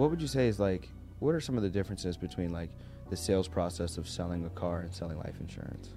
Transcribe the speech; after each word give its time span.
what 0.00 0.08
would 0.10 0.22
you 0.22 0.28
say 0.28 0.48
is 0.48 0.58
like? 0.58 0.88
What 1.18 1.34
are 1.34 1.40
some 1.42 1.58
of 1.58 1.62
the 1.62 1.68
differences 1.68 2.16
between 2.16 2.50
like 2.52 2.70
the 3.10 3.16
sales 3.16 3.46
process 3.46 3.98
of 3.98 4.08
selling 4.08 4.46
a 4.46 4.50
car 4.50 4.80
and 4.80 4.94
selling 4.94 5.18
life 5.18 5.34
insurance? 5.40 5.90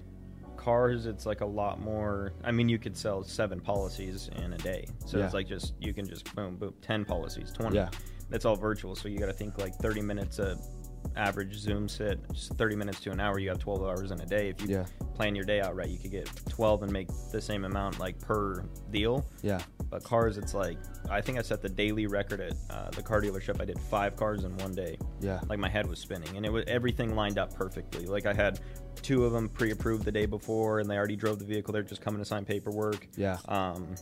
Cars, 0.58 1.06
it's 1.06 1.24
like 1.24 1.40
a 1.40 1.46
lot 1.46 1.80
more. 1.80 2.34
I 2.44 2.52
mean, 2.52 2.68
you 2.68 2.78
could 2.78 2.98
sell 2.98 3.22
seven 3.22 3.60
policies 3.60 4.28
in 4.36 4.52
a 4.52 4.58
day, 4.58 4.86
so 5.06 5.16
Yeah. 5.16 5.24
it's 5.24 5.32
like 5.32 5.48
just 5.48 5.72
you 5.80 5.94
can 5.94 6.06
just 6.06 6.34
boom, 6.34 6.56
boom, 6.56 6.74
ten 6.82 7.06
policies, 7.06 7.50
twenty. 7.50 7.76
Yeah. 7.76 7.88
That's 8.28 8.44
all 8.44 8.56
virtual, 8.56 8.94
so 8.94 9.08
you 9.08 9.18
got 9.18 9.26
to 9.26 9.32
think 9.32 9.56
like 9.56 9.74
thirty 9.76 10.02
minutes 10.02 10.38
a 10.38 10.58
average 11.16 11.54
Zoom 11.54 11.88
sit, 11.88 12.18
just 12.32 12.52
thirty 12.54 12.76
minutes 12.76 13.00
to 13.00 13.10
an 13.10 13.20
hour. 13.20 13.38
You 13.38 13.48
have 13.50 13.58
twelve 13.58 13.82
hours 13.82 14.10
in 14.10 14.20
a 14.20 14.26
day. 14.26 14.48
If 14.48 14.60
you 14.62 14.68
Yeah. 14.68 14.86
plan 15.14 15.34
your 15.34 15.44
day 15.44 15.60
out 15.60 15.74
right, 15.76 15.88
you 15.88 15.98
could 15.98 16.10
get 16.10 16.28
twelve 16.48 16.82
and 16.82 16.92
make 16.92 17.08
the 17.32 17.40
same 17.40 17.64
amount 17.64 17.98
like 18.00 18.18
per 18.20 18.64
deal. 18.90 19.24
Yeah. 19.42 19.60
But 19.90 20.02
cars, 20.02 20.38
it's 20.38 20.54
like 20.54 20.78
I 21.08 21.20
think 21.20 21.38
I 21.38 21.42
set 21.42 21.62
the 21.62 21.68
daily 21.68 22.06
record 22.06 22.40
at 22.40 22.54
uh, 22.70 22.90
the 22.90 23.02
car 23.02 23.20
dealership. 23.20 23.60
I 23.60 23.64
did 23.64 23.78
five 23.78 24.16
cars 24.16 24.44
in 24.44 24.56
one 24.58 24.74
day. 24.74 24.98
Yeah. 25.20 25.40
Like 25.48 25.58
my 25.58 25.68
head 25.68 25.86
was 25.86 25.98
spinning, 25.98 26.36
and 26.36 26.44
it 26.44 26.52
was 26.52 26.64
everything 26.66 27.14
lined 27.14 27.38
up 27.38 27.54
perfectly. 27.54 28.06
Like 28.06 28.26
I 28.26 28.32
had 28.32 28.60
two 29.02 29.24
of 29.24 29.32
them 29.32 29.48
pre-approved 29.48 30.04
the 30.04 30.12
day 30.12 30.26
before, 30.26 30.80
and 30.80 30.88
they 30.90 30.96
already 30.96 31.16
drove 31.16 31.38
the 31.38 31.44
vehicle. 31.44 31.72
They're 31.72 31.82
just 31.82 32.00
coming 32.00 32.18
to 32.20 32.24
sign 32.24 32.44
paperwork. 32.44 33.06
Yeah. 33.16 33.38
Um, 33.48 33.94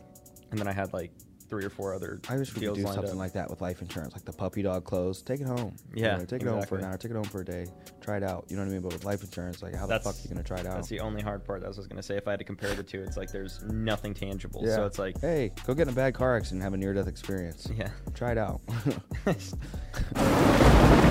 and 0.51 0.59
then 0.61 0.69
I 0.69 0.73
had 0.73 0.93
like 0.93 1.11
three 1.53 1.67
or 1.67 1.69
four 1.69 1.93
other 1.93 2.19
I 2.31 2.39
wish 2.39 2.49
we 2.49 2.55
could 2.55 2.61
deals 2.63 2.79
do 2.79 2.85
lined 2.85 2.95
something 2.95 3.13
up. 3.13 3.19
like 3.19 3.33
that 3.35 3.51
with 3.51 3.61
life 3.61 3.83
insurance, 3.83 4.15
like 4.15 4.25
the 4.25 4.33
puppy 4.33 4.63
dog 4.63 4.85
clothes. 4.85 5.21
Take 5.21 5.43
it 5.43 5.47
home. 5.47 5.77
You 5.95 6.05
Yeah, 6.05 6.17
know, 6.17 6.25
take 6.25 6.41
it 6.41 6.49
home 6.49 6.63
for 6.65 6.77
an 6.79 6.81
exactly. 6.81 6.85
hour. 6.87 6.97
Take 6.97 7.11
it 7.11 7.15
home 7.15 7.25
for 7.25 7.41
a 7.43 7.45
day. 7.45 7.67
Try 8.01 8.17
it 8.17 8.23
out. 8.23 8.47
You 8.49 8.57
know 8.57 8.63
what 8.63 8.71
I 8.71 8.73
mean? 8.73 8.81
But 8.81 8.95
with 8.95 9.05
life 9.05 9.23
insurance, 9.23 9.63
like 9.63 9.75
how 9.75 9.87
the 9.87 10.01
fuck 10.01 10.15
are 10.15 10.19
you 10.23 10.31
gonna 10.31 10.43
try 10.43 10.61
it 10.61 10.67
out? 10.67 10.77
That's 10.77 10.89
the 10.89 11.01
only 11.01 11.21
hard 11.21 11.45
part. 11.45 11.61
That's 11.61 11.77
what 11.77 11.81
I 11.81 11.85
was 11.85 11.89
gonna 11.89 12.03
say. 12.03 12.17
If 12.17 12.27
I 12.27 12.31
had 12.31 12.39
to 12.39 12.45
compare 12.47 12.75
the 12.75 12.83
two, 12.83 13.03
it's 13.03 13.19
like 13.19 13.31
there's 13.31 13.63
nothing 13.65 14.15
tangible. 14.15 14.63
yeah. 14.65 14.77
So 14.77 14.87
it's 14.87 14.99
like, 14.99 15.21
hey, 15.21 15.51
go 15.67 15.75
get 15.75 15.83
in 15.83 15.93
a 15.93 15.97
bad 15.97 16.15
car 16.15 16.37
accident 16.39 16.63
and 16.63 16.63
have 16.63 16.73
a 16.73 16.79
near 16.79 16.95
death 16.95 17.07
experience. 17.07 17.69
yeah. 17.77 17.91
Try 18.15 18.33
it 18.33 18.39
out. 18.39 18.63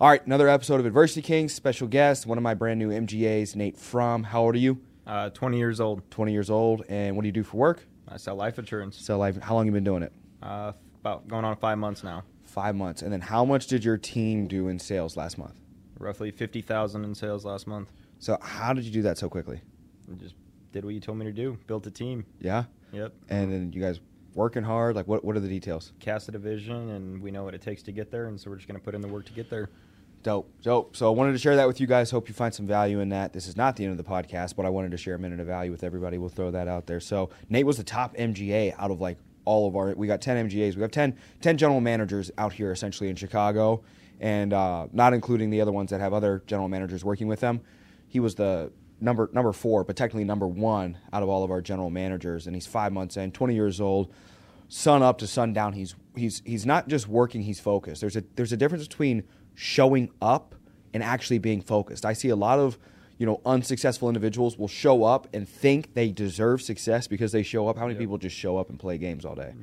All 0.00 0.08
right, 0.10 0.24
another 0.26 0.48
episode 0.48 0.80
of 0.80 0.86
Adversity 0.86 1.22
Kings. 1.22 1.54
Special 1.54 1.86
guest, 1.86 2.26
one 2.26 2.36
of 2.36 2.42
my 2.42 2.54
brand 2.54 2.78
new 2.78 2.90
MGAs, 2.90 3.54
Nate 3.54 3.76
Frahm. 3.78 4.24
How 4.26 4.42
old 4.42 4.54
are 4.56 4.58
you? 4.58 4.80
Uh, 5.06 5.30
20 5.30 5.58
years 5.58 5.80
old. 5.80 6.08
20 6.10 6.32
years 6.32 6.50
old. 6.50 6.84
And 6.88 7.16
what 7.16 7.22
do 7.22 7.28
you 7.28 7.32
do 7.32 7.42
for 7.42 7.56
work? 7.56 7.86
I 8.08 8.16
sell 8.16 8.36
life 8.36 8.58
insurance. 8.58 8.98
So, 8.98 9.18
life. 9.18 9.38
how 9.40 9.54
long 9.54 9.66
you 9.66 9.72
been 9.72 9.84
doing 9.84 10.02
it? 10.02 10.12
Uh, 10.42 10.72
about 11.00 11.28
going 11.28 11.44
on 11.44 11.56
five 11.56 11.78
months 11.78 12.02
now. 12.04 12.24
Five 12.44 12.76
months. 12.76 13.02
And 13.02 13.12
then 13.12 13.20
how 13.20 13.44
much 13.44 13.66
did 13.66 13.84
your 13.84 13.96
team 13.96 14.46
do 14.46 14.68
in 14.68 14.78
sales 14.78 15.16
last 15.16 15.38
month? 15.38 15.60
Roughly 15.98 16.30
50,000 16.30 17.04
in 17.04 17.14
sales 17.14 17.44
last 17.44 17.66
month. 17.66 17.92
So, 18.18 18.38
how 18.40 18.72
did 18.72 18.84
you 18.84 18.90
do 18.90 19.02
that 19.02 19.18
so 19.18 19.28
quickly? 19.28 19.60
I 20.10 20.14
just 20.16 20.34
did 20.72 20.84
what 20.84 20.94
you 20.94 21.00
told 21.00 21.18
me 21.18 21.24
to 21.24 21.32
do. 21.32 21.58
Built 21.66 21.86
a 21.86 21.90
team. 21.90 22.26
Yeah. 22.40 22.64
Yep. 22.92 23.12
And 23.28 23.52
then 23.52 23.72
you 23.72 23.80
guys 23.80 24.00
working 24.34 24.62
hard. 24.62 24.96
Like, 24.96 25.08
what? 25.08 25.24
What 25.24 25.36
are 25.36 25.40
the 25.40 25.48
details? 25.48 25.92
Cast 26.00 26.28
a 26.28 26.32
division, 26.32 26.90
and 26.90 27.22
we 27.22 27.30
know 27.30 27.44
what 27.44 27.54
it 27.54 27.62
takes 27.62 27.82
to 27.84 27.92
get 27.92 28.10
there, 28.10 28.26
and 28.26 28.40
so 28.40 28.50
we're 28.50 28.56
just 28.56 28.68
going 28.68 28.78
to 28.78 28.84
put 28.84 28.94
in 28.94 29.00
the 29.00 29.08
work 29.08 29.24
to 29.26 29.32
get 29.32 29.50
there. 29.50 29.70
Dope, 30.24 30.50
dope. 30.62 30.96
So 30.96 31.06
I 31.06 31.10
wanted 31.10 31.32
to 31.32 31.38
share 31.38 31.54
that 31.56 31.66
with 31.66 31.82
you 31.82 31.86
guys. 31.86 32.10
Hope 32.10 32.28
you 32.28 32.34
find 32.34 32.52
some 32.52 32.66
value 32.66 33.00
in 33.00 33.10
that. 33.10 33.34
This 33.34 33.46
is 33.46 33.58
not 33.58 33.76
the 33.76 33.84
end 33.84 33.90
of 33.90 33.98
the 33.98 34.10
podcast, 34.10 34.56
but 34.56 34.64
I 34.64 34.70
wanted 34.70 34.90
to 34.92 34.96
share 34.96 35.16
a 35.16 35.18
minute 35.18 35.38
of 35.38 35.46
value 35.46 35.70
with 35.70 35.84
everybody. 35.84 36.16
We'll 36.16 36.30
throw 36.30 36.50
that 36.50 36.66
out 36.66 36.86
there. 36.86 36.98
So 36.98 37.28
Nate 37.50 37.66
was 37.66 37.76
the 37.76 37.84
top 37.84 38.16
MGA 38.16 38.74
out 38.78 38.90
of 38.90 39.02
like 39.02 39.18
all 39.44 39.68
of 39.68 39.76
our. 39.76 39.92
We 39.94 40.06
got 40.06 40.22
ten 40.22 40.48
MGAs. 40.48 40.76
We 40.76 40.80
have 40.82 40.90
10, 40.90 41.14
10 41.42 41.58
general 41.58 41.82
managers 41.82 42.30
out 42.38 42.54
here 42.54 42.72
essentially 42.72 43.10
in 43.10 43.16
Chicago, 43.16 43.82
and 44.18 44.54
uh, 44.54 44.86
not 44.94 45.12
including 45.12 45.50
the 45.50 45.60
other 45.60 45.72
ones 45.72 45.90
that 45.90 46.00
have 46.00 46.14
other 46.14 46.42
general 46.46 46.68
managers 46.70 47.04
working 47.04 47.28
with 47.28 47.40
them. 47.40 47.60
He 48.08 48.18
was 48.18 48.34
the 48.34 48.72
number 49.02 49.28
number 49.34 49.52
four, 49.52 49.84
but 49.84 49.94
technically 49.94 50.24
number 50.24 50.48
one 50.48 50.96
out 51.12 51.22
of 51.22 51.28
all 51.28 51.44
of 51.44 51.50
our 51.50 51.60
general 51.60 51.90
managers, 51.90 52.46
and 52.46 52.56
he's 52.56 52.66
five 52.66 52.94
months 52.94 53.18
in, 53.18 53.30
twenty 53.30 53.54
years 53.54 53.78
old 53.78 54.10
sun 54.68 55.02
up 55.02 55.18
to 55.18 55.26
sundown 55.26 55.74
he's 55.74 55.94
he's 56.16 56.40
he's 56.46 56.64
not 56.64 56.88
just 56.88 57.06
working 57.06 57.42
he's 57.42 57.60
focused 57.60 58.00
there's 58.00 58.16
a 58.16 58.24
there's 58.34 58.50
a 58.50 58.56
difference 58.56 58.88
between 58.88 59.22
showing 59.54 60.10
up 60.20 60.54
and 60.92 61.02
actually 61.02 61.38
being 61.38 61.60
focused. 61.60 62.04
I 62.04 62.12
see 62.12 62.28
a 62.28 62.36
lot 62.36 62.58
of 62.58 62.78
you 63.18 63.26
know 63.26 63.40
unsuccessful 63.46 64.08
individuals 64.08 64.58
will 64.58 64.68
show 64.68 65.04
up 65.04 65.28
and 65.32 65.48
think 65.48 65.94
they 65.94 66.10
deserve 66.10 66.62
success 66.62 67.06
because 67.06 67.32
they 67.32 67.42
show 67.42 67.68
up. 67.68 67.76
How 67.76 67.82
many 67.84 67.94
Yep. 67.94 68.00
people 68.00 68.18
just 68.18 68.36
show 68.36 68.56
up 68.58 68.70
and 68.70 68.78
play 68.78 68.98
games 68.98 69.24
all 69.24 69.34
day? 69.34 69.54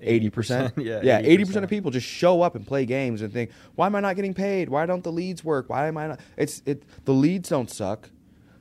80%, 0.00 0.30
80% 0.30 0.72
yeah, 0.84 1.00
yeah 1.02 1.20
80% 1.22 1.46
80%. 1.46 1.62
of 1.64 1.70
people 1.70 1.90
just 1.90 2.06
show 2.06 2.40
up 2.42 2.54
and 2.54 2.64
play 2.64 2.86
games 2.86 3.20
and 3.20 3.32
think 3.32 3.50
why 3.74 3.86
am 3.86 3.96
i 3.96 4.00
not 4.00 4.14
getting 4.14 4.32
paid? 4.32 4.68
Why 4.68 4.86
don't 4.86 5.02
the 5.02 5.10
leads 5.10 5.42
work? 5.42 5.68
Why 5.68 5.88
am 5.88 5.96
i 5.96 6.06
not 6.06 6.20
it's 6.36 6.62
it 6.66 6.84
the 7.04 7.12
leads 7.12 7.48
don't 7.48 7.68
suck. 7.70 8.10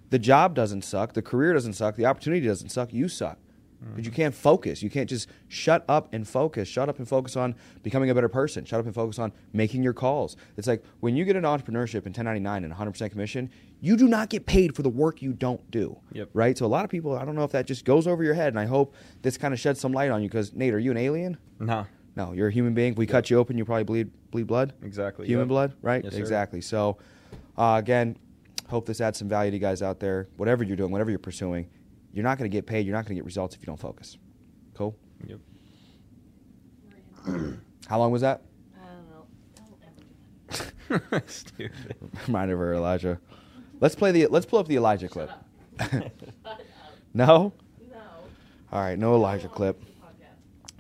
The 0.09 0.17
job 0.17 0.55
doesn't 0.55 0.83
suck. 0.83 1.13
The 1.13 1.21
career 1.21 1.53
doesn't 1.53 1.73
suck. 1.73 1.95
The 1.95 2.05
opportunity 2.05 2.47
doesn't 2.47 2.69
suck. 2.69 2.91
You 2.93 3.07
suck 3.07 3.37
but 3.95 4.03
you 4.03 4.11
can't 4.11 4.33
focus. 4.33 4.81
You 4.81 4.89
can't 4.89 5.07
just 5.09 5.29
shut 5.49 5.85
up 5.88 6.13
and 6.13 6.27
focus. 6.27 6.67
Shut 6.67 6.89
up 6.89 6.97
and 6.97 7.07
focus 7.07 7.35
on 7.35 7.55
becoming 7.83 8.09
a 8.09 8.15
better 8.15 8.27
person. 8.29 8.65
Shut 8.65 8.79
up 8.79 8.85
and 8.85 8.95
focus 8.95 9.19
on 9.19 9.31
making 9.53 9.83
your 9.83 9.93
calls. 9.93 10.35
It's 10.57 10.67
like 10.67 10.83
when 10.99 11.15
you 11.15 11.25
get 11.25 11.35
an 11.35 11.43
entrepreneurship 11.43 12.05
in 12.07 12.13
1099 12.13 12.63
and 12.63 12.73
100% 12.73 13.11
commission, 13.11 13.49
you 13.79 13.95
do 13.95 14.07
not 14.07 14.29
get 14.29 14.45
paid 14.47 14.75
for 14.75 14.81
the 14.81 14.89
work 14.89 15.21
you 15.21 15.31
don't 15.33 15.69
do. 15.69 15.97
Yep. 16.13 16.29
Right? 16.33 16.57
So 16.57 16.65
a 16.65 16.67
lot 16.67 16.85
of 16.85 16.89
people, 16.91 17.15
I 17.15 17.23
don't 17.25 17.35
know 17.35 17.43
if 17.43 17.51
that 17.51 17.67
just 17.67 17.85
goes 17.85 18.07
over 18.07 18.23
your 18.23 18.33
head, 18.33 18.49
and 18.53 18.59
I 18.59 18.65
hope 18.65 18.95
this 19.21 19.38
kind 19.38 19.53
of 19.53 19.59
sheds 19.59 19.79
some 19.79 19.91
light 19.94 20.09
on 20.09 20.23
you 20.23 20.27
because, 20.29 20.53
Nate, 20.53 20.73
are 20.73 20.79
you 20.79 20.89
an 20.91 20.97
alien? 20.97 21.38
Nah, 21.59 21.85
No, 22.15 22.33
you're 22.33 22.47
a 22.47 22.51
human 22.51 22.73
being. 22.73 22.95
We 22.95 23.05
cut 23.05 23.29
you 23.29 23.38
open, 23.38 23.57
you 23.59 23.65
probably 23.65 23.83
bleed 23.83 24.11
bleed 24.31 24.47
blood. 24.47 24.73
exactly. 24.81 25.27
Human 25.27 25.44
Yep. 25.45 25.49
blood, 25.49 25.73
right? 25.83 26.03
Yes, 26.03 26.13
sir. 26.13 26.19
exactly. 26.19 26.61
So, 26.61 26.97
uh, 27.57 27.75
again, 27.79 28.17
hope 28.67 28.85
this 28.88 28.99
adds 28.99 29.17
some 29.19 29.29
value 29.29 29.51
to 29.51 29.55
you 29.57 29.61
guys 29.61 29.81
out 29.83 29.99
there. 29.99 30.27
Whatever 30.38 30.63
you're 30.63 30.75
doing, 30.75 30.91
whatever 30.91 31.09
you're 31.11 31.19
pursuing, 31.19 31.69
you're 32.17 32.23
not 32.23 32.39
going 32.39 32.50
to 32.50 32.55
get 32.55 32.66
paid. 32.66 32.83
You're 32.88 32.95
not 32.95 33.05
going 33.05 33.09
to 33.16 33.19
get 33.22 33.25
results 33.25 33.53
if 33.55 33.61
you 33.61 33.67
don't 33.67 33.79
focus. 33.79 34.17
Cool. 34.73 34.95
Yep. 35.28 35.39
How 37.88 38.00
long 38.00 38.11
was 38.11 38.22
that? 38.22 38.41
I 38.75 38.88
don't 38.88 39.07
know. 39.09 39.25
Don't 40.89 41.00
ever 41.00 41.19
do 41.19 41.27
Stupid. 41.27 41.95
Remind 42.25 42.50
of 42.51 42.57
her, 42.57 42.73
Elijah. 42.73 43.19
Let's 43.79 43.94
play 43.94 44.11
the. 44.11 44.25
Let's 44.27 44.47
pull 44.47 44.57
up 44.57 44.67
the 44.67 44.77
Elijah 44.77 45.07
clip. 45.07 45.29
Shut 45.79 45.94
up. 45.94 46.01
Shut 46.44 46.61
No. 47.13 47.47
up. 47.47 47.53
No. 47.91 47.97
All 48.72 48.81
right, 48.81 48.97
no 48.97 49.13
Elijah 49.13 49.47
clip. 49.47 49.79
want 50.01 50.17
the 50.17 50.25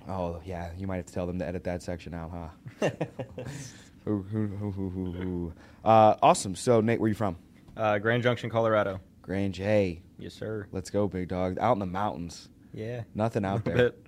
podcast. 0.07 0.11
Oh 0.11 0.41
yeah, 0.43 0.71
you 0.75 0.87
might 0.87 0.97
have 0.97 1.05
to 1.05 1.13
tell 1.13 1.27
them 1.27 1.37
to 1.39 1.45
edit 1.45 1.63
that 1.65 1.83
section 1.83 2.15
out, 2.15 2.31
huh? 2.31 2.89
Ooh, 4.07 4.25
ooh, 4.33 5.15
ooh. 5.21 5.53
Uh, 5.83 6.15
awesome. 6.23 6.55
So 6.55 6.81
Nate, 6.81 6.99
where 6.99 7.09
you 7.09 7.13
from? 7.15 7.37
Uh, 7.75 7.99
Grand 7.99 8.23
Junction, 8.23 8.49
Colorado. 8.49 8.99
Grange. 9.27 9.57
Hey, 9.57 10.01
Yes, 10.17 10.33
sir. 10.33 10.67
let's 10.71 10.89
go, 10.89 11.07
big 11.07 11.27
dog. 11.27 11.59
Out 11.59 11.73
in 11.73 11.79
the 11.79 11.85
mountains. 11.85 12.47
Yeah. 12.73 13.03
Nothing 13.13 13.43
out 13.45 13.65
there. 13.65 13.75
bit. 13.75 14.07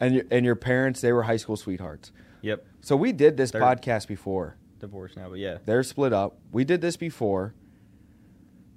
And 0.00 0.14
your, 0.14 0.24
and 0.30 0.46
your 0.46 0.56
parents, 0.56 1.02
they 1.02 1.12
were 1.12 1.24
high 1.24 1.36
school 1.36 1.56
sweethearts. 1.58 2.10
Yep. 2.40 2.64
So 2.80 2.96
we 2.96 3.12
did 3.12 3.36
this 3.36 3.50
They're- 3.50 3.60
podcast 3.60 4.08
before. 4.08 4.56
Divorced 4.78 5.18
now, 5.18 5.28
but 5.28 5.38
yeah. 5.38 5.58
They're 5.66 5.82
split 5.82 6.14
up. 6.14 6.38
We 6.52 6.64
did 6.64 6.80
this 6.80 6.96
before. 6.96 7.54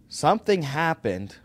Something 0.10 0.62
happened 0.64 1.38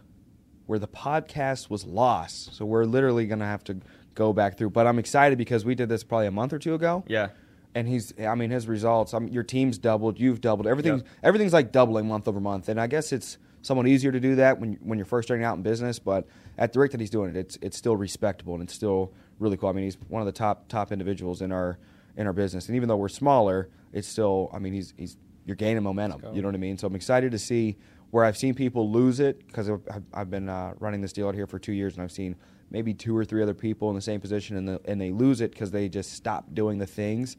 where 0.67 0.81
the 0.81 0.89
podcast 0.89 1.71
was 1.71 1.85
lost. 1.87 2.55
So 2.57 2.65
we're 2.67 2.85
literally 2.85 3.27
going 3.27 3.39
to 3.39 3.45
have 3.47 3.63
to 3.65 3.79
go 4.17 4.33
back 4.33 4.59
through. 4.59 4.71
But 4.71 4.87
I'm 4.89 4.99
excited 4.99 5.39
because 5.39 5.65
we 5.65 5.77
did 5.77 5.89
this 5.89 6.03
probably 6.03 6.27
a 6.27 6.31
month 6.33 6.53
or 6.53 6.59
two 6.59 6.75
ago. 6.75 7.05
Yeah. 7.07 7.29
And 7.75 7.87
he's, 7.87 8.13
I 8.19 8.35
mean, 8.35 8.51
his 8.51 8.67
results. 8.67 9.15
I 9.15 9.21
mean, 9.21 9.33
your 9.33 9.45
team's 9.45 9.79
doubled. 9.79 10.19
You've 10.19 10.41
doubled. 10.41 10.67
Everything's 10.67 11.03
Yep. 11.03 11.11
everything's 11.23 11.53
like 11.53 11.71
doubling 11.71 12.09
month 12.09 12.27
over 12.27 12.41
month. 12.41 12.69
And 12.69 12.81
I 12.81 12.89
guess 12.89 13.13
it's 13.13 13.39
somewhat 13.63 13.87
easier 13.87 14.13
to 14.13 14.21
do 14.21 14.37
that 14.37 14.59
when 14.59 14.75
when 14.83 14.99
you're 14.99 15.07
first 15.07 15.29
starting 15.29 15.45
out 15.45 15.57
in 15.57 15.63
business. 15.63 15.99
But 15.99 16.27
at 16.57 16.73
the 16.73 16.81
rate 16.81 16.91
that 16.93 17.01
he's 17.01 17.11
doing 17.11 17.31
it, 17.31 17.37
it's 17.37 17.59
it's 17.63 17.77
still 17.77 17.97
respectable 17.97 18.55
and 18.55 18.63
it's 18.63 18.75
still 18.75 19.13
really 19.39 19.57
cool. 19.57 19.69
I 19.69 19.73
mean, 19.73 19.85
he's 19.85 19.99
one 20.09 20.23
of 20.23 20.27
the 20.27 20.33
top 20.33 20.69
top 20.69 20.93
individuals 20.93 21.43
in 21.43 21.53
our 21.53 21.79
in 22.17 22.27
our 22.27 22.33
business. 22.33 22.67
And 22.67 22.77
even 22.77 22.89
though 22.89 22.97
we're 22.97 23.09
smaller, 23.09 23.69
it's 23.93 24.09
still. 24.09 24.51
I 24.53 24.59
mean, 24.59 24.73
he's 24.73 24.95
he's 24.97 25.17
you're 25.47 25.57
gaining 25.57 25.83
momentum. 25.83 26.21
You 26.35 26.43
know 26.43 26.49
what 26.49 26.55
I 26.55 26.59
mean? 26.59 26.77
So 26.77 26.87
I'm 26.87 26.95
excited 26.95 27.33
to 27.33 27.39
see 27.39 27.77
where 28.11 28.25
I've 28.25 28.37
seen 28.37 28.55
people 28.55 28.91
lose 28.91 29.19
it 29.19 29.47
because 29.47 29.71
I've, 29.71 29.81
I've 30.13 30.31
been 30.31 30.49
uh, 30.49 30.75
running 30.79 31.01
this 31.01 31.13
deal 31.13 31.29
out 31.29 31.35
here 31.35 31.47
for 31.47 31.59
two 31.59 31.73
years, 31.73 31.95
and 31.95 32.03
I've 32.03 32.13
seen 32.13 32.37
maybe 32.71 32.93
two 32.93 33.17
or 33.17 33.25
three 33.25 33.43
other 33.43 33.55
people 33.55 33.89
in 33.89 33.95
the 33.95 34.03
same 34.03 34.21
position, 34.21 34.57
and, 34.57 34.69
the, 34.69 34.81
and 34.85 35.01
they 35.01 35.11
lose 35.11 35.41
it 35.41 35.53
because 35.53 35.71
they 35.71 35.89
just 35.89 36.13
stop 36.13 36.53
doing 36.53 36.79
the 36.79 36.87
things 36.87 37.39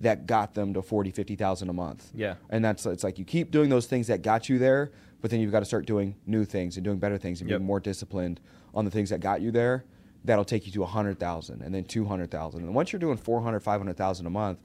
that 0.00 0.26
got 0.26 0.54
them 0.54 0.72
to 0.74 0.82
40, 0.82 1.10
50,000 1.10 1.68
a 1.68 1.72
month. 1.72 2.10
Yeah. 2.14 2.34
And 2.50 2.64
that's 2.64 2.86
it's 2.86 3.02
like 3.02 3.18
you 3.18 3.24
keep 3.24 3.50
doing 3.50 3.68
those 3.68 3.86
things 3.86 4.06
that 4.06 4.22
got 4.22 4.48
you 4.48 4.58
there, 4.58 4.92
but 5.20 5.30
then 5.30 5.40
you've 5.40 5.52
got 5.52 5.60
to 5.60 5.64
start 5.66 5.86
doing 5.86 6.14
new 6.26 6.44
things 6.44 6.76
and 6.76 6.84
doing 6.84 6.98
better 6.98 7.18
things 7.18 7.40
and 7.40 7.48
Yep. 7.50 7.58
being 7.60 7.66
more 7.66 7.80
disciplined 7.80 8.40
on 8.74 8.84
the 8.84 8.90
things 8.90 9.10
that 9.10 9.20
got 9.20 9.40
you 9.40 9.50
there. 9.50 9.84
That'll 10.24 10.44
take 10.44 10.66
you 10.66 10.72
to 10.72 10.82
100,000 10.82 11.62
and 11.62 11.74
then 11.74 11.84
200,000. 11.84 12.62
And 12.62 12.74
once 12.74 12.92
you're 12.92 13.00
doing 13.00 13.16
400, 13.16 13.60
500,000 13.60 14.26
a 14.26 14.30
month, 14.30 14.58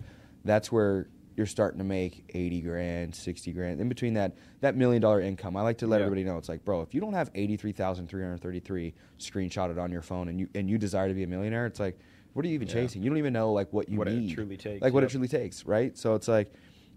that's 0.43 0.71
where 0.71 1.07
you're 1.35 1.45
starting 1.47 1.79
to 1.79 1.83
make 1.83 2.23
80 2.33 2.61
grand, 2.61 3.15
60 3.15 3.51
grand. 3.53 3.79
In 3.81 3.89
between 3.89 4.13
that 4.15 4.35
that 4.61 4.75
million 4.75 5.01
dollar 5.01 5.19
income. 5.21 5.55
I 5.57 5.61
like 5.61 5.79
to 5.79 5.87
let 5.87 5.97
Yeah. 5.97 6.05
everybody 6.05 6.23
know 6.23 6.37
it's 6.37 6.49
like, 6.49 6.63
bro, 6.63 6.81
if 6.81 6.93
you 6.93 7.01
don't 7.01 7.13
have 7.13 7.31
83,333 7.33 8.93
screenshotted 9.19 9.81
on 9.81 9.91
your 9.91 10.01
phone 10.01 10.27
and 10.29 10.39
you 10.39 10.47
and 10.55 10.69
you 10.69 10.77
desire 10.77 11.07
to 11.07 11.13
be 11.13 11.23
a 11.23 11.27
millionaire, 11.27 11.65
it's 11.65 11.79
like 11.79 11.97
what 12.33 12.43
are 12.45 12.47
you 12.47 12.55
even 12.55 12.67
Yeah. 12.67 12.73
chasing? 12.73 13.03
You 13.03 13.09
don't 13.09 13.17
even 13.19 13.33
know 13.33 13.51
like 13.53 13.71
what 13.71 13.89
you 13.89 13.97
What 13.99 14.07
it 14.07 14.11
need. 14.15 14.33
truly 14.33 14.57
takes, 14.57 14.81
Like 14.81 14.93
what 14.93 15.03
it 15.03 15.09
truly 15.09 15.27
takes, 15.27 15.65
right? 15.65 15.95
So 15.97 16.15
it's 16.15 16.27
like 16.27 16.51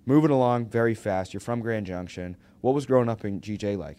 moving 0.06 0.31
along 0.31 0.67
very 0.67 0.94
fast. 0.94 1.35
You're 1.35 1.41
from 1.41 1.61
Grand 1.61 1.87
Junction. 1.87 2.37
What 2.62 2.75
was 2.75 2.87
growing 2.87 3.08
up 3.08 3.25
in 3.25 3.41
GJ 3.41 3.76
like? 3.76 3.99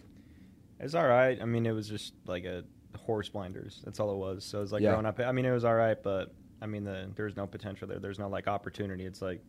It's 0.80 0.94
all 0.94 1.06
right. 1.06 1.38
I 1.40 1.44
mean, 1.44 1.66
it 1.66 1.72
was 1.72 1.88
just 1.88 2.14
like 2.26 2.44
a 2.44 2.64
horse 2.96 3.28
blinders. 3.28 3.82
That's 3.84 4.00
all 4.00 4.12
it 4.12 4.16
was. 4.16 4.44
So 4.44 4.58
it 4.58 4.62
was 4.62 4.72
like 4.72 4.82
Yeah. 4.82 4.90
growing 4.90 5.06
up. 5.06 5.20
I 5.20 5.32
mean, 5.32 5.44
it 5.44 5.52
was 5.52 5.64
all 5.64 5.74
right, 5.74 6.00
but 6.02 6.32
I 6.60 6.66
mean, 6.66 6.84
the, 6.84 7.08
there's 7.14 7.36
no 7.36 7.46
potential 7.46 7.86
there. 7.86 7.98
There's 7.98 8.18
no 8.18 8.28
like 8.28 8.48
opportunity. 8.48 9.04
It's 9.04 9.22
like 9.22 9.40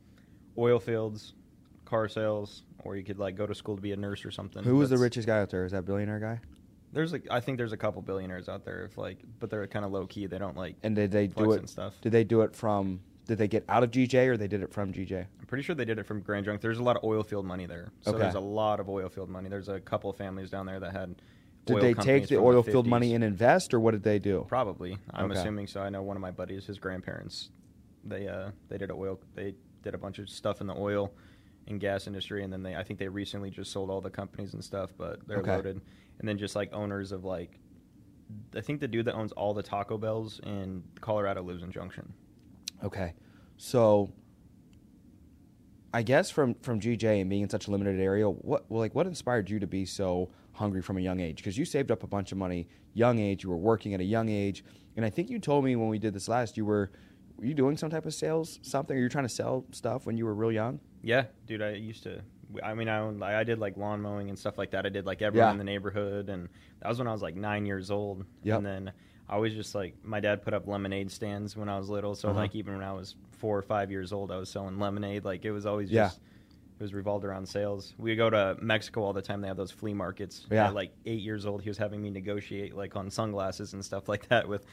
oil 0.57 0.79
fields, 0.79 1.33
car 1.85 2.07
sales, 2.07 2.63
or 2.83 2.95
you 2.95 3.03
could 3.03 3.19
like 3.19 3.35
go 3.35 3.45
to 3.47 3.55
school 3.55 3.75
to 3.75 3.81
be 3.81 3.91
a 3.91 3.97
nurse 3.97 4.25
or 4.25 4.31
something. 4.31 4.63
Who 4.63 4.75
was 4.75 4.89
the 4.89 4.97
richest 4.97 5.27
guy 5.27 5.39
out 5.39 5.49
there? 5.49 5.65
Is 5.65 5.71
that 5.71 5.85
billionaire 5.85 6.19
guy? 6.19 6.39
There's 6.91 7.11
like 7.11 7.27
I 7.29 7.39
think 7.39 7.57
there's 7.59 7.73
a 7.73 7.77
couple 7.77 8.01
billionaires 8.01 8.49
out 8.49 8.65
there, 8.65 8.85
if 8.85 8.97
like, 8.97 9.19
but 9.39 9.49
they're 9.51 9.65
kind 9.67 9.85
of 9.85 9.91
low 9.91 10.07
key. 10.07 10.25
They 10.25 10.39
don't 10.39 10.57
like. 10.57 10.75
And 10.83 10.95
did 10.95 11.11
they 11.11 11.27
do 11.27 11.51
it? 11.51 11.59
and 11.59 11.69
stuff. 11.69 11.93
Did 12.01 12.11
they 12.11 12.23
do 12.23 12.41
it 12.41 12.55
from? 12.55 13.01
Did 13.29 13.37
they 13.37 13.47
get 13.47 13.63
out 13.69 13.83
of 13.83 13.91
GJ 13.91 14.25
or 14.27 14.37
they 14.37 14.47
did 14.47 14.63
it 14.63 14.73
from 14.73 14.91
GJ? 14.91 15.13
I'm 15.39 15.45
pretty 15.45 15.61
sure 15.61 15.75
they 15.75 15.85
did 15.85 15.99
it 15.99 16.07
from 16.07 16.21
Grand 16.21 16.45
Junction. 16.45 16.59
There's 16.63 16.79
a 16.79 16.83
lot 16.83 16.97
of 16.97 17.03
oil 17.03 17.21
field 17.21 17.45
money 17.45 17.67
there, 17.67 17.91
so 18.01 18.09
Okay. 18.09 18.23
there's 18.23 18.33
a 18.33 18.39
lot 18.39 18.79
of 18.79 18.89
oil 18.89 19.07
field 19.07 19.29
money. 19.29 19.49
There's 19.49 19.69
a 19.69 19.79
couple 19.79 20.09
of 20.09 20.17
families 20.17 20.49
down 20.49 20.65
there 20.65 20.79
that 20.79 20.93
had. 20.93 21.21
Did 21.67 21.79
they 21.79 21.93
take 21.93 22.27
the 22.27 22.37
oil 22.39 22.63
field 22.63 22.87
money 22.87 23.13
and 23.13 23.23
invest, 23.23 23.71
or 23.71 23.79
what 23.79 23.91
did 23.91 24.01
they 24.01 24.17
do? 24.17 24.45
Probably. 24.47 24.97
I'm 25.13 25.29
Okay. 25.29 25.39
assuming 25.39 25.67
so. 25.67 25.79
I 25.79 25.89
know 25.89 26.01
one 26.01 26.17
of 26.17 26.21
my 26.21 26.31
buddies, 26.31 26.65
his 26.65 26.79
grandparents, 26.79 27.51
they 28.03 28.27
uh 28.27 28.49
they 28.67 28.79
did 28.79 28.89
a 28.89 28.95
oil 28.95 29.21
they 29.35 29.53
did 29.83 29.93
a 29.93 29.99
bunch 29.99 30.17
of 30.17 30.27
stuff 30.27 30.59
in 30.59 30.65
the 30.65 30.75
oil 30.75 31.13
and 31.67 31.79
gas 31.79 32.07
industry 32.07 32.43
and 32.43 32.51
then 32.51 32.63
they 32.63 32.75
I 32.75 32.81
think 32.83 32.97
they 32.97 33.09
recently 33.09 33.51
just 33.51 33.71
sold 33.71 33.91
all 33.91 34.01
the 34.01 34.09
companies 34.09 34.55
and 34.55 34.63
stuff, 34.63 34.91
but 34.97 35.19
they're 35.27 35.37
Okay. 35.41 35.51
loaded. 35.51 35.79
And 36.17 36.27
then 36.27 36.39
just 36.39 36.55
like 36.55 36.73
owners 36.73 37.11
of 37.11 37.23
like 37.25 37.59
I 38.55 38.61
think 38.61 38.79
the 38.79 38.87
dude 38.87 39.05
that 39.05 39.13
owns 39.13 39.33
all 39.33 39.53
the 39.53 39.61
Taco 39.61 39.99
Bells 39.99 40.39
in 40.43 40.83
Colorado 40.99 41.43
lives 41.43 41.61
in 41.61 41.71
Junction. 41.71 42.15
Okay, 42.83 43.13
so 43.57 44.11
I 45.93 46.01
guess 46.03 46.29
from 46.29 46.53
from 46.55 46.79
GJ 46.79 47.21
and 47.21 47.29
being 47.29 47.41
in 47.43 47.49
such 47.49 47.67
a 47.67 47.71
limited 47.71 47.99
area, 47.99 48.29
what 48.29 48.69
well, 48.69 48.79
like 48.79 48.93
what 48.95 49.07
inspired 49.07 49.49
you 49.49 49.59
to 49.59 49.67
be 49.67 49.85
so 49.85 50.29
hungry 50.53 50.81
from 50.81 50.97
a 50.97 51.01
young 51.01 51.19
age? 51.19 51.37
Because 51.37 51.57
you 51.57 51.65
saved 51.65 51.91
up 51.91 52.03
a 52.03 52.07
bunch 52.07 52.31
of 52.31 52.37
money, 52.37 52.67
young 52.93 53.19
age. 53.19 53.43
You 53.43 53.49
were 53.49 53.57
working 53.57 53.93
at 53.93 53.99
a 53.99 54.03
young 54.05 54.29
age, 54.29 54.63
and 54.95 55.05
I 55.05 55.09
think 55.09 55.29
you 55.29 55.39
told 55.39 55.65
me 55.65 55.75
when 55.75 55.89
we 55.89 55.99
did 55.99 56.13
this 56.13 56.27
last, 56.27 56.57
you 56.57 56.65
were 56.65 56.91
were 57.37 57.45
you 57.45 57.53
doing 57.53 57.77
some 57.77 57.89
type 57.89 58.05
of 58.05 58.13
sales 58.13 58.59
something? 58.61 58.95
Or 58.95 58.99
you 58.99 59.05
were 59.05 59.09
trying 59.09 59.25
to 59.25 59.33
sell 59.33 59.65
stuff 59.71 60.05
when 60.05 60.17
you 60.17 60.25
were 60.25 60.33
real 60.35 60.51
young? 60.51 60.79
Yeah, 61.01 61.25
dude, 61.47 61.61
I 61.61 61.71
used 61.71 62.03
to. 62.03 62.21
I 62.63 62.73
mean, 62.73 62.89
I 62.89 62.97
owned, 62.97 63.23
I 63.23 63.43
did 63.43 63.59
like 63.59 63.77
lawn 63.77 64.01
mowing 64.01 64.29
and 64.29 64.37
stuff 64.37 64.57
like 64.57 64.71
that. 64.71 64.83
I 64.85 64.89
did 64.89 65.05
like 65.05 65.21
everyone 65.21 65.47
Yeah. 65.49 65.51
in 65.51 65.57
the 65.59 65.63
neighborhood, 65.63 66.29
and 66.29 66.49
that 66.81 66.89
was 66.89 66.97
when 66.97 67.07
I 67.07 67.11
was 67.11 67.21
like 67.21 67.35
nine 67.35 67.65
years 67.65 67.91
old. 67.91 68.25
Yep. 68.43 68.57
And 68.57 68.65
then 68.65 68.91
I 69.29 69.33
always 69.35 69.53
just 69.53 69.75
like 69.75 69.93
my 70.03 70.19
dad 70.19 70.41
put 70.41 70.53
up 70.53 70.67
lemonade 70.67 71.11
stands 71.11 71.55
when 71.55 71.69
I 71.69 71.77
was 71.77 71.87
little, 71.89 72.15
so 72.15 72.29
Uh-huh. 72.29 72.39
like 72.39 72.55
even 72.55 72.73
when 72.75 72.83
I 72.83 72.93
was 72.93 73.15
four 73.31 73.57
or 73.57 73.61
five 73.61 73.91
years 73.91 74.11
old, 74.11 74.31
I 74.31 74.37
was 74.37 74.49
selling 74.49 74.79
lemonade. 74.79 75.23
Like 75.23 75.45
it 75.45 75.51
was 75.51 75.65
always 75.65 75.91
Yeah. 75.91 76.05
just. 76.07 76.19
It 76.79 76.83
was 76.83 76.93
revolved 76.93 77.25
around 77.25 77.45
sales. 77.47 77.93
We 77.97 78.15
go 78.15 78.29
to 78.29 78.55
Mexico 78.61 79.03
all 79.03 79.11
the 79.11 79.21
time. 79.21 79.41
They 79.41 79.49
have 79.49 79.57
those 79.57 79.69
flea 79.71 79.93
markets. 79.93 80.47
Yeah. 80.49 80.67
At 80.67 80.73
like 80.73 80.93
eight 81.05 81.19
years 81.21 81.45
old, 81.45 81.61
he 81.61 81.69
was 81.69 81.77
having 81.77 82.01
me 82.01 82.09
negotiate 82.09 82.73
like 82.73 82.95
on 82.95 83.11
sunglasses 83.11 83.73
and 83.73 83.83
stuff 83.83 84.07
like 84.13 84.27
that 84.29 84.47
with, 84.47 84.65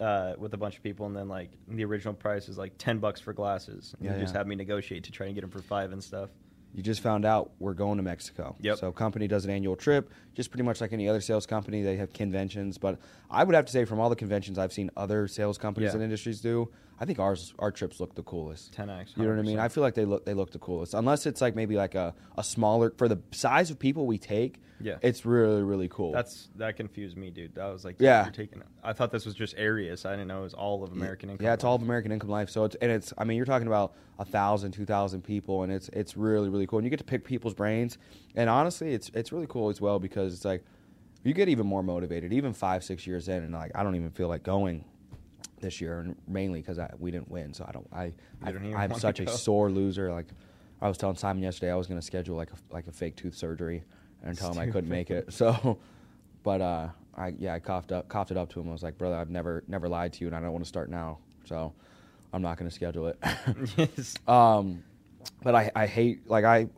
uh, 0.00 0.34
with 0.38 0.54
a 0.54 0.56
bunch 0.56 0.76
of 0.76 0.84
people. 0.84 1.06
And 1.06 1.16
then 1.16 1.28
like 1.28 1.50
the 1.66 1.84
original 1.84 2.14
price 2.14 2.48
is 2.48 2.56
like 2.58 2.74
ten 2.78 2.98
bucks 3.00 3.20
for 3.20 3.32
glasses. 3.32 3.92
And 3.98 4.06
Yeah, 4.06 4.14
he 4.14 4.20
just 4.20 4.34
yeah. 4.34 4.38
had 4.38 4.46
me 4.46 4.54
negotiate 4.54 5.02
to 5.04 5.10
try 5.12 5.26
and 5.26 5.34
get 5.34 5.40
them 5.40 5.50
for 5.50 5.60
five 5.60 5.90
and 5.92 6.02
stuff. 6.02 6.30
You 6.74 6.82
just 6.82 7.00
found 7.00 7.24
out 7.24 7.50
we're 7.58 7.74
going 7.74 7.96
to 7.96 8.02
Mexico. 8.02 8.54
Yep. 8.60 8.78
So 8.78 8.92
company 8.92 9.26
does 9.26 9.44
an 9.44 9.50
annual 9.50 9.74
trip, 9.74 10.10
just 10.34 10.50
pretty 10.50 10.62
much 10.62 10.80
like 10.80 10.92
any 10.92 11.08
other 11.08 11.20
sales 11.20 11.46
company. 11.46 11.82
They 11.82 11.96
have 11.96 12.12
conventions, 12.12 12.78
but 12.78 12.98
I 13.30 13.42
would 13.44 13.54
have 13.54 13.64
to 13.66 13.72
say 13.72 13.84
from 13.84 13.98
all 14.00 14.10
the 14.10 14.16
conventions 14.16 14.58
I've 14.58 14.72
seen 14.72 14.90
other 14.96 15.26
sales 15.28 15.58
companies 15.58 15.88
Yeah. 15.88 15.94
and 15.94 16.02
industries 16.02 16.40
do, 16.40 16.68
I 17.00 17.04
think 17.04 17.18
ours 17.20 17.54
our 17.58 17.70
trips 17.70 18.00
look 18.00 18.14
the 18.14 18.22
coolest. 18.22 18.72
10x. 18.76 19.16
You 19.16 19.24
know 19.24 19.30
what 19.30 19.38
I 19.38 19.42
mean? 19.42 19.58
I 19.58 19.68
feel 19.68 19.82
like 19.82 19.94
they 19.94 20.04
look 20.04 20.24
they 20.26 20.34
look 20.34 20.50
the 20.50 20.58
coolest. 20.58 20.94
Unless 20.94 21.26
it's 21.26 21.40
like 21.40 21.54
maybe 21.54 21.76
like 21.76 21.94
a, 21.94 22.14
a 22.36 22.42
smaller 22.42 22.92
for 22.98 23.08
the 23.08 23.18
size 23.30 23.70
of 23.70 23.78
people 23.78 24.06
we 24.06 24.18
take. 24.18 24.60
Yeah. 24.80 24.96
It's 25.02 25.24
really 25.24 25.62
really 25.62 25.88
cool. 25.88 26.12
That's 26.12 26.48
that 26.56 26.76
confused 26.76 27.16
me, 27.16 27.30
dude. 27.30 27.56
I 27.58 27.70
was 27.70 27.84
like, 27.84 27.96
Yeah. 28.00 28.24
you're 28.24 28.32
taking. 28.32 28.62
I 28.82 28.92
thought 28.92 29.10
this 29.12 29.26
was 29.26 29.34
just 29.34 29.56
Arias. 29.58 30.04
I 30.04 30.10
didn't 30.12 30.28
know 30.28 30.40
it 30.40 30.44
was 30.44 30.54
all 30.54 30.82
of 30.82 30.92
American 30.92 31.30
income. 31.30 31.44
Yeah, 31.44 31.52
it's 31.54 31.64
all 31.64 31.74
of 31.76 31.82
American 31.82 32.10
Income 32.12 32.30
Life. 32.30 32.50
So 32.50 32.64
it's 32.64 32.76
and 32.76 32.90
it's 32.90 33.12
I 33.16 33.24
mean 33.24 33.36
you're 33.36 33.46
talking 33.46 33.68
about 33.68 33.94
a 34.18 34.24
thousand, 34.24 34.72
two 34.72 34.84
thousand 34.84 35.22
people, 35.22 35.62
and 35.62 35.72
it's 35.72 35.88
it's 35.90 36.16
really 36.16 36.48
really 36.48 36.66
cool. 36.66 36.78
And 36.80 36.86
you 36.86 36.90
get 36.90 36.98
to 36.98 37.04
pick 37.04 37.24
people's 37.24 37.54
brains, 37.54 37.98
and 38.34 38.50
honestly, 38.50 38.92
it's 38.92 39.10
it's 39.14 39.30
really 39.32 39.46
cool 39.48 39.68
as 39.68 39.80
well 39.80 39.98
because 40.00 40.34
it's 40.34 40.44
like 40.44 40.64
you 41.24 41.32
get 41.34 41.48
even 41.48 41.66
more 41.66 41.82
motivated, 41.82 42.32
even 42.32 42.52
five 42.52 42.82
six 42.82 43.06
years 43.06 43.28
in, 43.28 43.42
and 43.44 43.52
like 43.52 43.72
I 43.74 43.82
don't 43.84 43.94
even 43.96 44.10
feel 44.10 44.28
like 44.28 44.42
going 44.42 44.84
this 45.60 45.80
year, 45.80 46.00
and 46.00 46.16
mainly 46.26 46.60
because 46.60 46.78
we 46.98 47.10
didn't 47.10 47.30
win. 47.30 47.52
So 47.54 47.64
I 47.68 47.72
don't. 47.72 47.86
I, 47.92 48.12
I 48.42 48.52
don't 48.52 48.74
I'm 48.74 48.94
such 48.94 49.20
a 49.20 49.28
sore 49.28 49.70
loser. 49.70 50.12
Like 50.12 50.26
I 50.80 50.88
was 50.88 50.98
telling 50.98 51.16
Simon 51.16 51.42
yesterday, 51.42 51.72
I 51.72 51.76
was 51.76 51.86
going 51.86 52.00
to 52.00 52.06
schedule 52.06 52.36
like 52.36 52.50
a 52.50 52.74
like 52.74 52.86
a 52.86 52.92
fake 52.92 53.16
tooth 53.16 53.34
surgery 53.34 53.84
and 54.22 54.36
tell 54.36 54.52
him 54.52 54.58
I 54.58 54.66
couldn't 54.66 54.90
make 54.90 55.10
it. 55.10 55.32
So, 55.32 55.78
but 56.42 56.60
uh, 56.60 56.88
I 57.16 57.34
yeah 57.38 57.54
I 57.54 57.58
coughed 57.58 57.92
up 57.92 58.08
coughed 58.08 58.30
it 58.30 58.36
up 58.36 58.50
to 58.50 58.60
him. 58.60 58.68
I 58.68 58.72
was 58.72 58.82
like, 58.82 58.98
brother, 58.98 59.16
I've 59.16 59.30
never 59.30 59.64
never 59.68 59.88
lied 59.88 60.12
to 60.14 60.20
you, 60.20 60.26
and 60.26 60.36
I 60.36 60.40
don't 60.40 60.52
want 60.52 60.64
to 60.64 60.68
start 60.68 60.90
now. 60.90 61.18
So. 61.44 61.72
I'm 62.32 62.42
not 62.42 62.58
going 62.58 62.68
to 62.68 62.74
schedule 62.74 63.06
it. 63.06 63.18
yes. 63.76 64.14
Um, 64.28 64.84
but 65.42 65.54
I, 65.54 65.70
I 65.74 65.86
hate 65.86 66.28
like 66.28 66.44
I 66.44 66.68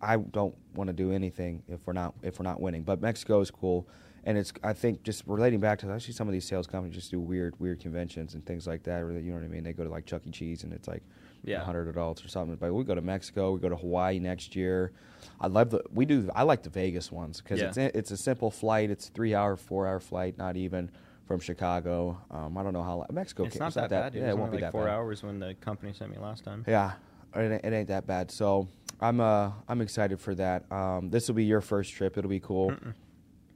I 0.00 0.16
don't 0.16 0.54
want 0.74 0.88
to 0.88 0.92
do 0.92 1.12
anything 1.12 1.62
if 1.68 1.80
we're 1.86 1.92
not 1.92 2.14
if 2.22 2.38
we're 2.38 2.44
not 2.44 2.60
winning. 2.60 2.82
But 2.82 3.00
Mexico 3.00 3.40
is 3.40 3.50
cool, 3.50 3.86
and 4.24 4.38
it's 4.38 4.52
I 4.62 4.72
think 4.72 5.02
just 5.02 5.24
relating 5.26 5.60
back 5.60 5.78
to 5.80 5.90
actually 5.90 6.14
some 6.14 6.28
of 6.28 6.32
these 6.32 6.44
sales 6.44 6.66
companies 6.66 6.94
just 6.94 7.10
do 7.10 7.18
weird 7.20 7.58
weird 7.58 7.80
conventions 7.80 8.34
and 8.34 8.44
things 8.46 8.66
like 8.66 8.82
that. 8.84 9.00
Or 9.02 9.12
you 9.12 9.30
know 9.32 9.38
what 9.38 9.44
I 9.44 9.48
mean? 9.48 9.64
They 9.64 9.72
go 9.72 9.84
to 9.84 9.90
like 9.90 10.06
Chuck 10.06 10.22
E. 10.26 10.30
Cheese 10.30 10.62
and 10.64 10.72
it's 10.72 10.86
like 10.88 11.02
Yeah. 11.44 11.64
hundred 11.64 11.88
adults 11.88 12.24
or 12.24 12.28
something. 12.28 12.56
But 12.56 12.72
we 12.72 12.84
go 12.84 12.94
to 12.94 13.00
Mexico, 13.00 13.52
we 13.52 13.60
go 13.60 13.68
to 13.68 13.76
Hawaii 13.76 14.18
next 14.18 14.54
year. 14.54 14.92
I 15.40 15.48
love 15.48 15.70
the 15.70 15.82
we 15.92 16.04
do 16.06 16.30
I 16.34 16.42
like 16.44 16.62
the 16.62 16.70
Vegas 16.70 17.10
ones 17.10 17.40
because 17.40 17.60
Yeah. 17.60 17.68
it's 17.68 17.78
it's 17.78 18.10
a 18.12 18.16
simple 18.16 18.50
flight. 18.50 18.90
It's 18.90 19.08
a 19.08 19.12
three 19.12 19.34
hour 19.34 19.56
four 19.56 19.86
hour 19.86 19.98
flight, 20.00 20.38
not 20.38 20.56
even 20.56 20.90
from 21.26 21.40
Chicago. 21.40 22.18
Um, 22.30 22.56
I 22.58 22.62
don't 22.62 22.72
know 22.72 22.82
how 22.82 22.96
long 22.98 23.06
Mexico. 23.12 23.44
It's 23.44 23.56
ca- 23.56 23.64
not 23.64 23.74
that, 23.74 23.90
bad, 23.90 24.12
dude. 24.12 24.22
Yeah, 24.22 24.28
it 24.28 24.30
it 24.32 24.38
won't 24.38 24.50
be 24.52 24.56
like 24.58 24.62
that 24.66 24.72
four 24.72 24.84
bad. 24.84 24.94
hours 24.94 25.22
when 25.22 25.38
the 25.40 25.54
company 25.54 25.92
sent 25.92 26.10
me 26.10 26.18
last 26.18 26.44
time. 26.44 26.64
Yeah, 26.68 26.92
it, 27.34 27.40
ain't- 27.40 27.64
it 27.64 27.72
ain't 27.72 27.88
that 27.88 28.06
bad. 28.06 28.30
So 28.30 28.68
I'm 29.00 29.20
uh 29.20 29.50
I'm 29.68 29.80
excited 29.80 30.20
for 30.20 30.34
that. 30.36 30.70
Um, 30.70 31.10
this 31.10 31.26
will 31.28 31.34
be 31.34 31.44
your 31.44 31.60
first 31.60 31.92
trip. 31.92 32.16
It'll 32.18 32.28
be 32.30 32.40
cool. 32.40 32.70
Mm-mm. 32.70 32.94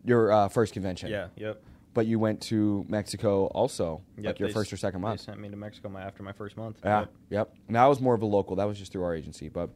Your 0.06 0.32
uh, 0.32 0.48
first 0.48 0.72
convention. 0.72 1.10
Yeah. 1.10 1.28
Yep. 1.36 1.62
But 1.94 2.06
you 2.06 2.18
went 2.18 2.40
to 2.42 2.84
Mexico 2.88 3.46
also, 3.46 4.02
Yep, 4.16 4.26
like 4.26 4.38
your 4.38 4.48
they 4.48 4.52
first 4.54 4.72
or 4.72 4.76
second 4.76 5.00
month. 5.00 5.20
They 5.20 5.24
sent 5.32 5.40
me 5.40 5.48
to 5.48 5.56
Mexico 5.56 5.88
my 5.88 6.02
after 6.02 6.22
my 6.22 6.32
first 6.32 6.56
month. 6.56 6.78
Yeah. 6.84 7.00
Yep. 7.00 7.10
Yep. 7.30 7.54
And 7.68 7.76
that 7.76 7.86
was 7.86 8.00
more 8.00 8.14
of 8.14 8.22
a 8.22 8.26
local. 8.26 8.56
That 8.56 8.64
was 8.64 8.78
just 8.78 8.92
through 8.92 9.02
our 9.04 9.14
agency, 9.14 9.48
but 9.48 9.70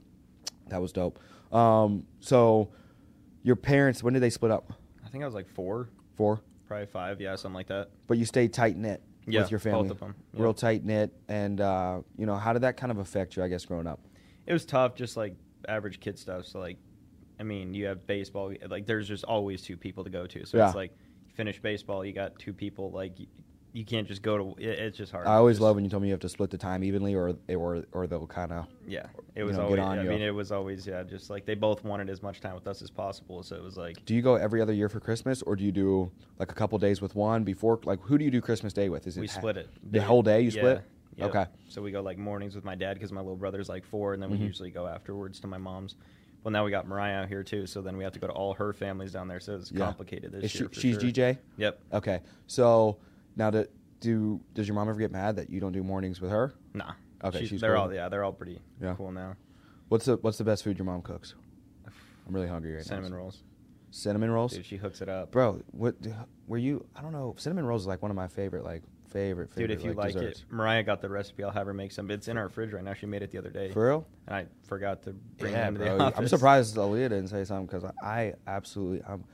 that 0.68 0.80
was 0.80 0.92
dope. 0.92 1.18
Um, 1.52 2.04
so 2.20 2.70
your 3.42 3.56
parents, 3.56 4.02
when 4.02 4.12
did 4.14 4.20
they 4.22 4.30
split 4.30 4.50
up? 4.52 4.72
I 5.04 5.08
think 5.08 5.24
I 5.24 5.26
was 5.26 5.34
like 5.34 5.48
four, 5.48 5.88
Four. 6.14 6.40
probably 6.68 6.86
five. 6.86 7.20
Yeah, 7.20 7.34
something 7.36 7.54
like 7.54 7.68
that. 7.68 7.88
But 8.06 8.18
you 8.18 8.24
stayed 8.26 8.52
tight 8.52 8.76
knit 8.76 9.02
Yeah, 9.26 9.40
with 9.40 9.50
your 9.50 9.58
family. 9.58 9.84
both 9.88 9.92
of 9.92 10.02
'em. 10.02 10.14
Real 10.34 10.50
Yep. 10.50 10.56
tight 10.56 10.84
knit, 10.84 11.12
and 11.28 11.60
uh, 11.60 12.02
you 12.18 12.26
know 12.26 12.36
how 12.36 12.52
did 12.52 12.62
that 12.62 12.76
kind 12.76 12.92
of 12.92 12.98
affect 12.98 13.34
you? 13.36 13.42
I 13.42 13.48
guess 13.48 13.64
growing 13.64 13.86
up. 13.86 13.98
It 14.46 14.52
was 14.52 14.64
tough, 14.66 14.94
just 14.94 15.16
like 15.16 15.34
average 15.68 16.00
kid 16.00 16.18
stuff. 16.18 16.44
So 16.44 16.60
like, 16.60 16.76
I 17.40 17.42
mean, 17.42 17.72
you 17.72 17.86
have 17.86 18.06
baseball. 18.06 18.52
Like, 18.68 18.86
there's 18.86 19.08
just 19.08 19.24
always 19.24 19.62
two 19.62 19.76
people 19.78 20.04
to 20.04 20.10
go 20.10 20.26
to. 20.26 20.44
So 20.44 20.58
Yeah. 20.58 20.66
it's 20.66 20.76
like, 20.76 20.92
you 21.26 21.32
finish 21.34 21.58
baseball, 21.58 22.04
you 22.04 22.12
got 22.12 22.38
two 22.38 22.52
people. 22.52 22.90
Like, 22.90 23.18
you, 23.18 23.26
you 23.72 23.84
can't 23.84 24.06
just 24.06 24.20
go 24.20 24.36
to. 24.36 24.60
It, 24.62 24.78
it's 24.78 24.98
just 24.98 25.10
hard. 25.10 25.26
I 25.26 25.34
always 25.36 25.56
Just- 25.56 25.62
love 25.62 25.76
when 25.76 25.84
you 25.84 25.90
tell 25.90 26.00
me 26.00 26.08
you 26.08 26.12
have 26.12 26.20
to 26.20 26.28
split 26.28 26.50
the 26.50 26.58
time 26.58 26.82
evenly, 26.84 27.14
or 27.14 27.34
or 27.48 27.84
or 27.92 28.06
they'll 28.08 28.26
kind 28.26 28.50
of 28.52 28.66
Yeah, 28.86 29.06
it 29.36 29.44
was 29.44 29.56
know, 29.56 29.68
get 29.70 29.78
always. 29.78 30.00
I 30.00 30.02
you. 30.02 30.08
mean, 30.10 30.22
it 30.22 30.34
was 30.34 30.50
always 30.52 30.86
yeah. 30.88 31.04
Just 31.04 31.30
like 31.30 31.46
they 31.46 31.54
both 31.54 31.84
wanted 31.84 32.10
as 32.10 32.20
much 32.20 32.40
time 32.40 32.56
with 32.56 32.66
us 32.66 32.82
as 32.82 32.90
possible. 32.90 33.44
So 33.44 33.54
it 33.54 33.62
was 33.62 33.76
like 33.76 34.04
Do 34.04 34.14
you 34.16 34.22
go 34.22 34.34
every 34.34 34.60
other 34.60 34.72
year 34.72 34.88
for 34.88 34.98
Christmas, 34.98 35.40
or 35.42 35.54
do 35.54 35.62
you 35.64 35.70
do 35.70 36.10
like 36.40 36.50
a 36.50 36.54
couple 36.54 36.76
days 36.80 37.00
with 37.00 37.14
one 37.14 37.44
before? 37.44 37.78
Like, 37.84 38.00
who 38.02 38.18
do 38.18 38.24
you 38.24 38.30
do 38.32 38.40
Christmas 38.40 38.72
Day 38.72 38.88
with? 38.88 39.06
Is 39.06 39.16
it 39.16 39.20
we 39.20 39.28
split 39.28 39.56
it. 39.56 39.68
the 39.92 40.02
whole 40.02 40.22
day? 40.22 40.40
You 40.40 40.46
Yeah, 40.50 40.60
split? 40.60 40.82
yep. 41.16 41.28
Okay. 41.28 41.46
So 41.68 41.80
we 41.80 41.92
go 41.92 42.00
like 42.02 42.18
mornings 42.18 42.56
with 42.56 42.64
my 42.64 42.74
dad 42.74 42.94
because 42.94 43.12
my 43.12 43.20
little 43.20 43.36
brother's 43.36 43.68
like 43.68 43.84
four, 43.86 44.14
and 44.14 44.20
then 44.22 44.30
we 44.30 44.36
Mhm. 44.38 44.46
usually 44.46 44.72
go 44.72 44.88
afterwards 44.88 45.38
to 45.40 45.46
my 45.46 45.58
mom's. 45.58 45.94
Well, 46.42 46.52
now 46.52 46.64
we 46.64 46.70
got 46.70 46.86
Mariah 46.86 47.22
out 47.22 47.28
here 47.28 47.42
too, 47.42 47.66
so 47.66 47.82
then 47.82 47.96
we 47.96 48.04
have 48.04 48.12
to 48.14 48.18
go 48.18 48.26
to 48.26 48.32
all 48.32 48.54
her 48.54 48.72
families 48.72 49.12
down 49.12 49.28
there. 49.28 49.40
So 49.40 49.56
it's 49.56 49.70
Yeah. 49.70 49.84
complicated 49.84 50.32
this 50.32 50.44
Is 50.44 50.54
year. 50.60 50.68
for 50.68 50.74
she's 50.74 50.94
sure. 50.94 51.10
GJ. 51.10 51.38
Yep. 51.58 51.80
Okay, 51.92 52.20
so 52.46 52.96
now 53.36 53.50
do, 53.50 53.66
do 54.00 54.40
does 54.54 54.66
your 54.66 54.74
mom 54.74 54.88
ever 54.88 54.98
get 54.98 55.12
mad 55.12 55.36
that 55.36 55.50
you 55.50 55.60
don't 55.60 55.72
do 55.72 55.82
mornings 55.82 56.20
with 56.20 56.30
her? 56.30 56.54
Nah. 56.74 56.92
Okay, 57.22 57.38
She's- 57.40 57.50
she's 57.50 57.60
they're 57.60 57.74
cool. 57.74 57.82
all 57.84 57.92
yeah, 57.92 58.08
they're 58.08 58.24
all 58.24 58.32
pretty 58.32 58.58
Yeah. 58.80 58.94
cool 58.96 59.12
now. 59.12 59.36
What's 59.88 60.06
the 60.06 60.16
What's 60.16 60.38
the 60.38 60.44
best 60.44 60.64
food 60.64 60.78
your 60.78 60.86
mom 60.86 61.02
cooks? 61.02 61.34
I'm 61.86 62.34
really 62.34 62.46
hungry 62.48 62.74
right 62.74 62.84
Cinnamon 62.84 63.02
now. 63.02 63.06
Cinnamon 63.08 63.22
rolls, 63.24 63.42
Cinnamon 63.90 64.30
rolls, 64.30 64.52
dude. 64.54 64.64
She 64.64 64.76
hooks 64.76 65.02
it 65.02 65.08
up, 65.08 65.32
bro. 65.32 65.60
What 65.72 65.96
were 66.46 66.58
you? 66.58 66.86
I 66.96 67.02
don't 67.02 67.12
know. 67.12 67.34
Cinnamon 67.36 67.66
rolls 67.66 67.82
is 67.82 67.86
like 67.88 68.00
one 68.00 68.10
of 68.10 68.16
my 68.16 68.28
favorite, 68.28 68.64
like 68.64 68.82
favorite, 69.10 69.50
favorite. 69.50 69.68
Dude, 69.68 69.70
if 69.70 69.84
you 69.84 69.92
like, 69.92 70.12
desserts. 70.14 70.40
it, 70.40 70.52
Mariah 70.52 70.82
got 70.82 71.00
the 71.00 71.08
recipe. 71.08 71.44
I'll 71.44 71.50
have 71.50 71.66
her 71.66 71.74
make 71.74 71.92
some. 71.92 72.10
It's 72.10 72.28
in 72.28 72.36
our 72.36 72.48
fridge 72.48 72.72
right 72.72 72.82
now. 72.84 72.94
She 72.94 73.06
made 73.06 73.22
it 73.22 73.30
the 73.30 73.38
other 73.38 73.50
day, 73.50 73.70
for 73.72 73.86
real. 73.88 74.06
and 74.26 74.36
I 74.36 74.46
forgot 74.66 75.02
to 75.04 75.12
bring 75.38 75.52
yeah, 75.52 75.64
it 75.66 75.68
into 75.68 75.80
bro. 75.80 75.98
the 75.98 76.04
I'm 76.16 76.28
surprised 76.28 76.76
Aaliyah 76.76 77.08
didn't 77.10 77.28
say 77.28 77.44
something 77.44 77.66
because 77.66 77.90
I 78.02 78.34
absolutely, 78.46 79.02
I'm, 79.08 79.24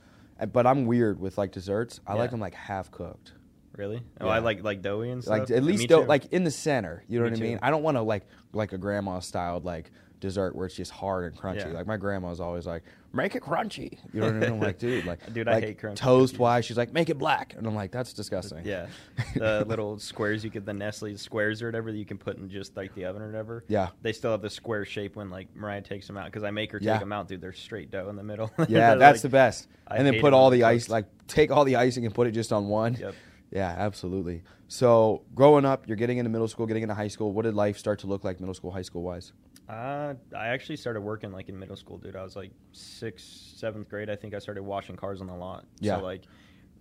but 0.51 0.65
I'm 0.67 0.85
weird 0.85 1.19
with 1.19 1.37
like 1.37 1.51
desserts. 1.51 1.99
I 2.05 2.13
like 2.15 2.31
them 2.31 2.39
like 2.39 2.53
half 2.55 2.91
cooked. 2.91 3.33
Really? 3.75 4.01
Oh, 4.19 4.25
Yeah. 4.25 4.31
I 4.31 4.39
like 4.39 4.63
like 4.63 4.81
doughy 4.81 5.11
and 5.11 5.23
stuff. 5.23 5.39
like 5.39 5.51
at 5.51 5.63
least 5.63 5.87
dough, 5.87 6.01
like 6.01 6.25
in 6.33 6.43
the 6.43 6.51
center. 6.51 7.03
You 7.07 7.19
know 7.19 7.25
Me 7.25 7.31
what 7.31 7.39
I 7.39 7.41
mean? 7.43 7.57
too. 7.57 7.63
I 7.63 7.69
don't 7.69 7.83
want 7.83 7.95
to 7.97 8.01
like 8.01 8.25
like 8.53 8.73
a 8.73 8.77
grandma 8.77 9.19
styled 9.19 9.65
like 9.65 9.91
dessert 10.19 10.55
where 10.55 10.65
it's 10.65 10.75
just 10.75 10.91
hard 10.91 11.25
and 11.31 11.39
crunchy. 11.39 11.67
Yeah. 11.67 11.73
Like 11.77 11.87
my 11.87 11.97
grandma 11.97 12.29
was 12.29 12.39
always 12.39 12.65
like, 12.65 12.83
"Make 13.13 13.35
it 13.35 13.43
crunchy." 13.43 13.97
You 14.13 14.21
know 14.21 14.27
what 14.27 14.35
I 14.35 14.39
mean? 14.39 14.49
I'm 14.53 14.59
like, 14.59 14.79
dude, 14.79 15.05
like, 15.05 15.33
Dude, 15.33 15.47
I 15.47 15.59
hate 15.61 15.79
crunchy 15.79 15.95
toast 15.95 16.39
wise. 16.39 16.65
She's 16.65 16.77
like, 16.77 16.93
"Make 16.93 17.09
it 17.09 17.17
black," 17.17 17.53
and 17.57 17.67
I'm 17.67 17.75
like, 17.75 17.91
"That's 17.91 18.13
disgusting." 18.13 18.65
Yeah, 18.65 18.87
the 19.35 19.65
little 19.67 19.99
squares 19.99 20.43
you 20.43 20.49
get 20.49 20.65
the 20.65 20.73
Nestle 20.73 21.15
squares 21.17 21.61
or 21.61 21.67
whatever 21.67 21.91
that 21.91 21.97
you 21.97 22.05
can 22.05 22.17
put 22.17 22.37
in 22.37 22.49
just 22.49 22.75
like 22.75 22.93
the 22.95 23.05
oven 23.05 23.21
or 23.21 23.27
whatever. 23.27 23.63
Yeah. 23.67 23.89
they 24.01 24.13
still 24.13 24.31
have 24.31 24.41
the 24.41 24.49
square 24.49 24.85
shape 24.85 25.15
when 25.15 25.29
like 25.29 25.55
Mariah 25.55 25.81
takes 25.81 26.07
them 26.07 26.17
out 26.17 26.25
because 26.25 26.43
I 26.43 26.51
make 26.51 26.71
her 26.71 26.79
take 26.79 26.87
Yeah. 26.87 26.97
them 26.99 27.11
out, 27.13 27.27
dude. 27.27 27.41
They're 27.41 27.53
straight 27.53 27.91
dough 27.91 28.09
in 28.09 28.15
the 28.15 28.23
middle. 28.23 28.51
Yeah, 28.67 28.95
that's 28.95 29.17
like- 29.17 29.21
the 29.21 29.29
best. 29.29 29.67
I 29.87 29.97
and 29.97 30.05
then 30.07 30.19
put 30.19 30.33
all 30.33 30.49
the 30.49 30.63
ice, 30.63 30.89
like 30.89 31.05
take 31.27 31.51
all 31.51 31.63
the 31.63 31.77
icing 31.77 32.05
and 32.05 32.13
put 32.13 32.27
it 32.27 32.31
just 32.31 32.51
on 32.51 32.67
one. 32.67 32.95
Yep. 32.95 33.13
Yeah, 33.51 33.73
absolutely. 33.77 34.43
So 34.67 35.23
growing 35.33 35.63
up, 35.63 35.87
you're 35.87 35.95
getting 35.95 36.17
into 36.17 36.29
middle 36.29 36.49
school, 36.49 36.65
getting 36.65 36.83
into 36.83 36.95
high 36.95 37.07
school. 37.07 37.31
What 37.31 37.43
did 37.43 37.53
life 37.53 37.77
start 37.77 37.99
to 37.99 38.07
look 38.07 38.25
like, 38.25 38.41
middle 38.41 38.53
school, 38.53 38.71
high 38.71 38.81
school 38.81 39.03
wise? 39.03 39.31
Uh, 39.67 40.13
I 40.35 40.47
actually 40.47 40.77
started 40.77 41.01
working 41.01 41.31
like 41.33 41.49
in 41.49 41.59
middle 41.59 41.75
school, 41.75 41.97
dude. 41.97 42.15
I 42.15 42.23
was 42.23 42.35
like 42.35 42.51
sixth, 42.71 43.25
seventh 43.57 43.89
grade. 43.89 44.09
I 44.09 44.15
think 44.15 44.33
I 44.33 44.39
started 44.39 44.63
washing 44.63 44.95
cars 44.95 45.19
on 45.19 45.27
the 45.27 45.33
lot. 45.35 45.65
Yeah. 45.79 45.97
So 45.97 46.03
like, 46.03 46.23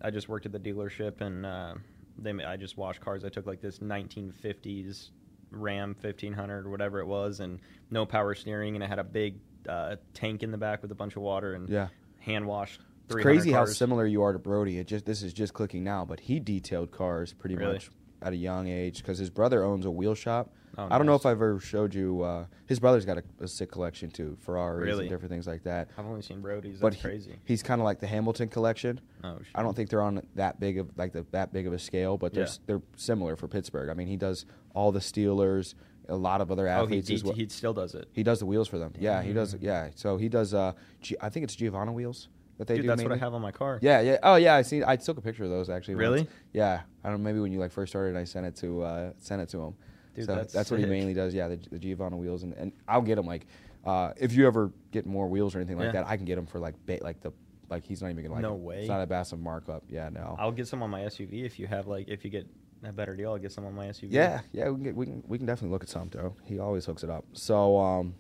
I 0.03 0.11
just 0.11 0.29
worked 0.29 0.47
at 0.47 0.53
the 0.53 0.61
dealership 0.61 1.21
and 1.21 1.45
uh, 1.45 1.75
they 2.19 2.31
I 2.45 2.57
just 2.57 2.77
washed 2.77 3.01
cars. 3.01 3.25
I 3.25 3.29
took 3.29 3.47
like 3.47 3.61
this 3.61 3.81
1950s 3.81 5.11
Ram 5.51 5.97
1500 6.01 6.67
or 6.67 6.71
whatever 6.71 7.01
it 7.01 7.07
was, 7.07 7.41
and 7.41 7.61
no 7.91 8.05
power 8.07 8.35
steering, 8.35 8.75
and 8.75 8.85
it 8.85 8.89
had 8.89 8.99
a 8.99 9.05
big 9.05 9.39
uh, 9.69 9.97
tank 10.15 10.43
in 10.43 10.51
the 10.51 10.59
back 10.59 10.83
with 10.83 10.93
a 10.93 10.95
bunch 10.95 11.17
of 11.17 11.23
water 11.23 11.55
and 11.55 11.69
Yeah. 11.69 11.89
hand 12.21 12.47
washed. 12.47 12.81
It's 13.07 13.15
300 13.15 13.23
crazy 13.23 13.53
how 13.53 13.65
similar 13.67 14.07
you 14.07 14.23
are 14.23 14.33
to 14.33 14.39
Brody. 14.39 14.79
It 14.79 14.87
just 14.87 15.07
this 15.07 15.23
is 15.23 15.33
just 15.33 15.55
clicking 15.55 15.83
now, 15.85 16.05
but 16.05 16.21
he 16.21 16.39
detailed 16.41 16.91
cars 16.93 17.33
pretty 17.33 17.57
Really? 17.57 17.75
much 17.75 17.91
at 18.23 18.33
a 18.33 18.37
young 18.37 18.69
age 18.69 18.99
because 18.99 19.19
his 19.19 19.31
brother 19.31 19.63
owns 19.65 19.85
a 19.87 19.91
wheel 19.91 20.15
shop. 20.15 20.51
Oh, 20.79 20.89
I 20.91 20.99
don't 20.99 21.07
know 21.07 21.15
if 21.15 21.25
I've 21.25 21.37
ever 21.37 21.59
showed 21.59 21.95
you. 21.95 22.21
Uh, 22.23 22.45
his 22.67 22.79
brother's 22.79 23.07
got 23.07 23.17
a, 23.17 23.23
a 23.41 23.49
sick 23.49 23.71
collection 23.71 24.11
too, 24.11 24.37
Ferraris 24.41 24.85
Really? 24.85 25.05
and 25.05 25.11
different 25.11 25.31
things 25.33 25.47
like 25.47 25.63
that. 25.63 25.89
I've 25.97 26.05
only 26.05 26.21
seen 26.21 26.43
Brody's. 26.43 26.79
but 26.81 26.93
he- 26.93 27.01
crazy. 27.01 27.37
he's 27.45 27.63
kind 27.63 27.81
of 27.81 27.87
like 27.87 27.99
the 27.99 28.07
Hamilton 28.07 28.49
collection. 28.49 29.01
Oh, 29.25 29.37
shit. 29.39 29.47
I 29.55 29.63
don't 29.63 29.75
think 29.75 29.89
they're 29.89 30.03
on 30.03 30.21
that 30.35 30.61
big 30.61 30.77
of 30.79 30.91
like 30.99 31.13
the, 31.15 31.25
that 31.31 31.51
big 31.53 31.67
of 31.67 31.73
a 31.73 31.79
scale, 31.79 32.19
but 32.19 32.35
they're 32.35 32.43
Yeah. 32.43 32.49
s 32.49 32.61
they're 32.67 32.83
similar 32.97 33.37
for 33.37 33.49
Pittsburgh. 33.49 33.89
I 33.89 33.95
mean, 33.95 34.07
he 34.07 34.17
does 34.17 34.45
all 34.75 34.93
the 34.93 35.01
Steelers, 35.01 35.75
a 36.11 36.17
lot 36.17 36.43
of 36.43 36.51
other 36.53 36.69
Oh, 36.69 36.73
he, 36.81 36.83
athletes 36.99 37.09
he, 37.09 37.15
as 37.15 37.25
well. 37.25 37.33
he 37.35 37.49
still 37.49 37.73
does 37.73 37.95
it. 37.95 38.09
He 38.13 38.23
does 38.23 38.39
the 38.41 38.47
wheels 38.47 38.69
for 38.69 38.79
them. 38.79 38.93
Yeah, 38.99 39.23
he 39.23 39.33
does. 39.33 39.57
Yeah, 39.59 39.89
so 39.95 40.19
he 40.19 40.29
does. 40.29 40.53
Uh, 40.53 40.73
G- 41.01 41.17
I 41.23 41.31
think 41.31 41.45
it's 41.45 41.57
Giovanna 41.57 41.93
wheels 41.93 42.29
that 42.59 42.67
they 42.67 42.75
Dude, 42.77 42.83
do. 42.85 42.89
that's 42.89 43.03
what 43.03 43.13
I 43.13 43.17
have 43.17 43.35
on 43.35 43.43
my 43.43 43.53
car. 43.53 43.79
Yeah, 43.83 44.01
yeah. 44.01 44.19
Oh, 44.23 44.37
yeah. 44.37 44.55
I 44.55 44.63
see. 44.63 44.83
I 44.85 44.97
took 44.97 45.19
a 45.19 45.21
picture 45.21 45.45
of 45.45 45.51
those 45.51 45.69
actually. 45.69 45.95
once. 45.97 46.03
Really? 46.03 46.29
Yeah. 46.53 46.81
I 47.05 47.09
don't. 47.11 47.19
know, 47.23 47.25
Maybe 47.25 47.41
when 47.41 47.53
you 47.53 47.59
like 47.59 47.71
first 47.73 47.93
started, 47.93 48.17
I 48.17 48.25
sent 48.25 48.47
it 48.47 48.57
to 48.57 48.83
uh, 48.83 49.13
sent 49.19 49.43
it 49.43 49.49
to 49.51 49.59
him. 49.63 49.75
Dude, 50.15 50.25
so 50.27 50.45
that's 50.51 50.71
what 50.71 50.81
he 50.81 50.87
mainly 50.87 51.13
does. 51.13 51.35
Yeah, 51.35 51.49
the, 51.49 51.57
the 51.71 51.79
Giovanna 51.79 52.17
wheels, 52.17 52.43
and, 52.43 52.55
and 52.55 52.73
I'll 52.89 53.03
get 53.03 53.17
them 53.17 53.27
like 53.27 53.47
uh, 53.85 54.13
if 54.17 54.33
you 54.33 54.47
ever 54.47 54.73
get 54.91 55.05
more 55.07 55.29
wheels 55.29 55.55
or 55.55 55.59
anything 55.59 55.77
like 55.77 55.87
Yeah. 55.87 55.93
that, 56.03 56.09
I 56.09 56.17
can 56.17 56.25
get 56.25 56.37
them 56.37 56.47
for 56.47 56.59
like 56.59 56.75
ba- 56.87 57.01
like 57.03 57.21
the 57.21 57.33
like 57.69 57.85
he's 57.85 58.01
not 58.01 58.11
even 58.11 58.23
gonna 58.25 58.35
like 58.35 58.43
No 58.43 58.55
it. 58.55 58.61
way. 58.61 58.79
It's 58.81 58.89
not 58.89 59.03
a 59.03 59.07
massive 59.07 59.39
markup. 59.41 59.83
Yeah, 59.89 60.09
no. 60.09 60.35
I'll 60.39 60.53
get 60.53 60.67
some 60.69 60.83
on 60.83 60.89
my 60.89 61.01
SUV 61.03 61.45
if 61.45 61.59
you 61.59 61.67
have 61.67 61.87
like 61.87 62.09
if 62.09 62.25
you 62.25 62.31
get 62.31 62.47
a 62.83 62.93
better 62.93 63.15
deal. 63.15 63.31
I'll 63.33 63.39
get 63.39 63.53
some 63.53 63.67
on 63.67 63.75
my 63.75 63.89
SUV. 63.89 64.09
Yeah, 64.11 64.41
yeah, 64.53 64.69
we 64.71 64.77
can, 64.77 64.85
get, 64.85 64.97
we 64.97 65.05
can 65.07 65.23
we 65.27 65.37
can 65.37 65.47
definitely 65.47 65.73
look 65.75 65.83
at 65.83 65.91
some 65.91 66.09
though. 66.09 66.35
He 66.45 66.59
always 66.59 66.87
hooks 66.87 67.03
it 67.05 67.11
up. 67.11 67.27
So 67.35 67.77
um, 67.79 68.15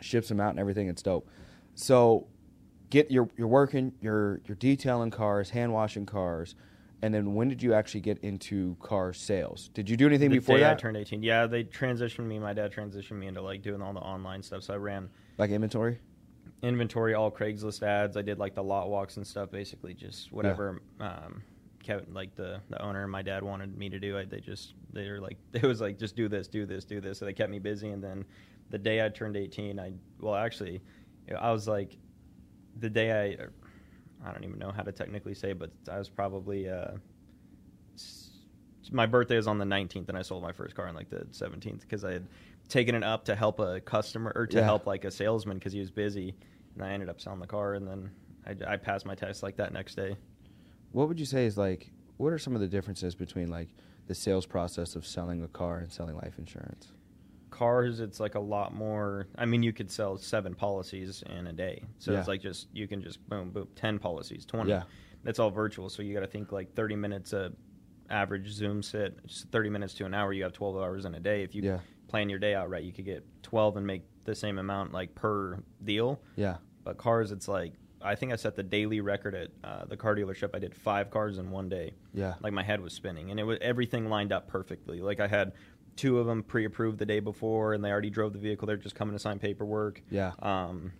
ships 0.00 0.28
them 0.28 0.40
out 0.40 0.50
and 0.50 0.58
everything. 0.58 0.88
It's 0.88 1.02
dope. 1.02 1.28
So 1.74 2.26
get 2.90 3.10
you're 3.10 3.28
you're 3.36 3.48
working, 3.48 3.92
you're 4.00 4.40
you're 4.46 4.56
detailing 4.56 5.10
cars, 5.10 5.50
hand 5.50 5.72
washing 5.72 6.06
cars, 6.06 6.54
and 7.02 7.12
then 7.14 7.34
when 7.34 7.48
did 7.48 7.62
you 7.62 7.74
actually 7.74 8.00
get 8.00 8.18
into 8.18 8.76
car 8.80 9.12
sales? 9.12 9.70
Did 9.74 9.88
you 9.88 9.96
do 9.96 10.06
anything 10.06 10.30
the 10.30 10.38
before 10.38 10.58
that? 10.58 10.72
I 10.72 10.74
turned 10.74 10.96
18. 10.96 11.22
Yeah, 11.22 11.46
they 11.46 11.64
transitioned 11.64 12.26
me. 12.26 12.38
My 12.38 12.52
dad 12.52 12.72
transitioned 12.72 13.18
me 13.18 13.26
into 13.26 13.42
like 13.42 13.62
doing 13.62 13.82
all 13.82 13.92
the 13.92 14.00
online 14.00 14.42
stuff. 14.42 14.64
So 14.64 14.74
I 14.74 14.76
ran 14.78 15.08
like 15.38 15.50
inventory? 15.50 15.98
inventory, 16.62 17.14
all 17.14 17.30
Craigslist 17.30 17.82
ads. 17.82 18.16
I 18.16 18.22
did 18.22 18.38
like 18.38 18.54
the 18.54 18.62
lot 18.62 18.88
walks 18.88 19.16
and 19.16 19.26
stuff. 19.26 19.50
Basically, 19.50 19.94
just 19.94 20.32
whatever. 20.32 20.82
Um, 21.00 21.42
Kevin, 21.82 22.12
like 22.12 22.34
the 22.34 22.60
the 22.68 22.80
owner 22.82 23.02
and 23.02 23.12
my 23.12 23.22
dad 23.22 23.42
wanted 23.42 23.76
me 23.76 23.88
to 23.88 23.98
do. 23.98 24.18
I, 24.18 24.24
they 24.24 24.40
just 24.40 24.74
they 24.92 25.08
were 25.10 25.20
like 25.20 25.36
it 25.52 25.62
was 25.62 25.80
like 25.80 25.98
just 25.98 26.16
do 26.16 26.28
this, 26.28 26.48
do 26.48 26.66
this, 26.66 26.84
do 26.84 27.00
this. 27.00 27.18
So 27.18 27.24
they 27.24 27.32
kept 27.32 27.50
me 27.50 27.58
busy. 27.58 27.90
And 27.90 28.02
then 28.02 28.24
the 28.70 28.78
day 28.78 29.04
I 29.04 29.08
turned 29.08 29.36
18, 29.36 29.78
I 29.78 29.92
well 30.20 30.34
actually, 30.34 30.82
I 31.38 31.52
was 31.52 31.68
like 31.68 31.96
the 32.80 32.90
day 32.90 33.12
I. 33.12 33.44
I 34.20 34.32
don't 34.32 34.42
even 34.42 34.58
know 34.58 34.72
how 34.72 34.82
to 34.82 34.90
technically 34.90 35.34
say, 35.34 35.52
but 35.52 35.70
I 35.88 35.96
was 35.96 36.08
probably 36.08 36.68
uh, 36.68 36.90
my 38.90 39.06
birthday 39.06 39.36
is 39.36 39.46
on 39.46 39.58
the 39.58 39.64
19th, 39.64 40.08
and 40.08 40.16
I 40.18 40.22
sold 40.22 40.42
my 40.42 40.52
first 40.52 40.74
car 40.74 40.88
on 40.88 40.94
like 40.94 41.10
the 41.10 41.26
17th 41.30 41.80
because 41.82 42.04
I 42.04 42.12
had 42.12 42.26
taken 42.68 42.94
it 42.94 43.04
up 43.04 43.24
to 43.26 43.34
help 43.34 43.60
a 43.60 43.80
customer 43.80 44.32
or 44.34 44.46
to 44.48 44.58
Yeah. 44.58 44.64
help 44.64 44.86
like 44.86 45.04
a 45.04 45.10
salesman 45.10 45.58
because 45.58 45.72
he 45.72 45.80
was 45.80 45.90
busy, 45.90 46.34
and 46.74 46.84
I 46.84 46.90
ended 46.90 47.08
up 47.08 47.20
selling 47.20 47.40
the 47.40 47.46
car, 47.46 47.74
and 47.74 47.86
then 47.86 48.10
I, 48.46 48.72
I 48.72 48.76
passed 48.76 49.06
my 49.06 49.14
test 49.14 49.42
like 49.42 49.56
that 49.56 49.72
next 49.72 49.94
day. 49.94 50.16
What 50.92 51.08
would 51.08 51.20
you 51.20 51.26
say 51.26 51.46
is 51.46 51.56
like? 51.56 51.90
What 52.16 52.32
are 52.32 52.38
some 52.38 52.54
of 52.54 52.60
the 52.60 52.66
differences 52.66 53.14
between 53.14 53.48
like 53.48 53.68
the 54.08 54.14
sales 54.14 54.46
process 54.46 54.96
of 54.96 55.06
selling 55.06 55.42
a 55.44 55.48
car 55.48 55.78
and 55.78 55.92
selling 55.92 56.16
life 56.16 56.34
insurance? 56.38 56.88
Cars, 57.58 57.98
it's 57.98 58.20
like 58.20 58.36
a 58.36 58.40
lot 58.40 58.72
more. 58.72 59.26
I 59.36 59.44
mean, 59.44 59.62
you 59.64 59.72
could 59.72 59.90
sell 59.90 60.16
seven 60.16 60.54
policies 60.54 61.24
in 61.28 61.48
a 61.48 61.52
day, 61.52 61.82
so 61.98 62.12
Yeah. 62.12 62.20
it's 62.20 62.28
like 62.28 62.40
just 62.40 62.68
you 62.72 62.86
can 62.86 63.02
just 63.02 63.26
boom, 63.28 63.50
boom, 63.50 63.66
ten 63.74 63.98
policies, 63.98 64.46
twenty. 64.46 64.70
Yeah. 64.70 64.84
That's 65.24 65.40
all 65.40 65.50
virtual, 65.50 65.88
so 65.90 66.02
you 66.02 66.14
got 66.14 66.20
to 66.20 66.28
think 66.28 66.52
like 66.52 66.72
thirty 66.74 66.94
minutes 66.94 67.32
a 67.32 67.52
average 68.10 68.48
Zoom 68.48 68.82
sit, 68.82 69.18
it's 69.24 69.44
thirty 69.50 69.70
minutes 69.70 69.94
to 69.94 70.04
an 70.06 70.14
hour. 70.14 70.32
You 70.32 70.44
have 70.44 70.52
twelve 70.52 70.76
hours 70.76 71.04
in 71.04 71.14
a 71.16 71.20
day. 71.20 71.42
If 71.42 71.54
you 71.54 71.62
Yeah. 71.62 71.80
plan 72.06 72.28
your 72.30 72.38
day 72.38 72.54
out 72.54 72.70
right, 72.70 72.84
you 72.84 72.92
could 72.92 73.04
get 73.04 73.26
twelve 73.42 73.76
and 73.76 73.84
make 73.86 74.02
the 74.24 74.34
same 74.36 74.58
amount 74.58 74.92
like 74.92 75.14
per 75.16 75.58
deal. 75.82 76.20
Yeah. 76.36 76.58
But 76.84 76.96
cars, 76.96 77.32
it's 77.32 77.48
like 77.48 77.72
I 78.00 78.14
think 78.14 78.32
I 78.32 78.36
set 78.36 78.54
the 78.54 78.62
daily 78.62 79.00
record 79.00 79.34
at 79.34 79.50
uh, 79.64 79.84
the 79.86 79.96
car 79.96 80.14
dealership. 80.14 80.50
I 80.54 80.60
did 80.60 80.72
five 80.72 81.10
cars 81.10 81.38
in 81.38 81.50
one 81.50 81.68
day. 81.68 81.94
Yeah. 82.14 82.34
Like 82.40 82.52
my 82.52 82.62
head 82.62 82.80
was 82.80 82.92
spinning, 82.92 83.32
and 83.32 83.40
it 83.40 83.42
was 83.42 83.58
everything 83.60 84.08
lined 84.08 84.30
up 84.32 84.46
perfectly. 84.46 85.00
Like 85.00 85.18
I 85.18 85.26
had 85.26 85.52
two 85.98 86.18
of 86.18 86.26
them 86.26 86.42
pre-approved 86.42 86.98
the 86.98 87.04
day 87.06 87.20
before, 87.20 87.74
and 87.74 87.84
they 87.84 87.90
already 87.90 88.08
drove 88.10 88.32
the 88.32 88.38
vehicle. 88.38 88.66
They're 88.66 88.76
just 88.78 88.94
coming 88.94 89.14
to 89.14 89.18
sign 89.18 89.38
paperwork. 89.38 90.00
Yeah. 90.10 90.32
Um, 90.40 90.92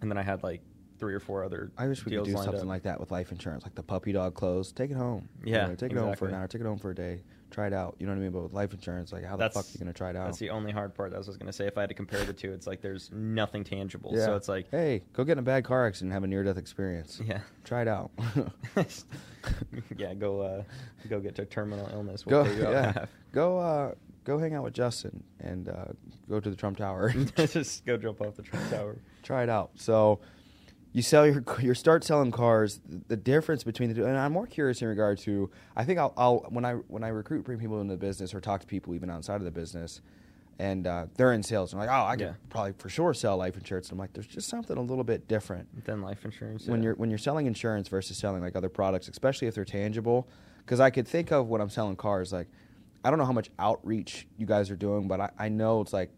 and 0.00 0.10
then 0.10 0.18
I 0.18 0.22
had 0.22 0.42
like 0.44 0.60
three 0.98 1.14
or 1.14 1.20
four 1.20 1.42
other. 1.42 1.72
I 1.76 1.88
wish 1.88 2.04
we 2.04 2.12
could 2.12 2.24
do 2.24 2.32
something 2.32 2.60
up. 2.60 2.66
like 2.66 2.82
that 2.84 3.00
with 3.00 3.10
life 3.10 3.32
insurance, 3.32 3.64
like 3.64 3.74
the 3.74 3.82
puppy 3.82 4.12
dog 4.12 4.34
clothes. 4.34 4.70
Take 4.70 4.90
it 4.92 4.96
home. 4.96 5.28
You 5.44 5.54
Yeah, 5.54 5.66
know, 5.66 5.74
take 5.74 5.90
it 5.90 5.98
home 5.98 6.14
for 6.14 6.28
an 6.28 6.34
hour. 6.34 6.46
Take 6.46 6.60
it 6.60 6.66
home 6.66 6.78
for 6.78 6.90
a 6.90 6.94
day. 6.94 7.22
Try 7.50 7.66
it 7.66 7.74
out. 7.74 7.96
You 7.98 8.06
know 8.06 8.12
what 8.12 8.18
I 8.18 8.22
mean? 8.22 8.30
But 8.30 8.42
with 8.44 8.52
life 8.54 8.72
insurance, 8.72 9.12
like 9.12 9.24
how 9.24 9.36
the 9.36 9.50
fuck 9.50 9.64
are 9.66 9.68
you 9.72 9.78
gonna 9.78 9.92
try 9.92 10.08
it 10.08 10.16
out? 10.16 10.24
That's 10.26 10.38
the 10.38 10.48
only 10.48 10.72
hard 10.72 10.94
part. 10.94 11.10
That's 11.10 11.26
what 11.26 11.32
I 11.32 11.34
was 11.34 11.36
gonna 11.36 11.52
say. 11.52 11.66
If 11.66 11.76
I 11.76 11.82
had 11.82 11.90
to 11.90 11.94
compare 11.94 12.24
the 12.24 12.32
two, 12.32 12.50
it's 12.52 12.66
like 12.66 12.80
there's 12.80 13.10
nothing 13.12 13.62
tangible. 13.62 14.12
yeah. 14.14 14.24
So 14.24 14.36
it's 14.36 14.48
like, 14.48 14.70
hey, 14.70 15.02
go 15.12 15.22
get 15.22 15.32
in 15.32 15.38
a 15.40 15.42
bad 15.42 15.64
car 15.64 15.86
accident 15.86 16.08
and 16.08 16.12
have 16.14 16.24
a 16.24 16.26
near 16.28 16.42
death 16.44 16.56
experience. 16.56 17.20
yeah, 17.22 17.40
Try 17.64 17.82
it 17.82 17.88
out. 17.88 18.10
yeah. 19.96 20.14
Go, 20.14 20.40
uh, 20.40 20.62
go 21.08 21.20
get 21.20 21.34
to 21.36 21.44
terminal 21.44 21.88
illness. 21.92 22.22
go, 22.22 22.42
We'll 22.42 22.54
you 22.56 22.66
out 22.66 22.72
yeah. 22.72 23.04
Go, 23.32 23.58
uh, 23.58 23.94
go 24.24 24.38
hang 24.38 24.54
out 24.54 24.64
with 24.64 24.74
Justin 24.74 25.22
and 25.40 25.68
uh, 25.68 25.86
go 26.28 26.40
to 26.40 26.50
the 26.50 26.56
Trump 26.56 26.76
Tower. 26.78 27.12
just 27.36 27.84
go 27.84 27.96
jump 27.96 28.20
off 28.20 28.36
the 28.36 28.42
Trump 28.42 28.68
Tower. 28.70 28.96
try 29.22 29.42
it 29.42 29.48
out. 29.48 29.70
So 29.76 30.20
you 30.92 31.02
sell 31.02 31.26
your 31.26 31.42
you 31.60 31.74
start 31.74 32.04
selling 32.04 32.30
cars. 32.30 32.80
The 33.08 33.16
difference 33.16 33.64
between 33.64 33.88
the 33.88 33.94
two, 33.94 34.04
and 34.04 34.16
I'm 34.16 34.32
more 34.32 34.46
curious 34.46 34.82
in 34.82 34.88
regard 34.88 35.18
to. 35.20 35.50
I 35.76 35.84
think 35.84 35.98
I'll, 35.98 36.12
I'll 36.16 36.38
when 36.50 36.64
I 36.64 36.74
when 36.74 37.02
I 37.04 37.08
recruit, 37.08 37.44
bring 37.44 37.58
people 37.58 37.80
into 37.80 37.94
the 37.94 37.98
business 37.98 38.34
or 38.34 38.40
talk 38.40 38.60
to 38.60 38.66
people 38.66 38.94
even 38.94 39.10
outside 39.10 39.36
of 39.36 39.44
the 39.44 39.50
business, 39.50 40.00
and 40.58 40.86
uh, 40.86 41.06
they're 41.16 41.32
in 41.32 41.42
sales. 41.42 41.72
And 41.72 41.80
I'm 41.80 41.88
like, 41.88 41.96
oh, 41.96 42.06
I 42.06 42.16
could 42.16 42.20
Yeah. 42.26 42.32
probably 42.50 42.72
for 42.78 42.88
sure 42.88 43.14
sell 43.14 43.36
life 43.38 43.56
insurance. 43.56 43.88
And 43.88 43.94
I'm 43.96 43.98
like, 44.00 44.12
there's 44.12 44.26
just 44.26 44.48
something 44.48 44.76
a 44.76 44.82
little 44.82 45.04
bit 45.04 45.26
different 45.28 45.84
than 45.84 46.02
life 46.02 46.24
insurance. 46.24 46.66
when 46.66 46.80
yeah. 46.82 46.88
you're 46.88 46.94
when 46.96 47.08
you're 47.10 47.18
selling 47.18 47.46
insurance 47.46 47.88
versus 47.88 48.16
selling 48.18 48.42
like 48.42 48.54
other 48.54 48.68
products, 48.68 49.08
especially 49.08 49.48
if 49.48 49.54
they're 49.54 49.64
tangible. 49.64 50.28
Because 50.58 50.78
I 50.78 50.90
could 50.90 51.08
think 51.08 51.32
of 51.32 51.48
when 51.48 51.60
I'm 51.60 51.70
selling 51.70 51.96
cars, 51.96 52.32
like 52.32 52.48
I 53.04 53.10
don't 53.10 53.18
know 53.18 53.24
how 53.26 53.32
much 53.32 53.50
outreach 53.58 54.26
you 54.36 54.46
guys 54.46 54.70
are 54.70 54.76
doing, 54.76 55.08
but 55.08 55.20
I, 55.20 55.30
I 55.38 55.48
know 55.48 55.80
it's 55.80 55.92
like 55.92 56.10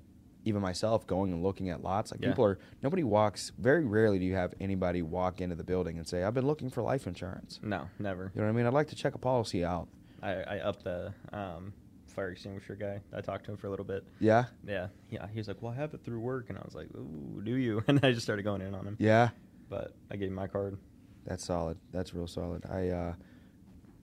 even 0.44 0.60
myself 0.60 1.06
going 1.06 1.32
and 1.32 1.42
looking 1.42 1.70
at 1.70 1.82
lots. 1.82 2.10
Like 2.10 2.20
Yeah. 2.20 2.28
people 2.28 2.44
are 2.44 2.58
nobody 2.82 3.02
walks. 3.02 3.52
Very 3.58 3.84
rarely 3.84 4.18
do 4.18 4.24
you 4.26 4.34
have 4.34 4.52
anybody 4.60 5.00
walk 5.02 5.40
into 5.40 5.56
the 5.56 5.64
building 5.64 5.96
and 5.98 6.06
say, 6.06 6.22
"I've 6.22 6.34
been 6.34 6.46
looking 6.46 6.68
for 6.70 6.82
life 6.82 7.06
insurance." 7.06 7.60
No, 7.62 7.88
never. 7.98 8.30
You 8.34 8.40
know 8.42 8.46
what 8.48 8.52
I 8.52 8.56
mean? 8.56 8.66
I'd 8.66 8.74
like 8.74 8.88
to 8.88 8.94
check 8.96 9.14
a 9.14 9.18
policy 9.18 9.64
out. 9.64 9.88
I, 10.22 10.32
I 10.34 10.58
upped 10.60 10.84
the 10.84 11.12
um, 11.32 11.72
fire 12.06 12.30
extinguisher 12.30 12.74
guy. 12.76 13.00
I 13.16 13.20
talked 13.22 13.44
to 13.46 13.52
him 13.52 13.56
for 13.56 13.66
a 13.68 13.70
little 13.70 13.84
bit. 13.86 14.06
Yeah, 14.20 14.44
Yeah, 14.66 14.88
yeah. 15.10 15.26
He 15.32 15.38
was 15.38 15.48
like, 15.48 15.62
"Well, 15.62 15.72
I 15.72 15.76
have 15.76 15.94
it 15.94 16.04
through 16.04 16.20
work," 16.20 16.50
and 16.50 16.58
I 16.58 16.62
was 16.64 16.74
like, 16.74 16.88
"Ooh, 16.94 17.40
do 17.42 17.56
you?" 17.56 17.82
And 17.88 18.00
I 18.04 18.12
just 18.12 18.24
started 18.24 18.42
going 18.42 18.60
in 18.60 18.74
on 18.74 18.86
him. 18.86 18.96
yeah. 19.00 19.30
But 19.70 19.94
I 20.10 20.16
gave 20.16 20.28
him 20.28 20.34
my 20.34 20.46
card. 20.46 20.76
That's 21.24 21.42
solid. 21.42 21.78
That's 21.90 22.12
real 22.12 22.26
solid. 22.26 22.64
I 22.70 22.88
uh, 22.90 23.14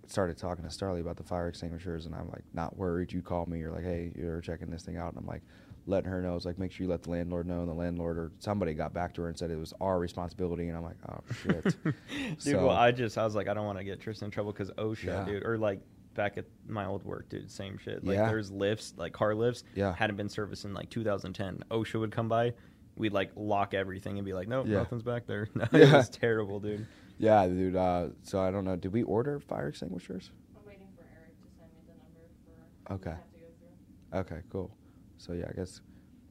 started 0.07 0.37
talking 0.37 0.63
to 0.65 0.69
Starley 0.71 1.01
about 1.01 1.17
the 1.17 1.23
fire 1.23 1.47
extinguishers, 1.47 2.05
and 2.05 2.15
I'm 2.15 2.27
like, 2.29 2.43
not 2.53 2.75
worried. 2.77 3.11
You 3.13 3.21
call 3.21 3.45
me. 3.45 3.59
You're 3.59 3.71
like, 3.71 3.83
hey, 3.83 4.11
you're 4.15 4.41
checking 4.41 4.69
this 4.69 4.83
thing 4.83 4.97
out, 4.97 5.09
and 5.09 5.17
I'm 5.17 5.25
like, 5.27 5.41
letting 5.87 6.09
her 6.11 6.21
know. 6.21 6.35
It's 6.35 6.45
like, 6.45 6.59
make 6.59 6.71
sure 6.71 6.85
you 6.85 6.89
let 6.91 7.03
the 7.03 7.09
landlord 7.11 7.47
know. 7.47 7.59
And 7.61 7.69
the 7.69 7.73
landlord 7.73 8.17
or 8.17 8.31
somebody 8.39 8.73
got 8.73 8.93
back 8.93 9.13
to 9.15 9.21
her 9.23 9.29
and 9.29 9.37
said 9.37 9.49
it 9.51 9.57
was 9.57 9.73
our 9.81 9.99
responsibility, 9.99 10.67
and 10.67 10.77
I'm 10.77 10.83
like, 10.83 10.97
oh 11.09 11.19
shit. 11.43 11.63
dude, 11.83 12.41
So- 12.41 12.67
well, 12.67 12.75
I 12.75 12.91
just 12.91 13.17
I 13.17 13.23
was 13.23 13.35
like, 13.35 13.47
I 13.47 13.53
don't 13.53 13.65
want 13.65 13.77
to 13.77 13.83
get 13.83 13.99
Tristan 13.99 14.27
in 14.27 14.31
trouble 14.31 14.51
because 14.51 14.69
OSHA, 14.71 15.03
Yeah. 15.05 15.25
dude, 15.25 15.43
or 15.45 15.57
like 15.57 15.79
back 16.13 16.37
at 16.37 16.45
my 16.67 16.85
old 16.85 17.03
work, 17.03 17.29
dude. 17.29 17.49
Same 17.49 17.77
shit. 17.77 18.03
Like 18.03 18.15
Yeah. 18.17 18.27
there's 18.27 18.51
lifts, 18.51 18.93
like 18.97 19.13
car 19.13 19.33
lifts. 19.33 19.63
Yeah. 19.75 19.93
Hadn't 19.95 20.17
been 20.17 20.29
serviced 20.29 20.65
in 20.65 20.73
like 20.73 20.89
2010. 20.89 21.63
OSHA 21.71 21.99
would 22.01 22.11
come 22.11 22.27
by. 22.27 22.53
We'd 22.97 23.13
like 23.13 23.31
lock 23.37 23.73
everything 23.73 24.17
and 24.17 24.25
be 24.25 24.33
like, 24.33 24.49
nope, 24.49 24.65
Yeah. 24.67 24.79
nothing's 24.79 25.03
back 25.03 25.25
there. 25.25 25.47
No, 25.55 25.65
Yeah. 25.73 25.79
It 25.79 25.93
was 25.93 26.09
terrible, 26.09 26.59
dude. 26.59 26.85
Yeah, 27.17 27.45
dude. 27.47 27.75
Uh, 27.75 28.07
so 28.23 28.39
I 28.41 28.51
don't 28.51 28.65
know. 28.65 28.75
Did 28.75 28.91
we 28.93 29.03
order 29.03 29.39
fire 29.39 29.67
extinguishers? 29.69 30.31
I'm 30.55 30.65
waiting 30.67 30.87
for 30.95 31.03
Eric 31.15 31.39
to 31.41 31.47
send 31.57 31.69
me 31.73 31.81
the 31.87 32.93
number 32.93 33.03
for. 33.03 33.09
Okay. 33.09 33.17
to 34.11 34.13
go. 34.13 34.19
Okay, 34.19 34.41
cool. 34.51 34.71
So 35.17 35.33
yeah, 35.33 35.45
I 35.49 35.53
guess, 35.53 35.81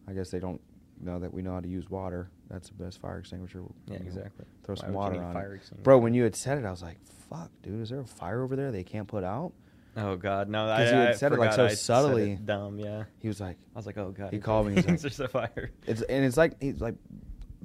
I 0.09 0.13
guess 0.13 0.31
they 0.31 0.41
don't 0.41 0.61
know 1.01 1.19
that 1.19 1.33
we 1.33 1.43
know 1.43 1.55
how 1.55 1.61
to 1.61 1.69
use 1.69 1.89
water. 1.89 2.31
That's 2.51 2.69
the 2.69 2.75
best 2.75 3.01
fire 3.01 3.19
extinguisher. 3.19 3.63
Yeah, 3.87 3.95
you 3.95 4.01
know, 4.01 4.07
exactly. 4.07 4.45
Throw 4.65 4.75
Why 4.75 4.81
some 4.83 4.93
water 4.93 5.23
on 5.23 5.33
fire 5.33 5.55
it, 5.55 5.83
bro. 5.83 5.99
When 5.99 6.13
you 6.15 6.25
had 6.25 6.35
said 6.35 6.59
it, 6.59 6.65
I 6.65 6.71
was 6.71 6.83
like, 6.83 6.97
"Fuck, 7.31 7.51
dude, 7.63 7.81
is 7.81 7.91
there 7.91 8.01
a 8.01 8.05
fire 8.05 8.43
over 8.43 8.57
there 8.57 8.73
they 8.73 8.83
can't 8.85 9.07
put 9.07 9.23
out?" 9.23 9.53
Oh 9.97 10.17
God, 10.17 10.49
no! 10.49 10.69
I, 10.69 10.79
'Cause 10.79 10.91
you 10.93 10.97
had 10.99 11.09
I 11.09 11.13
said 11.15 11.33
it, 11.33 11.39
like, 11.39 11.53
so 11.53 11.65
I 11.65 11.69
said 11.69 11.73
it 11.73 11.77
subtly. 11.77 12.39
dumb, 12.45 12.79
yeah. 12.79 13.05
He 13.19 13.29
was 13.29 13.41
like, 13.41 13.57
I 13.75 13.79
was 13.79 13.87
like, 13.87 13.99
oh 13.99 14.11
God. 14.11 14.33
He 14.33 14.39
called 14.41 14.67
me, 14.69 14.75
he's 14.75 14.87
means 14.87 15.03
like- 15.05 15.13
There's 15.15 15.21
a 15.21 15.29
fire. 15.29 15.71
"It's," 15.87 16.03
and 16.03 16.25
it's 16.25 16.37
like 16.37 16.61
he's 16.61 16.81
like, 16.81 16.95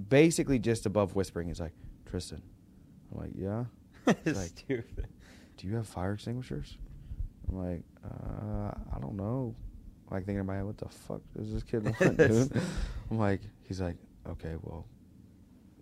basically 0.10 0.60
just 0.60 0.86
above 0.86 1.16
whispering. 1.16 1.48
He's 1.48 1.60
like, 1.60 1.74
"Tristan," 2.06 2.42
I'm 3.12 3.20
like, 3.22 3.32
"Yeah." 3.36 3.66
it's 4.26 4.38
like- 4.40 4.48
stupid. 4.48 5.08
do 5.58 5.68
you 5.68 5.76
have 5.76 5.88
fire 5.88 6.14
extinguishers? 6.14 6.78
I'm 7.50 7.58
like, 7.58 7.84
uh, 8.04 8.72
I 8.96 9.00
don't 9.00 9.16
know. 9.16 9.56
Like 10.12 10.26
thinking 10.26 10.48
head, 10.56 10.66
what 10.66 10.78
the 10.78 10.88
fuck 10.90 11.22
does 11.36 11.52
this 11.52 11.64
kid 11.64 11.84
want, 11.84 11.98
dude? 12.18 12.62
I'm 13.10 13.18
like, 13.18 13.42
he's 13.64 13.82
like, 13.82 13.98
okay, 14.28 14.56
well, 14.62 14.86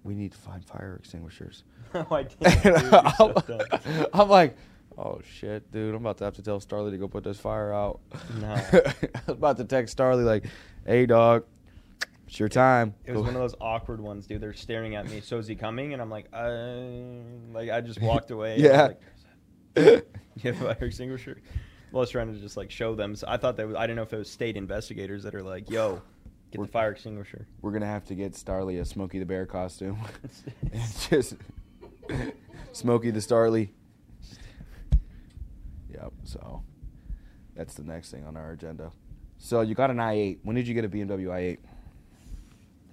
we 0.03 0.15
need 0.15 0.31
to 0.31 0.37
find 0.37 0.63
fire 0.63 0.97
extinguishers. 0.99 1.63
No, 1.93 2.05
I 2.11 2.23
didn't. 2.23 2.65
And 2.65 2.75
dude, 2.75 2.83
you're 2.83 3.11
so 3.17 3.33
I'm. 3.45 4.07
I'm 4.13 4.29
like, 4.29 4.55
oh 4.97 5.19
shit, 5.23 5.69
dude, 5.71 5.93
I'm 5.95 6.01
about 6.01 6.17
to 6.19 6.23
have 6.25 6.35
to 6.35 6.41
tell 6.41 6.59
Starly 6.59 6.91
to 6.91 6.97
go 6.97 7.07
put 7.07 7.23
this 7.23 7.39
fire 7.39 7.73
out. 7.73 7.99
No. 8.39 8.53
I 8.53 8.93
was 9.27 9.37
about 9.37 9.57
to 9.57 9.65
text 9.65 9.97
Starly 9.97 10.23
like, 10.25 10.45
hey 10.85 11.05
dog, 11.05 11.45
it's 12.33 12.39
your 12.39 12.49
time. 12.49 12.95
It 13.05 13.11
was 13.11 13.21
one 13.21 13.35
of 13.35 13.41
those 13.41 13.53
awkward 13.61 14.01
ones, 14.01 14.25
dude. 14.25 14.41
They're 14.41 14.53
staring 14.53 14.95
at 14.95 15.07
me. 15.07 15.21
So 15.21 15.37
is 15.37 15.45
he 15.45 15.53
coming? 15.53 15.93
And 15.93 16.01
I'm 16.01 16.09
like, 16.09 16.25
uh, 16.33 16.81
like 17.53 17.69
I 17.69 17.79
just 17.79 18.01
walked 18.01 18.31
away. 18.31 18.57
Yeah. 18.57 18.93
Like, 19.75 20.07
you 20.41 20.51
have 20.51 20.59
a 20.63 20.73
fire 20.73 20.87
extinguisher? 20.87 21.39
Well, 21.91 21.99
I 21.99 22.01
was 22.01 22.09
trying 22.09 22.33
to 22.33 22.39
just 22.39 22.57
like 22.57 22.71
show 22.71 22.95
them. 22.95 23.15
So 23.15 23.27
I 23.29 23.37
thought 23.37 23.55
that 23.57 23.67
was, 23.67 23.75
I 23.75 23.81
didn't 23.81 23.97
know 23.97 24.01
if 24.01 24.13
it 24.13 24.17
was 24.17 24.31
state 24.31 24.57
investigators 24.57 25.21
that 25.25 25.35
are 25.35 25.43
like, 25.43 25.69
yo, 25.69 26.01
get 26.49 26.57
We're- 26.57 26.65
the 26.65 26.71
fire 26.71 26.89
extinguisher. 26.93 27.45
We're 27.61 27.69
gonna 27.69 27.85
have 27.85 28.05
to 28.05 28.15
get 28.15 28.31
Starly 28.33 28.81
a 28.81 28.85
Smokey 28.85 29.19
the 29.19 29.25
Bear 29.27 29.45
costume. 29.45 29.99
and 30.71 30.81
just 31.11 31.35
Smokey 32.71 33.11
the 33.11 33.19
Starly. 33.19 33.69
Yep. 35.91 36.13
So 36.23 36.63
that's 37.55 37.75
the 37.75 37.83
next 37.83 38.09
thing 38.09 38.25
on 38.25 38.35
our 38.37 38.53
agenda. 38.53 38.91
So 39.37 39.61
you 39.61 39.75
got 39.75 39.91
an 39.91 39.97
i8. 39.97 40.39
When 40.41 40.55
did 40.55 40.67
you 40.67 40.73
get 40.73 40.83
a 40.83 40.89
BMW 40.89 41.27
i8? 41.27 41.57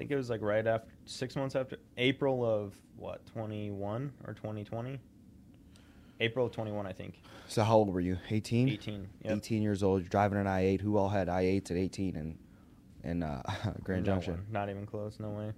I 0.01 0.03
think 0.03 0.13
it 0.13 0.17
was 0.17 0.31
like 0.31 0.41
right 0.41 0.67
after 0.67 0.89
six 1.05 1.37
months 1.37 1.55
after 1.55 1.77
April 1.99 2.43
of 2.43 2.73
what 2.97 3.21
21 3.35 4.11
or 4.27 4.33
2020. 4.33 4.99
April 6.21 6.47
of 6.47 6.53
21, 6.53 6.87
I 6.87 6.93
think. 6.95 7.21
So 7.49 7.63
how 7.63 7.77
old 7.77 7.93
were 7.93 8.01
you? 8.01 8.17
18. 8.31 8.71
18. 8.71 9.09
Yep. 9.27 9.37
18 9.37 9.63
years 9.63 9.83
old. 9.83 10.01
You're 10.01 10.09
driving 10.09 10.39
an 10.39 10.47
i8. 10.47 10.81
Who 10.81 10.97
all 10.97 11.11
had 11.11 11.29
i8s 11.29 11.71
at 11.71 11.77
18 11.77 12.17
and 12.17 12.39
in 13.05 13.23
uh, 13.23 13.43
Grand 13.85 14.07
No 14.07 14.13
Junction? 14.15 14.33
one. 14.37 14.47
Not 14.51 14.71
even 14.71 14.87
close. 14.87 15.21
No 15.21 15.29
way. 15.33 15.53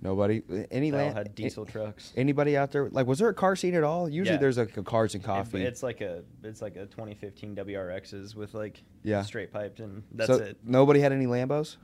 Nobody. 0.00 0.40
Any 0.70 0.92
They 0.92 0.96
all 0.98 1.04
land? 1.06 1.18
had 1.18 1.34
diesel 1.34 1.66
trucks. 1.66 2.12
Anybody 2.16 2.56
out 2.56 2.70
there? 2.70 2.88
Like, 2.90 3.08
was 3.08 3.18
there 3.18 3.28
a 3.28 3.34
car 3.34 3.56
scene 3.56 3.74
at 3.74 3.82
all? 3.82 4.08
Usually, 4.08 4.36
Yeah. 4.36 4.40
there's 4.40 4.56
like 4.56 4.76
a 4.76 4.84
cars 4.84 5.16
and 5.16 5.24
It- 5.24 5.26
coffee. 5.26 5.64
it's 5.64 5.82
like 5.82 6.00
a 6.00 6.22
it's 6.44 6.62
like 6.62 6.76
a 6.76 6.86
2015 6.86 7.56
WRXs 7.56 8.36
with 8.36 8.54
like 8.54 8.84
Yeah. 9.02 9.22
straight 9.22 9.52
piped 9.52 9.80
and 9.80 10.04
that's 10.12 10.28
so 10.28 10.36
it. 10.36 10.58
Nobody 10.64 11.00
had 11.00 11.10
any 11.10 11.26
Lambos. 11.26 11.76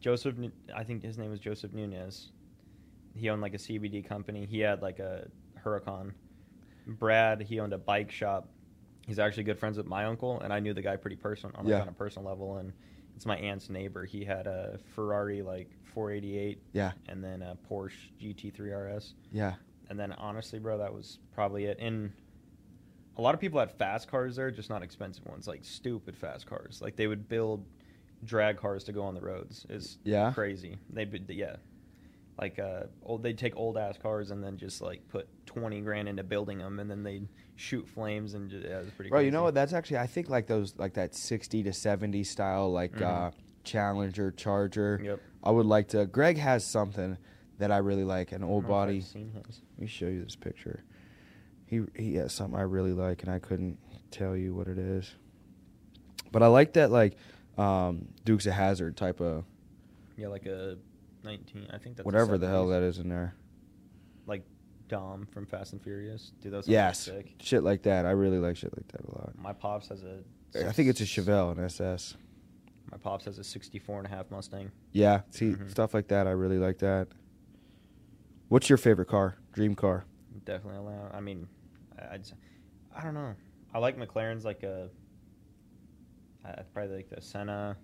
Joseph, 0.00 0.34
I 0.74 0.82
think 0.84 1.02
his 1.02 1.18
name 1.18 1.30
was 1.30 1.40
Joseph 1.40 1.72
Nunez. 1.72 2.32
He 3.14 3.28
owned 3.28 3.42
like 3.42 3.54
a 3.54 3.58
CBD 3.58 4.04
company. 4.06 4.46
He 4.46 4.60
had 4.60 4.82
like 4.82 4.98
a 4.98 5.28
Huracan. 5.64 6.12
Brad, 6.86 7.42
he 7.42 7.60
owned 7.60 7.72
a 7.72 7.78
bike 7.78 8.10
shop. 8.10 8.48
He's 9.06 9.18
actually 9.18 9.44
good 9.44 9.58
friends 9.58 9.76
with 9.76 9.86
my 9.86 10.04
uncle, 10.04 10.40
and 10.40 10.52
I 10.52 10.60
knew 10.60 10.72
the 10.72 10.82
guy 10.82 10.96
pretty 10.96 11.16
personal 11.16 11.54
on, 11.56 11.64
like, 11.64 11.72
Yeah. 11.72 11.82
on 11.82 11.88
a 11.88 11.92
personal 11.92 12.28
level. 12.28 12.56
And 12.58 12.72
it's 13.16 13.26
my 13.26 13.36
aunt's 13.36 13.68
neighbor. 13.68 14.04
He 14.04 14.24
had 14.24 14.46
a 14.46 14.78
Ferrari 14.94 15.42
like 15.42 15.70
488, 15.94 16.62
Yeah. 16.72 16.92
and 17.08 17.22
then 17.22 17.42
a 17.42 17.56
Porsche 17.68 18.10
GT3 18.18 18.70
RS. 18.72 19.14
Yeah. 19.32 19.54
And 19.88 19.98
then 19.98 20.12
honestly, 20.12 20.58
bro, 20.58 20.78
that 20.78 20.92
was 20.94 21.18
probably 21.32 21.64
it. 21.64 21.78
And 21.80 22.12
a 23.16 23.22
lot 23.22 23.34
of 23.34 23.40
people 23.40 23.58
had 23.58 23.72
fast 23.72 24.08
cars 24.08 24.36
there, 24.36 24.50
just 24.50 24.70
not 24.70 24.82
expensive 24.82 25.26
ones, 25.26 25.48
like 25.48 25.64
stupid 25.64 26.16
fast 26.16 26.46
cars. 26.46 26.80
Like 26.80 26.94
they 26.96 27.08
would 27.08 27.28
build 27.28 27.66
drag 28.24 28.56
cars 28.56 28.84
to 28.84 28.92
go 28.92 29.02
on 29.02 29.14
the 29.14 29.20
roads. 29.20 29.66
Is 29.68 29.98
Yeah? 30.04 30.32
crazy. 30.32 30.78
They'd 30.92 31.10
be, 31.26 31.34
yeah, 31.34 31.56
like 32.40 32.58
uh, 32.58 32.84
old. 33.02 33.22
They'd 33.22 33.38
take 33.38 33.56
old 33.56 33.76
ass 33.78 33.98
cars 33.98 34.30
and 34.30 34.42
then 34.42 34.56
just 34.56 34.80
like 34.80 35.06
put 35.08 35.28
twenty 35.46 35.80
grand 35.80 36.08
into 36.08 36.22
building 36.22 36.58
them, 36.58 36.78
and 36.80 36.90
then 36.90 37.02
they'd 37.02 37.28
shoot 37.56 37.86
flames 37.88 38.34
and 38.34 38.50
just, 38.50 38.64
yeah, 38.66 38.78
it 38.78 38.84
was 38.84 38.90
pretty. 38.94 39.10
Bro, 39.10 39.18
crazy. 39.18 39.26
you 39.26 39.32
know 39.32 39.42
what? 39.42 39.54
That's 39.54 39.72
actually 39.72 39.98
I 39.98 40.06
think 40.06 40.28
like 40.30 40.46
those 40.46 40.74
like 40.78 40.94
that 40.94 41.14
sixty 41.14 41.62
to 41.64 41.72
seventy 41.72 42.24
style 42.24 42.70
like 42.72 42.92
Mhm. 42.92 43.02
uh 43.02 43.30
Challenger 43.62 44.30
Charger. 44.32 45.00
Yep. 45.04 45.20
I 45.44 45.50
would 45.50 45.66
like 45.66 45.88
to. 45.88 46.06
Greg 46.06 46.38
has 46.38 46.64
something 46.64 47.18
that 47.58 47.70
I 47.70 47.76
really 47.78 48.04
like, 48.04 48.32
an 48.32 48.42
old 48.42 48.66
body. 48.66 49.04
Let 49.14 49.78
me 49.78 49.86
show 49.86 50.06
you 50.06 50.24
this 50.24 50.34
picture. 50.36 50.82
He 51.66 51.82
he 51.94 52.14
has 52.14 52.32
something 52.32 52.58
I 52.58 52.62
really 52.62 52.92
like, 52.94 53.22
and 53.22 53.30
I 53.30 53.38
couldn't 53.38 53.78
tell 54.10 54.34
you 54.34 54.54
what 54.54 54.66
it 54.66 54.78
is. 54.78 55.14
But 56.32 56.42
I 56.42 56.46
like 56.46 56.72
that 56.74 56.90
like 56.90 57.16
um, 57.58 58.08
Dukes 58.24 58.46
of 58.46 58.52
Hazzard 58.54 58.96
type 58.96 59.20
of 59.20 59.44
Yeah, 60.16 60.28
like 60.28 60.46
a 60.46 60.76
nineteen. 61.24 61.66
I 61.72 61.78
think 61.78 61.96
that's 61.96 62.04
whatever 62.06 62.38
the 62.38 62.48
hell 62.48 62.68
that 62.68 62.82
is 62.82 62.98
in 62.98 63.08
there. 63.08 63.34
Like 64.26 64.44
Dom 64.88 65.26
from 65.30 65.46
Fast 65.46 65.72
and 65.72 65.82
Furious. 65.82 66.32
Do 66.40 66.50
those 66.50 66.66
Yes, 66.68 67.00
sick. 67.00 67.34
shit 67.40 67.62
like 67.62 67.82
that. 67.82 68.06
I 68.06 68.10
really 68.10 68.38
like 68.38 68.56
shit 68.56 68.76
like 68.76 68.88
that 68.88 69.02
a 69.04 69.18
lot. 69.18 69.32
My 69.38 69.52
pops 69.52 69.88
has 69.88 70.02
a. 70.02 70.20
I 70.66 70.72
think 70.72 70.88
it's 70.88 71.00
a 71.00 71.04
Chevelle, 71.04 71.56
an 71.56 71.62
SS. 71.64 72.16
My 72.90 72.98
pops 72.98 73.24
has 73.26 73.38
a 73.38 73.44
64 73.44 73.98
and 73.98 74.06
a 74.06 74.10
half 74.10 74.30
Mustang. 74.32 74.72
Yeah, 74.92 75.20
see 75.30 75.52
Mhm. 75.52 75.70
stuff 75.70 75.94
like 75.94 76.08
that. 76.08 76.26
I 76.26 76.30
really 76.32 76.58
like 76.58 76.78
that. 76.78 77.06
What's 78.48 78.68
your 78.68 78.78
favorite 78.78 79.06
car? 79.06 79.36
Dream 79.52 79.76
car? 79.76 80.04
Definitely 80.44 80.78
a 80.78 80.80
allow. 80.80 81.10
I 81.14 81.20
mean, 81.20 81.46
I, 81.96 82.18
I 82.96 83.02
don't 83.04 83.14
know. 83.14 83.34
I 83.72 83.78
like 83.78 83.96
McLaren's 83.96 84.44
like 84.44 84.64
a. 84.64 84.88
I 86.44 86.62
probably 86.72 86.96
like 86.96 87.10
the 87.10 87.20
Senna. 87.20 87.76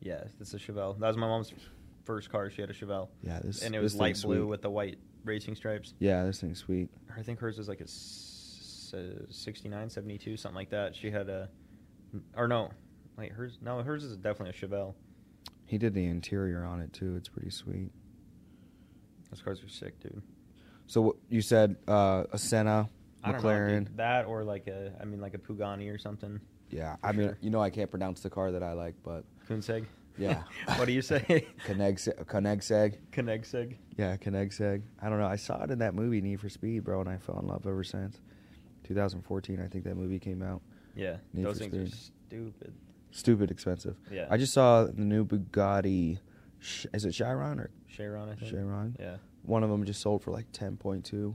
Yeah, 0.00 0.24
it's 0.40 0.54
a 0.54 0.58
Chevelle. 0.58 0.98
That 0.98 1.08
was 1.08 1.16
my 1.16 1.26
mom's 1.26 1.52
first 2.04 2.30
car. 2.30 2.50
She 2.50 2.60
had 2.60 2.70
a 2.70 2.74
Chevelle, 2.74 3.08
Yeah, 3.22 3.40
this 3.42 3.62
and 3.62 3.74
it 3.74 3.78
this 3.82 3.92
was 3.94 4.00
light 4.00 4.20
blue 4.22 4.36
sweet. 4.40 4.48
with 4.48 4.62
the 4.62 4.70
white 4.70 4.98
racing 5.24 5.54
stripes. 5.54 5.94
Yeah, 5.98 6.24
this 6.24 6.40
thing's 6.40 6.58
sweet. 6.58 6.88
I 7.16 7.22
think 7.22 7.38
hers 7.38 7.58
was 7.58 7.68
like 7.68 7.80
a 7.80 7.84
s- 7.84 8.92
uh, 8.96 9.24
69, 9.30 9.90
72, 9.90 10.36
something 10.36 10.56
like 10.56 10.70
that. 10.70 10.96
She 10.96 11.10
had 11.10 11.28
a, 11.28 11.48
or 12.36 12.48
no, 12.48 12.70
wait, 13.18 13.32
hers 13.32 13.58
no, 13.62 13.82
hers 13.82 14.04
is 14.04 14.16
definitely 14.16 14.50
a 14.58 14.66
Chevelle. 14.68 14.94
He 15.66 15.78
did 15.78 15.94
the 15.94 16.04
interior 16.06 16.64
on 16.64 16.80
it 16.80 16.92
too. 16.92 17.14
It's 17.16 17.28
pretty 17.28 17.50
sweet. 17.50 17.90
Those 19.30 19.42
cars 19.42 19.62
are 19.62 19.68
sick, 19.68 20.00
dude. 20.00 20.22
So 20.86 21.16
you 21.28 21.40
said 21.42 21.76
uh, 21.86 22.24
a 22.32 22.38
Senna, 22.38 22.88
I 23.22 23.32
don't 23.32 23.42
know, 23.42 23.48
McLaren. 23.48 23.84
dude. 23.86 23.96
that 23.98 24.24
or 24.26 24.42
like 24.42 24.66
a, 24.66 24.92
I 25.00 25.04
mean, 25.04 25.20
like 25.20 25.34
a 25.34 25.38
Pagani 25.38 25.88
or 25.88 25.98
something. 25.98 26.40
Yeah, 26.70 26.96
For 26.96 27.06
I 27.06 27.12
mean, 27.12 27.28
sure. 27.28 27.38
you 27.40 27.50
know, 27.50 27.60
I 27.62 27.70
can't 27.70 27.90
pronounce 27.90 28.20
the 28.20 28.30
car 28.30 28.52
that 28.52 28.62
I 28.62 28.72
like, 28.72 28.94
but 29.02 29.24
Kunseg. 29.48 29.84
Yeah. 30.18 30.42
what 30.76 30.84
do 30.86 30.92
you 30.92 31.02
say? 31.02 31.46
Koenigsegg. 31.66 32.24
Koenigsegg. 32.26 32.96
Koenigsegg. 33.12 33.76
Yeah, 33.96 34.16
Koenigsegg. 34.16 34.82
I 35.02 35.08
don't 35.08 35.18
know. 35.18 35.26
I 35.26 35.36
saw 35.36 35.62
it 35.64 35.70
in 35.70 35.78
that 35.80 35.94
movie 35.94 36.20
Need 36.20 36.40
for 36.40 36.48
Speed, 36.48 36.84
bro, 36.84 37.00
and 37.00 37.08
I 37.08 37.16
fell 37.16 37.38
in 37.40 37.46
love 37.46 37.66
ever 37.66 37.82
since. 37.84 38.20
2014, 38.84 39.60
I 39.60 39.66
think 39.68 39.84
that 39.84 39.96
movie 39.96 40.18
came 40.18 40.42
out. 40.42 40.62
Yeah, 40.94 41.16
Need 41.32 41.44
those 41.46 41.58
for 41.58 41.68
things 41.70 41.92
are 41.92 41.96
stupid. 42.28 42.74
Stupid 43.12 43.50
expensive. 43.50 43.96
Yeah. 44.10 44.26
I 44.30 44.36
just 44.36 44.52
saw 44.52 44.84
the 44.84 45.00
new 45.00 45.24
Bugatti. 45.24 46.18
Is 46.92 47.04
it 47.04 47.12
Chiron 47.12 47.58
or 47.58 47.70
Chiron, 47.88 48.28
I 48.28 48.34
think. 48.34 48.50
Chiron? 48.50 48.96
Yeah, 49.00 49.16
One 49.42 49.62
of 49.64 49.70
them 49.70 49.84
just 49.84 50.00
sold 50.00 50.22
for 50.22 50.30
like 50.30 50.50
10.2. 50.52 51.34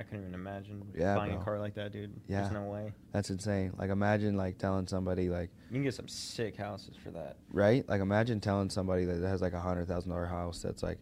I 0.00 0.02
couldn't 0.02 0.22
even 0.22 0.34
imagine 0.34 0.82
Yeah, 0.96 1.14
buying 1.14 1.32
bro. 1.32 1.40
a 1.40 1.44
car 1.44 1.58
like 1.60 1.74
that, 1.74 1.92
dude. 1.92 2.10
Yeah. 2.26 2.40
There's 2.40 2.52
no 2.52 2.62
way. 2.64 2.94
That's 3.12 3.28
insane. 3.28 3.72
Like 3.76 3.90
imagine 3.90 4.34
like 4.36 4.56
telling 4.56 4.86
somebody 4.86 5.28
like 5.28 5.50
You 5.68 5.74
can 5.74 5.82
get 5.82 5.94
some 5.94 6.08
sick 6.08 6.56
houses 6.56 6.96
for 7.04 7.10
that. 7.10 7.36
right? 7.52 7.86
Like 7.88 8.00
imagine 8.00 8.40
telling 8.40 8.70
somebody 8.70 9.04
that 9.04 9.20
has 9.22 9.42
like 9.42 9.52
a 9.52 9.60
hundred 9.60 9.86
thousand 9.88 10.10
dollar 10.10 10.24
house 10.26 10.62
that's 10.62 10.82
like, 10.82 10.98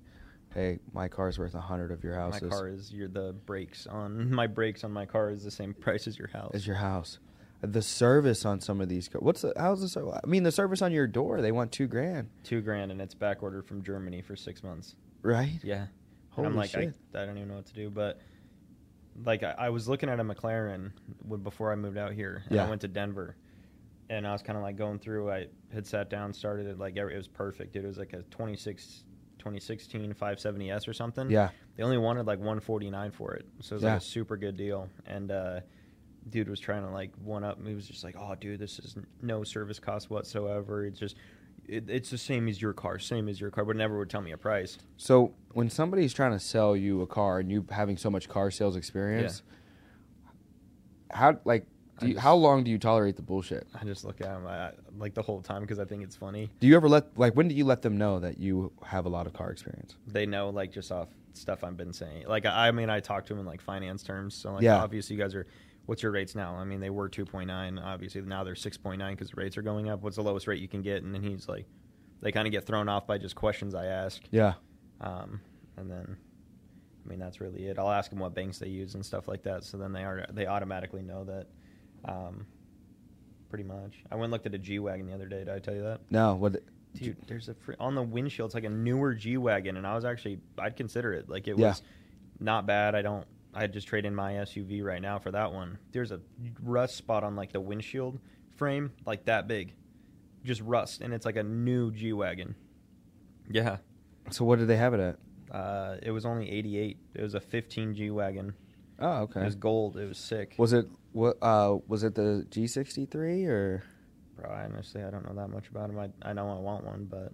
hey, 0.53 0.81
my 0.93 1.07
car's 1.07 1.39
worth 1.39 1.55
a 1.55 1.61
hundred 1.61 1.93
of 1.93 2.03
your 2.03 2.15
houses. 2.15 2.43
My 2.43 2.49
car 2.49 2.67
is 2.69 2.93
your 2.93 3.07
the 3.09 3.35
brakes 3.47 3.87
on 3.87 4.31
my 4.35 4.49
brakes 4.49 4.83
on 4.83 4.91
my 4.93 5.07
car 5.07 5.31
is 5.31 5.45
the 5.45 5.51
same 5.53 5.75
price 5.75 6.07
as 6.09 6.19
your 6.19 6.29
house. 6.29 6.51
is 6.55 6.67
your 6.67 6.77
house. 6.77 7.21
The 7.61 7.83
service 7.83 8.45
on 8.45 8.61
some 8.61 8.81
of 8.81 8.89
these 8.89 9.09
cars. 9.09 9.23
What's 9.23 9.43
the 9.43 9.53
how's 9.57 9.93
the 9.95 10.21
I 10.25 10.27
mean 10.27 10.43
the 10.43 10.53
service 10.53 10.83
on 10.83 10.91
your 10.93 11.07
door? 11.07 11.41
They 11.41 11.53
want 11.53 11.71
two 11.71 11.87
grand, 11.87 12.31
two 12.43 12.61
grand 12.63 12.91
and 12.91 13.01
it's 13.01 13.15
back 13.15 13.43
ordered 13.45 13.67
from 13.67 13.83
Germany 13.85 14.23
for 14.23 14.35
six 14.35 14.63
months. 14.65 14.97
right? 15.23 15.59
Yeah. 15.63 15.87
Holy 16.31 16.47
and 16.47 16.55
I'm 16.55 16.57
like, 16.59 16.71
shit. 16.71 16.95
I, 17.15 17.23
I 17.23 17.27
don't 17.27 17.37
even 17.37 17.49
know 17.49 17.57
what 17.57 17.67
to 17.67 17.73
do, 17.75 17.91
but 17.91 18.21
like 19.25 19.43
I, 19.43 19.55
I 19.59 19.69
was 19.71 19.89
looking 19.89 20.09
at 20.09 20.21
a 20.21 20.25
McLaren 20.25 20.93
before 21.43 21.73
I 21.73 21.77
moved 21.77 21.97
out 21.99 22.13
here, 22.13 22.43
and 22.47 22.57
Yeah. 22.57 22.67
I 22.67 22.69
went 22.69 22.81
to 22.83 22.89
Denver, 22.89 23.37
and 24.11 24.27
I 24.27 24.33
was 24.33 24.43
kind 24.43 24.57
of 24.57 24.63
like 24.63 24.77
going 24.77 24.99
through. 24.99 25.31
I 25.31 25.47
had 25.73 25.87
sat 25.87 26.09
down, 26.11 26.33
started 26.33 26.67
it 26.67 26.79
like 26.79 26.97
every, 26.97 27.15
it 27.15 27.19
was 27.19 27.29
perfect. 27.29 27.73
Dude. 27.73 27.85
It 27.85 27.89
was 27.89 27.99
like 27.99 28.13
a 28.13 28.23
26, 28.31 29.05
2016 29.39 30.15
570s 30.15 30.89
or 30.89 30.93
something. 30.93 31.31
Yeah. 31.31 31.51
They 31.77 31.83
only 31.83 31.99
wanted 31.99 32.27
like 32.27 32.39
149 32.39 33.11
for 33.13 33.35
it, 33.35 33.47
so 33.61 33.75
it 33.75 33.77
was 33.77 33.83
Yeah. 33.85 33.93
like 33.95 34.03
a 34.03 34.05
super 34.05 34.37
good 34.37 34.57
deal. 34.57 34.89
And 35.07 35.31
uh, 35.31 35.61
dude 36.31 36.49
was 36.49 36.61
trying 36.61 36.83
to 36.83 36.91
like 36.91 37.13
one 37.23 37.45
up. 37.45 37.59
me. 37.59 37.71
He 37.71 37.75
was 37.75 37.87
just 37.89 38.05
like, 38.05 38.17
"Oh, 38.19 38.35
dude, 38.35 38.59
this 38.61 38.79
is 38.79 38.97
no 39.23 39.45
service 39.45 39.79
cost 39.79 40.11
whatsoever. 40.11 40.85
It's 40.87 40.99
just." 41.01 41.17
It, 41.69 41.91
it's 41.91 42.09
the 42.11 42.19
same 42.19 42.49
as 42.49 42.61
your 42.63 42.73
car, 42.73 42.99
same 42.99 43.29
as 43.29 43.41
your 43.41 43.51
car, 43.51 43.65
but 43.65 43.77
never 43.77 43.99
would 43.99 44.09
tell 44.09 44.23
me 44.23 44.33
a 44.33 44.39
price. 44.39 44.79
So 44.97 45.35
when 45.53 45.69
somebody's 45.69 46.15
trying 46.15 46.33
to 46.33 46.41
sell 46.41 46.75
you 46.75 47.03
a 47.03 47.07
car 47.07 47.41
and 47.41 47.51
you 47.53 47.67
having 47.71 47.97
so 47.99 48.09
much 48.11 48.29
car 48.29 48.51
sales 48.51 48.75
experience, 48.75 49.43
how 51.11 51.39
like 51.45 51.67
do 52.01 52.07
you, 52.09 52.15
just- 52.15 52.23
how 52.25 52.35
long 52.37 52.65
do 52.65 52.71
you 52.71 52.79
tolerate 52.79 53.17
the 53.17 53.23
bullshit? 53.23 53.67
I 53.79 53.85
just 53.85 54.05
look 54.05 54.21
at 54.21 54.29
him 54.29 54.47
I, 54.47 54.71
like 54.97 55.15
the 55.15 55.23
whole 55.23 55.43
time 55.43 55.61
because 55.63 55.79
I 55.79 55.85
think 55.85 56.03
it's 56.03 56.17
funny. 56.17 56.51
Do 56.61 56.67
you 56.67 56.75
ever 56.77 56.89
let 56.89 57.17
like 57.19 57.35
when 57.35 57.49
do 57.49 57.55
you 57.55 57.65
let 57.65 57.83
them 57.83 57.99
know 57.99 58.19
that 58.21 58.39
you 58.39 58.73
have 58.85 59.05
a 59.05 59.09
lot 59.11 59.27
of 59.27 59.33
car 59.35 59.51
experience? 59.51 59.97
They 60.07 60.25
know 60.25 60.49
like 60.51 60.73
just 60.73 60.91
off 60.91 61.09
stuff 61.35 61.65
I've 61.65 61.77
been 61.77 61.93
saying. 61.93 62.27
Like 62.27 62.47
I 62.47 62.69
I 62.69 62.71
mean, 62.71 62.89
I 62.89 63.01
talk 63.01 63.27
to 63.27 63.35
him 63.35 63.41
in 63.41 63.47
like 63.47 63.61
finance 63.61 64.03
terms. 64.03 64.35
So 64.35 64.55
like 64.55 64.63
Yeah. 64.63 64.77
obviously 64.83 65.17
you 65.17 65.23
guys 65.23 65.35
are. 65.35 65.47
What's 65.89 66.03
your 66.03 66.13
rates 66.13 66.35
now? 66.35 66.55
I 66.55 66.65
mean, 66.65 66.81
they 66.81 66.91
were 66.91 67.09
two 67.09 67.25
point 67.25 67.47
nine. 67.49 67.79
Obviously 67.79 68.21
now 68.21 68.45
they're 68.45 68.55
six 68.55 68.77
point 68.77 68.99
nine 68.99 69.15
because 69.15 69.31
the 69.31 69.37
rates 69.41 69.57
are 69.57 69.63
going 69.63 69.89
up. 69.89 70.03
What's 70.03 70.17
the 70.17 70.23
lowest 70.23 70.47
rate 70.47 70.61
you 70.61 70.69
can 70.69 70.83
get? 70.83 71.03
And 71.03 71.15
then 71.15 71.23
he's 71.23 71.49
like, 71.49 71.65
they 72.21 72.31
kind 72.31 72.47
of 72.47 72.53
get 72.53 72.67
thrown 72.67 72.91
off 72.91 73.07
by 73.07 73.17
just 73.17 73.35
questions 73.35 73.75
I 73.75 73.87
ask. 73.87 74.21
Yeah. 74.31 74.53
Um, 75.01 75.41
and 75.79 75.91
then, 75.91 76.19
I 77.07 77.09
mean, 77.09 77.19
that's 77.19 77.41
really 77.41 77.69
it. 77.69 77.79
I'll 77.79 77.91
ask 77.91 78.11
them 78.11 78.19
what 78.19 78.35
banks 78.35 78.59
they 78.59 78.69
use 78.69 78.97
and 78.97 79.07
stuff 79.07 79.29
like 79.29 79.43
that. 79.45 79.65
So 79.65 79.79
then 79.79 79.95
they 79.95 80.05
are 80.05 80.27
they 80.31 80.47
automatically 80.47 81.01
know 81.01 81.25
that. 81.25 81.47
Um, 82.05 82.45
pretty 83.49 83.65
much. 83.65 84.05
I 84.13 84.17
went 84.17 84.25
and 84.25 84.33
looked 84.33 84.45
at 84.45 84.55
a 84.55 84.59
G 84.59 84.79
wagon 84.81 85.07
the 85.07 85.15
other 85.15 85.27
day. 85.27 85.39
Did 85.39 85.49
I 85.49 85.59
tell 85.59 85.75
you 85.75 85.85
that? 85.85 86.03
No. 86.11 86.35
What? 86.35 86.63
Dude, 86.97 87.17
there's 87.29 87.49
a 87.49 87.55
fr- 87.55 87.73
on 87.81 87.95
the 87.95 88.03
windshield. 88.03 88.49
It's 88.49 88.55
like 88.55 88.65
a 88.65 88.69
newer 88.69 89.15
G 89.15 89.39
wagon, 89.39 89.79
and 89.79 89.87
I 89.87 89.95
was 89.95 90.05
actually 90.05 90.39
I'd 90.59 90.77
consider 90.77 91.15
it. 91.15 91.31
Like 91.31 91.49
it 91.49 91.57
Yeah. 91.59 91.69
was 91.69 91.83
not 92.41 92.67
bad. 92.67 92.95
I 92.95 93.01
don't. 93.01 93.27
I 93.55 93.67
just 93.67 93.89
trade 93.89 94.05
in 94.05 94.15
my 94.15 94.33
SUV 94.35 94.83
right 94.85 95.01
now 95.03 95.19
for 95.19 95.31
that 95.31 95.53
one. 95.53 95.79
There's 95.93 96.13
a 96.13 96.21
rust 96.63 96.97
spot 96.97 97.25
on 97.25 97.35
like 97.37 97.53
the 97.53 97.61
windshield 97.61 98.21
frame, 98.57 98.93
like 99.07 99.25
that 99.25 99.49
big, 99.49 99.75
just 100.45 100.61
rust, 100.61 101.01
and 101.01 101.13
it's 101.15 101.25
like 101.27 101.37
a 101.37 101.43
new 101.43 101.91
G 101.91 102.13
wagon. 102.13 102.55
Yeah, 103.51 103.79
So 104.31 104.45
what 104.45 104.59
did 104.59 104.69
they 104.69 104.77
have 104.77 104.93
it 104.95 105.01
at? 105.01 105.19
uh, 105.55 105.97
it 106.03 106.11
was 106.11 106.27
only 106.27 106.51
88. 106.51 106.99
It 107.15 107.23
was 107.23 107.35
a 107.35 107.41
15 107.41 107.95
G 107.95 108.11
wagon. 108.11 108.53
Oh, 109.01 109.23
okay. 109.23 109.41
It 109.41 109.45
was 109.45 109.55
gold. 109.55 109.97
It 109.97 110.07
was 110.07 110.19
sick. 110.19 110.55
Was 110.59 110.73
it 110.75 110.87
what? 111.13 111.39
Uh, 111.41 111.79
was 111.87 112.03
it 112.05 112.15
the 112.17 112.45
G 112.51 112.67
sixty 112.67 113.07
three 113.07 113.45
or? 113.47 113.83
Bro, 114.37 114.51
I 114.51 114.65
honestly 114.65 115.03
I 115.05 115.11
don't 115.11 115.25
know 115.25 115.41
that 115.41 115.49
much 115.49 115.69
about 115.69 115.89
them. 115.89 115.99
I 115.99 116.29
I 116.29 116.33
know 116.33 116.51
I 116.51 116.59
want 116.59 116.85
one, 116.85 117.07
but 117.09 117.33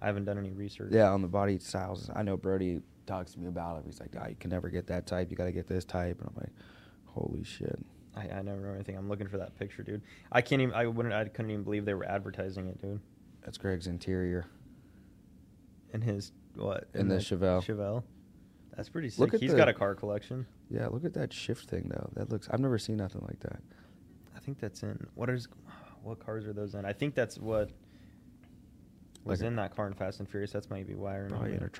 I 0.00 0.06
haven't 0.06 0.24
done 0.24 0.38
any 0.38 0.52
research. 0.52 0.88
Yeah, 0.92 1.10
on 1.10 1.20
the 1.22 1.28
body 1.28 1.58
styles. 1.58 2.10
I 2.16 2.22
know 2.22 2.36
Brody 2.38 2.80
talks 3.06 3.32
to 3.32 3.40
me 3.40 3.48
about 3.48 3.78
it. 3.78 3.84
He's 3.86 4.00
like, 4.00 4.14
oh, 4.20 4.28
you 4.28 4.36
can 4.38 4.50
never 4.50 4.68
get 4.68 4.86
that 4.88 5.06
type. 5.06 5.30
You 5.30 5.36
got 5.36 5.44
to 5.44 5.52
get 5.52 5.66
this 5.66 5.84
type. 5.84 6.18
And 6.20 6.28
I'm 6.28 6.34
like, 6.36 6.52
holy 7.06 7.44
shit. 7.44 7.78
I, 8.16 8.28
I 8.28 8.42
never 8.42 8.60
know 8.60 8.74
anything. 8.74 8.96
I'm 8.96 9.08
looking 9.08 9.28
for 9.28 9.38
that 9.38 9.58
picture, 9.58 9.82
dude. 9.82 10.02
I 10.30 10.40
can't 10.40 10.62
even. 10.62 10.74
I 10.74 10.86
wouldn't. 10.86 11.14
I 11.14 11.24
couldn't 11.24 11.50
even 11.50 11.64
believe 11.64 11.84
they 11.84 11.94
were 11.94 12.06
advertising 12.06 12.68
it, 12.68 12.80
dude. 12.80 13.00
That's 13.42 13.58
Greg's 13.58 13.86
interior. 13.86 14.46
In 15.92 16.00
his 16.00 16.32
what? 16.54 16.88
In 16.94 17.08
the 17.08 17.16
Chevelle. 17.16 17.64
Chevelle. 17.64 18.04
That's 18.76 18.88
pretty 18.88 19.10
sick. 19.10 19.18
Look 19.20 19.34
at 19.34 19.40
He's 19.40 19.50
the- 19.52 19.56
got 19.56 19.68
a 19.68 19.74
car 19.74 19.94
collection. 19.94 20.46
Yeah, 20.70 20.86
look 20.86 21.04
at 21.04 21.14
that 21.14 21.32
shift 21.32 21.68
thing 21.68 21.88
though. 21.92 22.10
That 22.14 22.30
looks. 22.30 22.48
I've 22.50 22.60
never 22.60 22.78
seen 22.78 22.96
nothing 22.96 23.22
like 23.22 23.40
that. 23.40 23.60
I 24.36 24.40
think 24.40 24.58
that's 24.60 24.82
in. 24.82 25.06
What 25.14 25.28
is? 25.30 25.48
What 26.02 26.24
cars 26.24 26.46
are 26.46 26.52
those 26.52 26.74
in? 26.74 26.84
I 26.84 26.92
think 26.92 27.14
that's 27.14 27.38
what 27.38 27.70
was 29.24 29.40
Like 29.40 29.44
a- 29.44 29.48
in 29.48 29.56
that 29.56 29.74
car 29.74 29.86
in 29.86 29.94
Fast 29.94 30.20
and 30.20 30.28
Furious. 30.28 30.52
That's 30.52 30.70
maybe 30.70 30.94
why 30.94 31.12
I 31.12 31.16
remember. 31.16 31.36
Probably 31.36 31.56
in 31.56 31.62
a 31.62 31.66
it. 31.66 31.72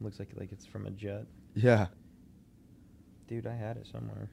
Looks 0.00 0.18
like 0.18 0.30
like 0.36 0.50
it's 0.52 0.66
from 0.66 0.86
a 0.86 0.90
jet. 0.90 1.26
Yeah. 1.54 1.86
Dude, 3.28 3.46
I 3.46 3.54
had 3.54 3.76
it 3.76 3.86
somewhere. 3.86 4.28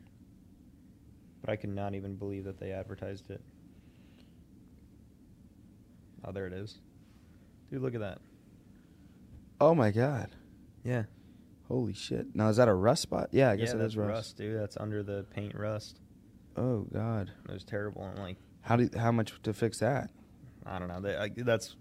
But 1.42 1.52
I 1.52 1.56
could 1.56 1.70
not 1.70 1.94
even 1.96 2.16
believe 2.16 2.44
that 2.46 2.60
they 2.60 2.72
advertised 2.72 3.30
it. 3.30 3.42
Oh, 6.26 6.32
there 6.32 6.48
it 6.48 6.54
is. 6.54 6.80
Dude, 7.72 7.82
look 7.82 7.94
at 7.96 8.02
that. 8.02 8.20
Oh 9.62 9.76
my 9.76 9.92
god. 9.92 10.30
Yeah. 10.84 11.04
Holy 11.68 11.94
shit. 11.94 12.36
Now 12.36 12.50
is 12.50 12.58
that 12.58 12.68
a 12.68 12.74
rust 12.74 13.04
spot? 13.04 13.30
Yeah, 13.32 13.52
I 13.52 13.56
guess 13.56 13.70
yeah, 13.70 13.76
it 13.76 13.78
that's 13.80 13.94
is 13.94 13.98
rust. 13.98 14.38
dude. 14.38 14.60
That's 14.60 14.76
under 14.78 15.04
the 15.04 15.26
paint 15.30 15.56
rust. 15.56 16.00
Oh 16.58 16.88
god. 16.92 17.32
It 17.48 17.54
was 17.54 17.64
terrible. 17.64 18.04
And 18.06 18.18
like, 18.20 18.38
How 18.62 18.76
do 18.76 18.90
how 18.98 19.12
much 19.12 19.34
to 19.44 19.54
fix 19.54 19.80
that? 19.80 20.10
I 20.70 20.78
don't 20.80 20.88
know. 20.88 21.02
They, 21.02 21.42
that's 21.44 21.76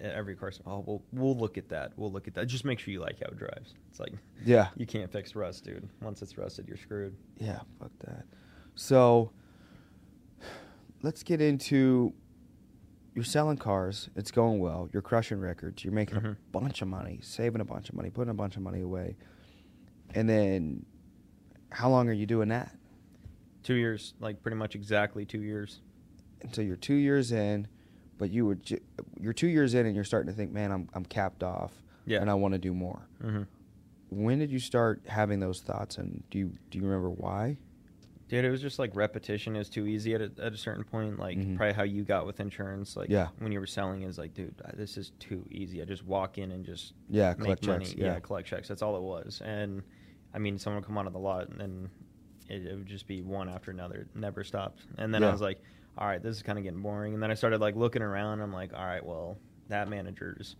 every 0.00 0.36
car. 0.36 0.52
Oh, 0.66 0.84
we'll 0.86 1.02
we'll 1.12 1.36
look 1.36 1.56
at 1.56 1.68
that. 1.70 1.92
We'll 1.96 2.12
look 2.12 2.28
at 2.28 2.34
that. 2.34 2.46
Just 2.46 2.64
make 2.66 2.78
sure 2.78 2.92
you 2.92 3.00
like 3.00 3.18
how 3.20 3.26
it 3.30 3.36
drives. 3.38 3.74
It's 3.90 3.98
like 3.98 4.12
Yeah. 4.44 4.68
you 4.76 4.84
can't 4.86 5.10
fix 5.10 5.34
rust, 5.34 5.64
dude. 5.64 5.88
Once 6.02 6.20
it's 6.22 6.36
rusted, 6.36 6.68
you're 6.68 6.76
screwed. 6.76 7.16
Yeah, 7.38 7.60
fuck 7.80 7.90
that. 8.00 8.24
So 8.74 9.32
let's 11.02 11.22
get 11.22 11.40
into 11.40 12.12
you're 13.14 13.24
selling 13.24 13.56
cars, 13.56 14.10
it's 14.14 14.30
going 14.30 14.58
well, 14.58 14.90
you're 14.92 15.00
crushing 15.00 15.40
records, 15.40 15.82
you're 15.82 15.94
making 15.94 16.18
a 16.18 16.20
Mhm. 16.20 16.36
bunch 16.52 16.82
of 16.82 16.88
money, 16.88 17.18
saving 17.22 17.62
a 17.62 17.64
bunch 17.64 17.88
of 17.88 17.94
money, 17.94 18.10
putting 18.10 18.30
a 18.30 18.34
bunch 18.34 18.56
of 18.56 18.62
money 18.62 18.82
away. 18.82 19.16
And 20.14 20.28
then 20.28 20.84
how 21.70 21.88
long 21.88 22.10
are 22.10 22.12
you 22.12 22.26
doing 22.26 22.48
that? 22.48 22.76
Two 23.62 23.74
years, 23.74 24.12
like 24.20 24.42
pretty 24.42 24.58
much 24.58 24.74
exactly 24.74 25.24
two 25.24 25.40
years. 25.42 25.80
Until 26.42 26.64
you're 26.64 26.76
2 26.76 26.92
years 26.94 27.32
in, 27.32 27.66
but 28.18 28.30
you 28.30 28.46
were 28.46 28.54
ju- 28.56 28.80
you're 29.20 29.32
2 29.32 29.48
years 29.48 29.74
in 29.74 29.86
and 29.86 29.94
you're 29.94 30.04
starting 30.04 30.30
to 30.32 30.36
think, 30.36 30.52
"Man, 30.52 30.72
I'm 30.72 30.88
I'm 30.94 31.04
capped 31.04 31.42
off 31.42 31.72
Yeah. 32.06 32.20
and 32.20 32.30
I 32.30 32.34
want 32.34 32.52
to 32.54 32.58
do 32.58 32.72
more." 32.74 33.06
Mm-hmm. 33.22 33.42
When 34.10 34.38
did 34.38 34.50
you 34.50 34.58
start 34.60 35.02
having 35.06 35.40
those 35.40 35.60
thoughts 35.60 35.98
and 35.98 36.22
do 36.30 36.38
you 36.38 36.52
do 36.70 36.78
you 36.78 36.84
remember 36.84 37.10
why? 37.10 37.56
Dude, 38.28 38.44
it 38.44 38.50
was 38.50 38.60
just 38.60 38.78
like 38.80 38.96
repetition 38.96 39.54
is 39.54 39.68
too 39.68 39.86
easy 39.86 40.12
at 40.14 40.20
a, 40.20 40.32
at 40.42 40.52
a 40.52 40.56
certain 40.56 40.82
point. 40.82 41.18
Like 41.18 41.38
Mhm. 41.38 41.56
probably 41.56 41.74
how 41.74 41.84
you 41.84 42.02
got 42.02 42.26
with 42.26 42.40
insurance. 42.40 42.96
Like 42.96 43.08
Yeah. 43.08 43.28
when 43.38 43.52
you 43.52 43.60
were 43.60 43.66
selling 43.68 44.02
is 44.02 44.18
like, 44.18 44.34
dude, 44.34 44.54
this 44.74 44.96
is 44.96 45.12
too 45.20 45.46
easy. 45.50 45.80
I 45.80 45.84
just 45.84 46.04
walk 46.04 46.36
in 46.38 46.50
and 46.50 46.64
just 46.64 46.94
Yeah, 47.08 47.30
make 47.30 47.42
collect 47.42 47.66
money. 47.66 47.84
checks. 47.84 47.96
Yeah. 47.96 48.06
Yeah. 48.14 48.18
collect 48.20 48.48
checks. 48.48 48.66
That's 48.66 48.82
all 48.82 48.96
it 48.96 49.02
was. 49.02 49.40
And 49.44 49.82
I 50.34 50.38
mean, 50.38 50.58
someone 50.58 50.80
would 50.82 50.86
come 50.86 50.98
onto 50.98 51.12
the 51.12 51.18
lot 51.20 51.48
and 51.60 51.88
it, 52.48 52.66
it 52.66 52.76
would 52.76 52.86
just 52.86 53.06
be 53.06 53.22
one 53.22 53.48
after 53.48 53.70
another. 53.70 54.00
It 54.12 54.16
never 54.16 54.42
stopped. 54.42 54.82
And 54.98 55.14
then 55.14 55.22
I 55.22 55.30
was 55.30 55.40
like, 55.40 55.60
all 55.98 56.06
right, 56.06 56.22
this 56.22 56.36
is 56.36 56.42
kind 56.42 56.58
of 56.58 56.64
getting 56.64 56.80
boring. 56.82 57.14
And 57.14 57.22
then 57.22 57.30
I 57.30 57.34
started 57.34 57.60
like 57.60 57.76
looking 57.76 58.02
around. 58.02 58.40
I'm 58.40 58.52
like, 58.52 58.72
all 58.74 58.84
right, 58.84 59.04
well, 59.04 59.38
that 59.68 59.88
manager's 59.88 60.56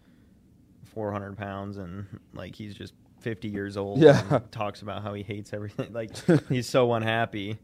400 0.94 1.36
pounds 1.36 1.76
and 1.78 2.06
like 2.32 2.54
he's 2.54 2.74
just 2.74 2.94
50 3.20 3.48
years 3.48 3.76
old. 3.76 3.98
Yeah. 4.00 4.22
and 4.30 4.52
talks 4.52 4.82
about 4.82 5.02
how 5.02 5.14
he 5.14 5.22
hates 5.22 5.52
everything. 5.52 5.92
Like 5.92 6.10
he's 6.48 6.68
so 6.68 6.92
unhappy. 6.94 7.58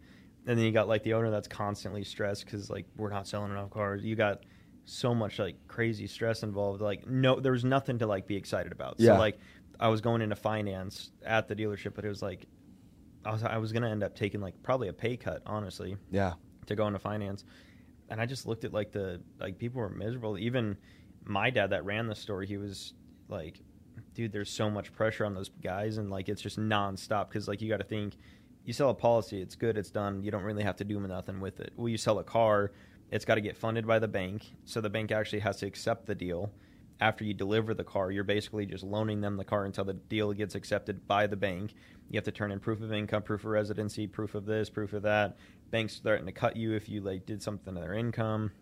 And 0.47 0.59
then 0.59 0.65
you 0.65 0.73
got 0.73 0.89
like 0.89 1.03
the 1.05 1.15
owner 1.15 1.31
that's 1.31 1.49
constantly 1.49 2.05
stressed 2.05 2.45
because 2.45 2.69
like 2.69 2.87
we're 2.97 3.11
not 3.11 3.27
selling 3.29 3.53
enough 3.53 3.71
cars. 3.71 4.05
You 4.05 4.17
got 4.17 4.45
so 4.85 5.15
much 5.15 5.39
like 5.39 5.57
crazy 5.69 6.07
stress 6.07 6.43
involved. 6.43 6.81
Like 6.81 7.07
no, 7.07 7.39
there 7.39 7.53
was 7.53 7.65
nothing 7.65 7.99
to 8.01 8.07
like 8.07 8.27
be 8.27 8.37
excited 8.37 8.73
about. 8.73 8.97
Yeah. 8.99 9.15
So 9.15 9.19
like 9.19 9.39
I 9.79 9.89
was 9.89 10.01
going 10.01 10.21
into 10.21 10.37
finance 10.37 11.13
at 11.25 11.49
the 11.49 11.55
dealership, 11.55 11.95
but 11.95 12.05
it 12.05 12.09
was 12.09 12.23
like 12.23 12.47
I 13.25 13.31
was 13.33 13.45
I 13.45 13.59
was 13.59 13.73
gonna 13.73 13.89
end 13.91 14.03
up 14.03 14.17
taking 14.17 14.41
like 14.41 14.61
probably 14.65 14.89
a 14.89 14.93
pay 14.93 15.17
cut, 15.17 15.43
honestly, 15.47 15.97
Yeah. 16.11 16.33
To 16.67 16.75
go 16.75 16.87
into 16.87 16.99
finance. 16.99 17.45
And 18.09 18.21
I 18.21 18.27
just 18.27 18.47
looked 18.47 18.65
at 18.65 18.73
like 18.73 18.93
the 18.93 19.21
like 19.41 19.59
people 19.59 19.81
were 19.81 19.89
miserable. 19.89 20.39
Even 20.39 20.77
my 21.25 21.51
dad 21.51 21.71
that 21.71 21.85
ran 21.85 22.07
the 22.07 22.15
store, 22.15 22.43
he 22.43 22.57
was 22.57 22.95
like, 23.29 23.61
dude, 24.15 24.33
there's 24.33 24.51
so 24.51 24.71
much 24.71 24.93
pressure 24.93 25.25
on 25.25 25.35
those 25.35 25.51
guys, 25.63 25.99
and 25.99 26.11
like 26.11 26.29
it's 26.29 26.43
just 26.43 26.59
nonstop 26.59 27.29
because 27.29 27.49
like 27.49 27.63
you 27.63 27.69
got 27.69 27.79
to 27.79 27.85
think, 27.85 28.17
you 28.65 28.73
sell 28.73 28.91
a 28.91 28.95
policy, 28.95 29.41
it's 29.41 29.55
good, 29.55 29.77
it's 29.77 29.91
done. 29.91 30.23
You 30.23 30.31
don't 30.31 30.43
really 30.43 30.63
have 30.63 30.77
to 30.77 30.85
do 30.85 31.01
nothing 31.01 31.41
with 31.41 31.61
it. 31.61 31.73
Well, 31.77 31.89
you 31.89 31.99
sell 31.99 32.19
a 32.19 32.25
car, 32.25 32.73
it's 33.11 33.25
got 33.25 33.37
to 33.37 33.41
get 33.41 33.57
funded 33.57 33.87
by 33.87 33.99
the 33.99 34.09
bank, 34.09 34.53
so 34.65 34.81
the 34.81 34.91
bank 34.91 35.13
actually 35.13 35.41
has 35.41 35.57
to 35.59 35.67
accept 35.67 36.07
the 36.07 36.15
deal. 36.15 36.53
After 37.01 37.25
you 37.25 37.35
deliver 37.35 37.75
the 37.75 37.83
car, 37.83 38.13
you're 38.13 38.23
basically 38.23 38.65
just 38.65 38.85
loaning 38.85 39.21
them 39.21 39.37
the 39.37 39.45
car 39.45 39.65
until 39.65 39.85
the 39.85 39.95
deal 39.95 40.33
gets 40.33 40.55
accepted 40.55 41.09
by 41.09 41.27
the 41.27 41.35
bank. 41.35 41.75
You 42.11 42.17
have 42.17 42.25
to 42.25 42.31
turn 42.31 42.53
in 42.53 42.61
proof 42.61 42.81
of 42.81 42.93
income, 42.93 43.23
proof 43.23 43.41
of 43.41 43.47
residency, 43.47 44.07
proof 44.07 44.37
of 44.37 44.47
this, 44.47 44.71
proof 44.71 44.93
of 44.93 45.03
that. 45.03 45.37
Banks 45.73 45.99
threaten 45.99 46.27
to 46.27 46.33
cut 46.33 46.57
you 46.57 46.75
if 46.75 46.89
you 46.89 47.01
like 47.01 47.27
did 47.27 47.43
something 47.43 47.75
to 47.75 47.81
their 47.81 47.95
income. 47.95 48.53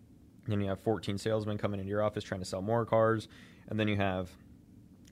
Then 0.46 0.62
you 0.62 0.68
have 0.68 0.80
14 0.80 1.18
salesmen 1.18 1.58
coming 1.58 1.78
into 1.78 1.90
your 1.90 2.02
office 2.02 2.24
trying 2.24 2.40
to 2.40 2.46
sell 2.46 2.62
more 2.62 2.86
cars, 2.86 3.28
and 3.68 3.78
then 3.78 3.86
you 3.86 3.96
have 3.96 4.30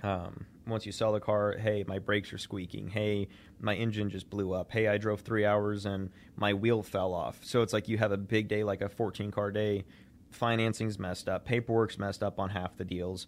um, 0.02 0.46
once 0.66 0.86
you 0.86 0.92
sell 0.92 1.12
the 1.12 1.20
car, 1.20 1.56
hey, 1.58 1.84
my 1.86 1.98
brakes 1.98 2.32
are 2.32 2.38
squeaking. 2.38 2.88
Hey, 2.88 3.28
my 3.60 3.74
engine 3.74 4.10
just 4.10 4.30
blew 4.30 4.52
up. 4.52 4.70
Hey, 4.70 4.86
I 4.86 4.98
drove 4.98 5.20
three 5.20 5.44
hours 5.44 5.86
and 5.86 6.10
my 6.36 6.54
wheel 6.54 6.82
fell 6.82 7.14
off. 7.14 7.40
So 7.42 7.62
it's 7.62 7.72
like 7.72 7.88
you 7.88 7.98
have 7.98 8.12
a 8.12 8.16
big 8.16 8.48
day, 8.48 8.64
like 8.64 8.80
a 8.80 8.88
14 8.88 9.30
car 9.30 9.50
day. 9.50 9.84
Financing's 10.30 10.98
messed 10.98 11.28
up. 11.28 11.44
Paperwork's 11.44 11.98
messed 11.98 12.22
up 12.22 12.38
on 12.38 12.50
half 12.50 12.76
the 12.76 12.84
deals. 12.84 13.26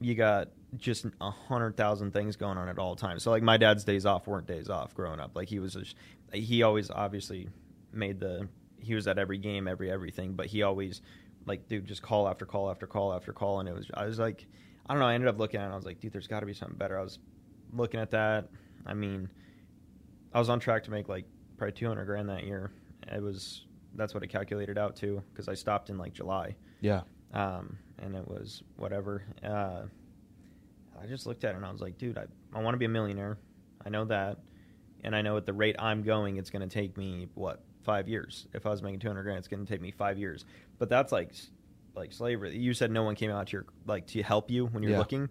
you 0.00 0.14
got 0.14 0.48
just 0.76 1.06
a 1.20 1.30
hundred 1.30 1.76
thousand 1.76 2.12
things 2.12 2.34
going 2.36 2.58
on 2.58 2.68
at 2.68 2.78
all 2.78 2.96
times. 2.96 3.22
So 3.22 3.30
like 3.30 3.42
my 3.42 3.56
dad's 3.56 3.84
days 3.84 4.04
off 4.04 4.26
weren't 4.26 4.46
days 4.46 4.68
off 4.68 4.94
growing 4.94 5.20
up. 5.20 5.36
Like 5.36 5.48
he 5.48 5.60
was, 5.60 5.74
just, 5.74 5.96
he 6.32 6.62
always 6.62 6.90
obviously 6.90 7.48
made 7.92 8.20
the 8.20 8.48
he 8.78 8.94
was 8.94 9.06
at 9.06 9.18
every 9.18 9.38
game, 9.38 9.68
every 9.68 9.90
everything, 9.90 10.32
but 10.34 10.46
he 10.46 10.62
always 10.62 11.02
like 11.46 11.68
dude 11.68 11.86
just 11.86 12.02
call 12.02 12.28
after 12.28 12.46
call 12.46 12.70
after 12.70 12.86
call 12.86 13.12
after 13.12 13.32
call, 13.32 13.60
and 13.60 13.68
it 13.68 13.74
was 13.74 13.90
I 13.94 14.06
was 14.06 14.18
like 14.18 14.46
I 14.86 14.94
don't 14.94 15.00
know. 15.00 15.06
I 15.06 15.14
ended 15.14 15.28
up 15.28 15.38
looking 15.38 15.60
at 15.60 15.64
it. 15.64 15.66
and 15.66 15.74
I 15.74 15.76
was 15.76 15.86
like, 15.86 16.00
dude, 16.00 16.12
there's 16.12 16.26
got 16.26 16.40
to 16.40 16.46
be 16.46 16.54
something 16.54 16.76
better. 16.76 16.98
I 16.98 17.02
was 17.02 17.18
looking 17.72 18.00
at 18.00 18.10
that. 18.10 18.48
I 18.84 18.94
mean, 18.94 19.28
I 20.34 20.38
was 20.38 20.48
on 20.48 20.58
track 20.58 20.82
to 20.84 20.90
make 20.90 21.08
like 21.08 21.24
probably 21.56 21.72
200 21.72 22.04
grand 22.04 22.28
that 22.28 22.44
year. 22.44 22.72
It 23.12 23.22
was 23.22 23.64
that's 23.94 24.14
what 24.14 24.22
it 24.22 24.28
calculated 24.28 24.78
out 24.78 24.96
to 24.96 25.22
because 25.32 25.48
I 25.48 25.54
stopped 25.54 25.90
in 25.90 25.98
like 25.98 26.12
July. 26.12 26.56
Yeah. 26.80 27.02
Um, 27.32 27.78
and 27.98 28.16
it 28.16 28.26
was 28.26 28.62
whatever. 28.76 29.22
Uh, 29.42 29.82
I 31.00 31.06
just 31.06 31.26
looked 31.26 31.44
at 31.44 31.52
it 31.52 31.56
and 31.56 31.66
I 31.66 31.70
was 31.70 31.80
like, 31.80 31.98
dude, 31.98 32.18
I, 32.18 32.24
I 32.54 32.60
want 32.60 32.74
to 32.74 32.78
be 32.78 32.84
a 32.84 32.88
millionaire. 32.90 33.38
I 33.84 33.90
know 33.90 34.04
that. 34.06 34.38
And 35.04 35.16
I 35.16 35.22
know 35.22 35.36
at 35.36 35.46
the 35.46 35.52
rate 35.52 35.76
I'm 35.78 36.02
going, 36.02 36.36
it's 36.36 36.50
going 36.50 36.66
to 36.68 36.72
take 36.72 36.96
me, 36.96 37.28
what, 37.34 37.62
five 37.82 38.08
years? 38.08 38.46
If 38.52 38.66
I 38.66 38.70
was 38.70 38.82
making 38.82 39.00
200 39.00 39.22
grand, 39.22 39.38
it's 39.38 39.48
going 39.48 39.64
to 39.64 39.70
take 39.72 39.80
me 39.80 39.90
five 39.90 40.18
years. 40.18 40.44
But 40.78 40.88
that's 40.88 41.12
like, 41.12 41.32
like 41.94 42.12
slavery. 42.12 42.56
You 42.56 42.74
said 42.74 42.90
no 42.90 43.02
one 43.02 43.14
came 43.14 43.30
out 43.30 43.46
to 43.48 43.52
your, 43.52 43.66
like, 43.86 44.06
to 44.08 44.22
help 44.22 44.50
you 44.50 44.66
when 44.66 44.82
you're 44.82 44.92
Yeah. 44.92 44.98
looking. 44.98 45.28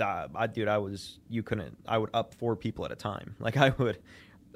Uh, 0.00 0.28
I, 0.34 0.46
dude, 0.46 0.68
I 0.68 0.78
was, 0.78 1.18
you 1.28 1.42
couldn't, 1.42 1.76
I 1.86 1.98
would 1.98 2.10
up 2.14 2.34
four 2.34 2.54
people 2.56 2.84
at 2.84 2.92
a 2.92 2.96
time. 2.96 3.34
Like, 3.40 3.56
I 3.56 3.70
would, 3.70 3.98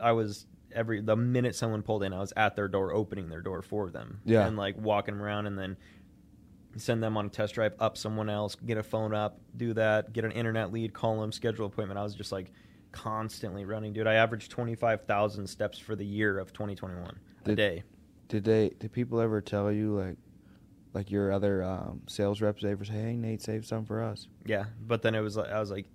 I 0.03 0.13
was, 0.13 0.47
every, 0.73 1.01
the 1.01 1.17
minute 1.17 1.55
someone 1.57 1.83
pulled 1.83 2.03
in, 2.05 2.13
I 2.13 2.21
was 2.21 2.33
at 2.37 2.57
their 2.57 2.69
door, 2.69 2.93
opening 2.93 3.29
their 3.29 3.43
door 3.43 3.61
for 3.63 3.91
them. 3.91 4.21
Yeah. 4.25 4.47
And 4.47 4.57
like 4.57 4.77
walking 4.79 5.15
around 5.17 5.47
and 5.47 5.59
then 5.59 5.77
send 6.77 7.03
them 7.03 7.17
on 7.19 7.27
a 7.27 7.29
test 7.29 7.55
drive 7.55 7.75
up 7.81 7.99
someone 7.99 8.31
else 8.31 8.55
get 8.55 8.79
a 8.79 8.83
phone 8.83 9.13
up 9.15 9.39
do 9.59 9.75
that 9.75 10.11
get 10.15 10.25
an 10.25 10.33
internet 10.33 10.73
lead 10.73 10.95
call 10.95 11.21
them 11.21 11.31
schedule 11.31 11.67
appointment 11.67 12.01
i 12.01 12.03
was 12.03 12.15
just 12.15 12.33
like 12.33 12.51
constantly 12.93 13.65
running 13.65 13.93
dude. 13.93 14.07
I 14.07 14.15
averaged 14.15 14.51
25000 14.53 15.47
steps 15.47 15.79
for 15.79 15.97
the 15.97 16.05
year 16.05 16.39
of 16.39 16.53
2021 16.53 17.19
a 17.45 17.49
Did- 17.49 17.57
day. 17.57 17.83
Did 18.29 18.45
they? 18.45 18.71
Did 18.79 18.93
people 18.93 19.21
ever 19.21 19.41
tell 19.43 19.71
you 19.71 19.99
like, 19.99 20.17
like 20.95 21.11
your 21.11 21.33
other 21.33 21.63
um, 21.63 22.01
sales 22.07 22.41
reps 22.41 22.65
ever 22.65 22.85
say, 22.85 22.93
"Hey, 22.95 23.17
Nate, 23.17 23.43
save 23.43 23.67
some 23.67 23.85
for 23.85 24.03
us"? 24.03 24.29
yeah 24.47 24.65
but 24.87 25.03
then 25.03 25.15
it 25.15 25.21
was 25.21 25.37
like 25.37 25.51
i 25.51 25.61
was 25.61 25.71
like 25.71 25.87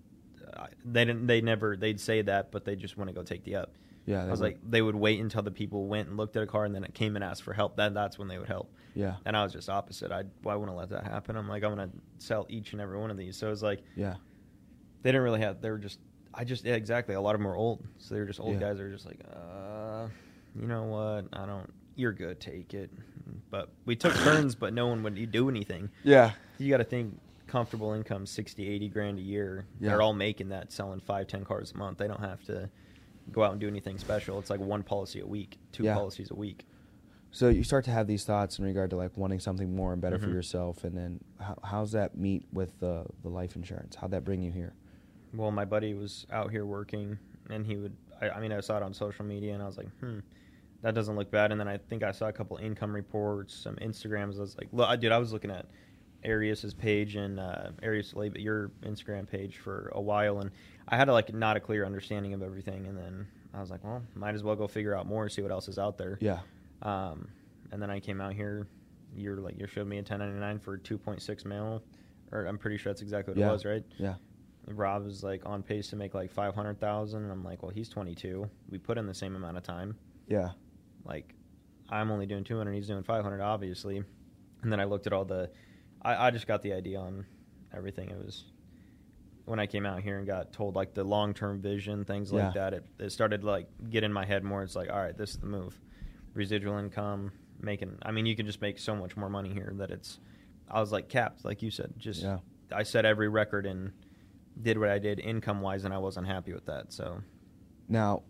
I- 0.55 0.69
they 0.85 1.03
didn't 1.05 1.25
they 1.27 1.41
never 1.41 1.75
they'd 1.75 1.99
say 1.99 2.21
that 2.23 2.51
but 2.51 2.63
they 2.65 2.75
just 2.75 2.95
want 2.97 3.09
to 3.09 3.13
go 3.13 3.23
take 3.23 3.43
the 3.43 3.55
up. 3.55 3.71
Yeah. 4.05 4.23
i 4.23 4.29
was 4.31 4.39
would- 4.39 4.45
like 4.45 4.57
they 4.69 4.81
would 4.81 4.95
wait 4.95 5.19
until 5.19 5.41
the 5.41 5.51
people 5.51 5.87
went 5.87 6.07
and 6.09 6.17
looked 6.17 6.35
at 6.37 6.43
a 6.43 6.47
car 6.47 6.65
and 6.65 6.73
then 6.75 6.83
it 6.83 6.93
came 6.93 7.15
and 7.15 7.23
asked 7.23 7.43
for 7.43 7.53
help. 7.53 7.75
Then 7.75 7.93
that's 7.95 8.17
when 8.19 8.27
they 8.27 8.37
would 8.37 8.47
help. 8.47 8.71
Yeah, 8.93 9.15
and 9.25 9.35
i 9.35 9.43
was 9.43 9.51
just 9.53 9.69
opposite. 9.69 10.11
I 10.11 10.23
why 10.43 10.55
wouldn't 10.55 10.77
let 10.77 10.89
that 10.89 11.03
happen? 11.05 11.35
I'm 11.35 11.47
like 11.49 11.63
i'm 11.63 11.71
gonna 11.71 11.89
sell 12.19 12.45
each 12.49 12.71
and 12.73 12.81
every 12.81 12.97
one 12.99 13.09
of 13.11 13.17
these. 13.17 13.35
So 13.37 13.47
it 13.47 13.51
was 13.51 13.63
like 13.63 13.81
yeah, 13.95 14.15
they 15.03 15.09
didn't 15.11 15.23
really 15.23 15.41
have 15.41 15.59
they 15.61 15.69
were 15.71 15.77
just 15.77 15.99
i 16.37 16.43
just 16.43 16.63
yeah, 16.63 16.75
exactly 16.75 17.15
a 17.15 17.21
lot 17.21 17.35
of 17.35 17.39
them 17.41 17.47
were 17.47 17.55
old 17.55 17.83
so 17.97 18.13
they 18.15 18.21
were 18.21 18.25
just 18.27 18.39
old 18.39 18.53
Yeah. 18.53 18.59
guys 18.61 18.77
that 18.77 18.83
were 18.83 18.89
just 18.91 19.05
like 19.05 19.19
uh 19.33 20.07
you 20.59 20.67
know 20.67 20.83
what 20.83 21.25
i 21.33 21.45
don't 21.45 21.71
you're 21.95 22.13
good 22.13 22.39
take 22.39 22.73
it 22.73 22.89
but 23.49 23.69
we 23.85 23.95
took 23.95 24.13
turns 24.23 24.55
but 24.55 24.73
no 24.73 24.87
one 24.87 25.03
would 25.03 25.31
do 25.31 25.49
anything 25.49 25.89
yeah, 26.03 26.31
you 26.59 26.69
got 26.69 26.77
to 26.77 26.83
think 26.83 27.19
comfortable 27.47 27.93
income 27.93 28.25
60 28.25 28.67
80 28.67 28.89
grand 28.89 29.19
a 29.19 29.21
year 29.21 29.65
Yeah. 29.79 29.89
they're 29.89 30.01
all 30.01 30.13
making 30.13 30.49
that 30.49 30.71
selling 30.71 30.99
five 30.99 31.27
ten 31.27 31.43
cars 31.45 31.71
a 31.73 31.77
month 31.77 31.97
they 31.97 32.07
don't 32.07 32.19
have 32.19 32.43
to 32.45 32.69
go 33.31 33.43
out 33.43 33.51
and 33.51 33.59
do 33.59 33.67
anything 33.67 33.97
special 33.97 34.37
it's 34.39 34.49
like 34.49 34.59
one 34.59 34.83
policy 34.83 35.19
a 35.21 35.25
week 35.25 35.57
two 35.71 35.83
Yeah. 35.83 35.93
policies 35.95 36.29
a 36.31 36.35
week 36.35 36.65
So 37.31 37.49
you 37.49 37.63
start 37.63 37.83
to 37.85 37.91
have 37.91 38.07
these 38.07 38.23
thoughts 38.25 38.57
in 38.59 38.65
regard 38.65 38.89
to 38.91 38.95
like 38.95 39.15
wanting 39.17 39.39
something 39.39 39.75
more 39.75 39.91
and 39.93 40.01
better 40.01 40.17
for 40.17 40.27
Mhm. 40.27 40.33
yourself, 40.33 40.83
and 40.85 40.95
then 40.97 41.19
how, 41.39 41.57
how's 41.63 41.91
that 41.91 42.17
meet 42.17 42.45
with 42.53 42.79
the 42.79 43.05
the 43.21 43.29
life 43.29 43.55
insurance? 43.57 43.95
How'd 43.95 44.11
that 44.11 44.23
bring 44.23 44.41
you 44.41 44.51
here? 44.51 44.73
Well 45.33 45.51
my 45.51 45.65
buddy 45.65 45.93
was 45.93 46.25
out 46.31 46.51
here 46.51 46.65
working 46.65 47.17
and 47.49 47.65
he 47.65 47.75
would 47.77 47.95
I, 48.21 48.29
I 48.29 48.39
mean 48.39 48.51
i 48.51 48.59
saw 48.59 48.77
it 48.77 48.83
on 48.83 48.93
social 48.93 49.25
media 49.25 49.53
and 49.53 49.61
i 49.61 49.65
was 49.65 49.77
like 49.77 49.89
hmm 49.99 50.19
that 50.83 50.93
doesn't 50.93 51.15
look 51.15 51.31
bad. 51.31 51.51
And 51.51 51.59
then 51.59 51.67
i 51.67 51.77
think 51.77 52.03
i 52.03 52.11
saw 52.11 52.27
a 52.27 52.31
couple 52.33 52.55
income 52.57 52.93
reports 52.93 53.53
some 53.55 53.75
instagrams. 53.77 54.37
I 54.37 54.41
was 54.41 54.57
like 54.57 54.67
look 54.71 54.87
I 54.87 54.95
dude 54.95 55.11
i 55.11 55.17
was 55.17 55.33
looking 55.33 55.51
at 55.51 55.65
arias's 56.23 56.73
page 56.73 57.15
and 57.15 57.39
uh 57.39 57.69
arias 57.83 58.13
Lab- 58.15 58.37
your 58.37 58.71
instagram 58.83 59.27
page 59.29 59.57
for 59.57 59.91
a 59.95 60.01
while 60.01 60.39
and 60.39 60.51
i 60.87 60.95
had 60.97 61.07
like 61.09 61.33
not 61.33 61.57
a 61.57 61.59
clear 61.59 61.85
understanding 61.85 62.33
of 62.33 62.41
everything. 62.41 62.87
And 62.87 62.97
then 62.97 63.27
i 63.53 63.59
was 63.61 63.69
like 63.71 63.83
well 63.83 64.01
might 64.15 64.35
as 64.35 64.43
well 64.43 64.55
go 64.55 64.67
figure 64.67 64.95
out 64.95 65.05
more 65.07 65.29
see 65.29 65.41
what 65.41 65.51
else 65.51 65.67
is 65.67 65.77
out 65.79 65.97
there. 65.97 66.17
Yeah, 66.21 66.39
um 66.83 67.27
and 67.71 67.81
then 67.81 67.89
i 67.89 67.99
came 67.99 68.21
out 68.21 68.33
here 68.33 68.67
you're 69.15 69.37
like 69.37 69.59
you 69.59 69.65
showed 69.67 69.87
me 69.87 69.97
a 69.97 70.01
1099 70.01 70.59
for 70.59 70.77
2.6 70.77 71.45
mil 71.45 71.81
or 72.31 72.45
i'm 72.45 72.57
pretty 72.57 72.77
sure 72.77 72.91
that's 72.91 73.01
exactly 73.01 73.33
what 73.33 73.39
Yeah. 73.39 73.49
it 73.49 73.51
was 73.51 73.65
right? 73.65 73.83
Yeah, 73.97 74.15
Rob 74.67 75.07
is 75.07 75.23
like 75.23 75.45
on 75.45 75.63
pace 75.63 75.87
to 75.89 75.95
make 75.95 76.13
like 76.13 76.31
five 76.31 76.53
hundred 76.53 76.79
thousand, 76.79 77.23
and 77.23 77.31
I'm 77.31 77.43
like, 77.43 77.63
well, 77.63 77.71
he's 77.71 77.89
22. 77.89 78.49
We 78.69 78.77
put 78.77 78.97
in 78.97 79.05
the 79.07 79.13
same 79.13 79.35
amount 79.35 79.57
of 79.57 79.63
time. 79.63 79.95
yeah, 80.27 80.51
Like, 81.05 81.33
I'm 81.89 82.11
only 82.11 82.25
doing 82.25 82.43
200, 82.43 82.73
he's 82.73 82.87
doing 82.87 83.03
500, 83.03 83.39
obviously. 83.41 84.03
And 84.61 84.71
then 84.71 84.79
I 84.79 84.83
looked 84.83 85.07
at 85.07 85.13
all 85.13 85.23
the, 85.23 85.49
I, 86.01 86.27
I 86.27 86.31
just 86.31 86.47
got 86.47 86.61
the 86.61 86.73
idea 86.73 86.99
on 86.99 87.25
everything. 87.73 88.09
It 88.09 88.17
was 88.17 88.43
when 89.45 89.59
I 89.59 89.67
came 89.67 89.85
out 89.85 90.01
here 90.01 90.17
and 90.17 90.27
got 90.27 90.51
told 90.51 90.75
like 90.75 90.93
the 90.93 91.03
long 91.05 91.33
term 91.33 91.61
vision, 91.61 92.03
things 92.03 92.31
Yeah. 92.31 92.45
like 92.45 92.53
that. 92.55 92.73
It, 92.73 92.85
it 92.99 93.11
started 93.11 93.41
to, 93.41 93.47
like 93.47 93.67
get 93.89 94.03
in 94.03 94.11
my 94.11 94.25
head 94.25 94.43
more. 94.43 94.63
It's 94.63 94.75
like, 94.75 94.89
all 94.89 94.99
right, 94.99 95.17
this 95.17 95.29
is 95.31 95.37
the 95.37 95.45
move. 95.47 95.79
Residual 96.33 96.77
income, 96.77 97.31
making. 97.61 97.97
I 98.01 98.11
mean, 98.11 98.25
you 98.25 98.35
can 98.35 98.45
just 98.45 98.61
make 98.61 98.77
so 98.79 98.95
much 98.95 99.15
more 99.15 99.29
money 99.29 99.53
here 99.53 99.71
that 99.77 99.91
it's. 99.91 100.19
I 100.69 100.81
was 100.81 100.91
like 100.91 101.07
capped, 101.07 101.45
like 101.45 101.61
you 101.61 101.71
said. 101.71 101.93
Just 101.97 102.21
Yeah. 102.23 102.39
I 102.73 102.83
set 102.83 103.05
every 103.05 103.29
record 103.29 103.65
and 103.65 103.93
did 104.61 104.77
what 104.77 104.89
I 104.89 104.99
did 104.99 105.19
income 105.19 105.61
wise, 105.61 105.83
and 105.85 105.93
I 105.93 105.97
wasn't 105.97 106.27
happy 106.27 106.53
with 106.53 106.65
that. 106.65 106.91
So 106.93 107.21
Now, 107.87 108.23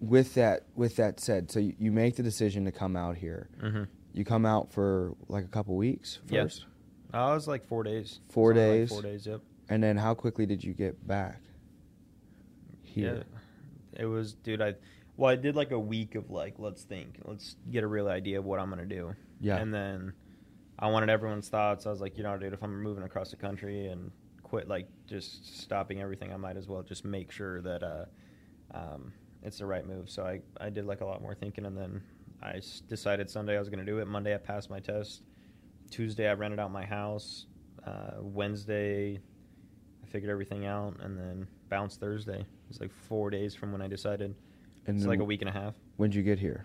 with 0.00 0.34
that 0.34 0.66
with 0.74 0.96
that 0.96 1.20
said, 1.20 1.50
so 1.50 1.60
you, 1.60 1.74
you 1.78 1.92
make 1.92 2.16
the 2.16 2.22
decision 2.22 2.64
to 2.66 2.72
come 2.72 2.96
out 2.96 3.16
here. 3.16 3.48
mhm. 3.62 3.88
You 4.12 4.24
come 4.24 4.46
out 4.46 4.72
for 4.72 5.14
like 5.28 5.44
a 5.44 5.48
couple 5.48 5.74
weeks 5.76 6.20
first, 6.28 6.66
I 7.12 7.34
was 7.34 7.48
like 7.48 7.64
four 7.66 7.82
days. 7.82 8.20
Four 8.28 8.50
like 8.50 8.56
days? 8.56 8.88
four 8.90 9.02
days. 9.02 9.26
Yep. 9.26 9.40
and 9.68 9.82
then 9.82 9.96
how 9.96 10.14
quickly 10.14 10.46
did 10.46 10.62
you 10.62 10.72
get 10.72 11.04
back 11.06 11.40
here? 12.82 13.24
Yeah. 13.94 14.02
It 14.02 14.06
was, 14.06 14.34
dude. 14.34 14.60
I 14.62 14.74
well, 15.16 15.30
I 15.30 15.36
did 15.36 15.54
like 15.54 15.70
a 15.70 15.78
week 15.78 16.14
of 16.16 16.30
like, 16.30 16.54
let's 16.58 16.82
think, 16.82 17.18
let's 17.24 17.56
get 17.70 17.84
a 17.84 17.86
real 17.86 18.08
idea 18.08 18.38
of 18.38 18.44
what 18.44 18.58
I'm 18.58 18.68
gonna 18.68 18.84
do. 18.86 19.14
Yeah. 19.40 19.56
And 19.58 19.72
then 19.72 20.12
I 20.78 20.88
wanted 20.88 21.08
everyone's 21.10 21.48
thoughts. 21.48 21.86
I 21.86 21.90
was 21.90 22.00
like, 22.00 22.16
you 22.16 22.24
know, 22.24 22.36
dude, 22.36 22.52
if 22.52 22.62
I'm 22.62 22.82
moving 22.82 23.04
across 23.04 23.30
the 23.30 23.36
country 23.36 23.86
and 23.86 24.10
quit, 24.54 24.68
like, 24.68 24.86
just 25.06 25.60
stopping 25.62 26.00
everything, 26.00 26.32
I 26.32 26.36
might 26.36 26.56
as 26.56 26.68
well 26.68 26.82
just 26.82 27.04
make 27.04 27.32
sure 27.32 27.60
that 27.62 27.82
uh, 27.82 28.04
um, 28.72 29.12
it's 29.42 29.58
the 29.58 29.66
right 29.66 29.84
move. 29.86 30.08
So 30.08 30.24
I 30.24 30.40
I 30.60 30.70
did 30.70 30.86
like 30.86 31.00
a 31.00 31.04
lot 31.04 31.20
more 31.20 31.34
thinking, 31.34 31.66
and 31.66 31.76
then 31.76 32.00
I 32.40 32.52
s- 32.58 32.80
decided 32.88 33.28
Sunday 33.28 33.56
I 33.56 33.58
was 33.58 33.68
gonna 33.68 33.84
do 33.84 33.98
it. 33.98 34.06
Monday 34.06 34.32
I 34.32 34.38
passed 34.38 34.70
my 34.70 34.78
test. 34.78 35.22
Tuesday 35.90 36.28
I 36.28 36.34
rented 36.34 36.60
out 36.60 36.70
my 36.70 36.84
house. 36.84 37.46
Uh, 37.84 38.12
Wednesday 38.20 39.18
I 40.02 40.06
figured 40.06 40.30
everything 40.30 40.66
out, 40.66 40.96
and 41.00 41.18
then 41.18 41.48
bounced 41.68 41.98
Thursday. 41.98 42.46
It's 42.70 42.80
like 42.80 42.92
four 42.92 43.30
days 43.30 43.54
from 43.56 43.72
when 43.72 43.82
I 43.82 43.88
decided. 43.88 44.34
And 44.86 44.96
it's 44.96 45.06
like 45.06 45.18
a 45.20 45.24
week 45.24 45.42
and 45.42 45.48
a 45.48 45.52
half. 45.52 45.74
When'd 45.96 46.14
you 46.14 46.22
get 46.22 46.38
here? 46.38 46.64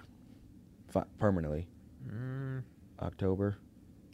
Fi- 0.89 1.06
permanently, 1.17 1.67
Mm, 2.08 2.62
October, 3.02 3.58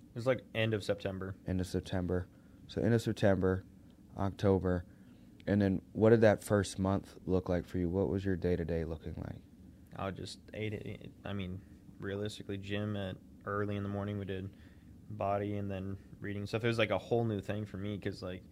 it 0.09 0.15
was 0.15 0.25
like 0.27 0.43
end 0.55 0.73
of 0.73 0.81
September. 0.83 1.35
end 1.47 1.59
of 1.59 1.67
September. 1.67 2.27
So 2.67 2.81
end 2.81 2.93
of 2.93 3.01
September, 3.01 3.63
October, 4.17 4.85
and 5.47 5.61
then 5.61 5.81
what 5.93 6.09
did 6.09 6.21
that 6.21 6.43
first 6.43 6.79
month 6.79 7.15
look 7.25 7.49
like 7.49 7.67
for 7.67 7.77
you? 7.77 7.87
What 7.89 8.09
was 8.09 8.25
your 8.25 8.35
day 8.35 8.55
to 8.55 8.65
day 8.65 8.83
looking 8.83 9.13
like? 9.17 9.37
I 9.97 10.11
just 10.11 10.39
ate 10.53 10.73
it. 10.73 11.11
I 11.23 11.33
mean, 11.33 11.61
realistically, 11.99 12.57
gym 12.57 12.97
at 12.97 13.15
early 13.45 13.75
in 13.75 13.83
the 13.83 13.89
morning. 13.89 14.17
We 14.17 14.25
did 14.25 14.49
body 15.11 15.57
and 15.57 15.69
then 15.69 15.97
reading 16.19 16.45
stuff. 16.47 16.63
It 16.63 16.67
was 16.67 16.79
like 16.79 16.89
a 16.89 16.97
whole 16.97 17.23
new 17.23 17.39
thing 17.39 17.65
for 17.65 17.77
me 17.77 17.95
because 17.95 18.21
like 18.23 18.43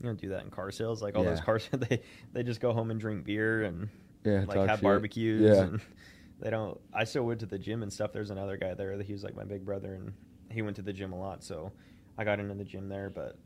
you 0.00 0.06
don't 0.06 0.20
do 0.20 0.30
that 0.30 0.42
in 0.44 0.50
car 0.50 0.70
sales. 0.70 1.02
Like 1.02 1.16
all 1.16 1.24
those 1.24 1.40
cars, 1.40 1.68
they 1.72 2.02
they 2.32 2.42
just 2.42 2.60
go 2.60 2.72
home 2.72 2.90
and 2.90 3.00
drink 3.00 3.24
beer 3.24 3.62
and 3.62 3.88
Yeah, 4.24 4.44
like 4.46 4.68
have 4.68 4.78
shit. 4.80 4.82
barbecues. 4.82 5.56
Yeah. 5.56 5.62
And 5.64 5.80
they 6.40 6.50
don't. 6.50 6.78
I 6.92 7.04
still 7.04 7.24
went 7.24 7.40
to 7.40 7.46
the 7.46 7.58
gym 7.58 7.82
and 7.82 7.92
stuff. 7.92 8.12
There's 8.12 8.30
another 8.30 8.56
guy 8.56 8.74
there 8.74 8.96
that 8.96 9.06
he 9.06 9.12
was 9.12 9.22
like 9.22 9.36
my 9.36 9.44
big 9.44 9.64
brother 9.64 9.94
and 9.94 10.12
he 10.50 10.62
went 10.62 10.76
to 10.76 10.82
the 10.82 10.92
gym 10.92 11.12
a 11.12 11.18
lot. 11.18 11.44
So 11.44 11.70
I 12.18 12.24
got 12.24 12.40
into 12.40 12.54
the 12.54 12.64
gym 12.64 12.88
there, 12.88 13.08
but 13.08 13.38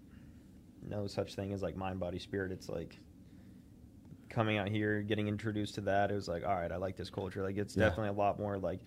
no 0.88 1.06
such 1.06 1.34
thing 1.34 1.52
as 1.52 1.62
like 1.62 1.76
mind, 1.76 1.98
body, 2.00 2.18
spirit. 2.18 2.52
It's 2.52 2.68
like 2.68 2.98
coming 4.28 4.58
out 4.58 4.68
here, 4.68 5.02
getting 5.02 5.28
introduced 5.28 5.74
to 5.76 5.80
that. 5.82 6.10
It 6.10 6.14
was 6.14 6.28
like, 6.28 6.44
all 6.44 6.54
right, 6.54 6.70
I 6.72 6.76
like 6.76 6.96
this 6.96 7.10
culture. 7.10 7.42
Like 7.42 7.56
it's 7.56 7.76
Yeah. 7.76 7.88
definitely 7.88 8.10
a 8.10 8.20
lot 8.20 8.38
more 8.38 8.58
like. 8.58 8.80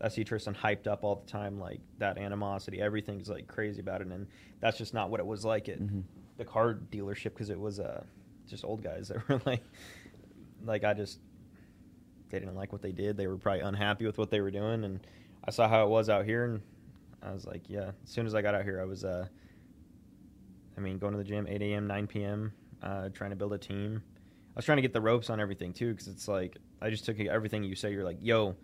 I 0.00 0.08
see 0.08 0.24
Tristan 0.24 0.52
hyped 0.54 0.88
up 0.88 1.04
all 1.04 1.14
the 1.16 1.30
time, 1.30 1.60
like 1.60 1.80
that 1.98 2.18
animosity. 2.18 2.80
Everything's 2.80 3.28
like 3.28 3.46
crazy 3.46 3.80
about 3.80 4.00
it, 4.00 4.08
and 4.08 4.26
that's 4.58 4.76
just 4.76 4.92
not 4.94 5.10
what 5.10 5.20
it 5.20 5.26
was 5.26 5.44
like 5.44 5.68
at 5.68 5.78
Mhm. 5.78 6.02
the 6.38 6.44
car 6.44 6.74
dealership 6.74 7.24
because 7.34 7.50
it 7.50 7.60
was 7.60 7.78
uh, 7.78 8.02
just 8.48 8.64
old 8.64 8.82
guys 8.82 9.08
that 9.08 9.16
were 9.28 9.40
like, 9.46 9.62
like 10.64 10.82
I 10.84 10.92
just 10.94 11.20
they 12.30 12.40
didn't 12.40 12.56
like 12.56 12.72
what 12.72 12.82
they 12.82 12.90
did. 12.90 13.16
They 13.16 13.28
were 13.28 13.36
probably 13.36 13.60
unhappy 13.60 14.04
with 14.06 14.18
what 14.18 14.30
they 14.30 14.40
were 14.40 14.50
doing, 14.50 14.82
and 14.84 15.06
I 15.44 15.52
saw 15.52 15.68
how 15.68 15.84
it 15.84 15.88
was 15.90 16.08
out 16.08 16.24
here, 16.24 16.44
and 16.46 16.62
I 17.22 17.32
was 17.32 17.46
like, 17.46 17.62
yeah. 17.68 17.92
As 18.02 18.10
soon 18.10 18.26
as 18.26 18.34
I 18.34 18.42
got 18.42 18.54
out 18.56 18.64
here, 18.64 18.80
I 18.80 18.84
was 18.84 19.04
uh, 19.04 19.28
I 20.76 20.80
mean, 20.80 20.98
going 20.98 21.12
to 21.12 21.18
the 21.18 21.24
gym 21.24 21.46
8 21.48 21.60
a.m., 21.62 21.86
9 21.86 22.06
p.m., 22.06 22.52
uh, 22.82 23.08
trying 23.10 23.30
to 23.30 23.36
build 23.36 23.52
a 23.52 23.58
team. 23.58 24.02
I 24.54 24.58
was 24.58 24.64
trying 24.64 24.76
to 24.76 24.82
get 24.82 24.92
the 24.92 25.00
ropes 25.00 25.30
on 25.30 25.40
everything 25.40 25.72
too, 25.72 25.92
because 25.92 26.08
it's 26.08 26.28
like 26.28 26.56
I 26.80 26.90
just 26.90 27.04
took 27.04 27.18
everything 27.20 27.62
you 27.64 27.74
say. 27.74 27.92
You're 27.92 28.04
like, 28.04 28.18
yo, 28.20 28.56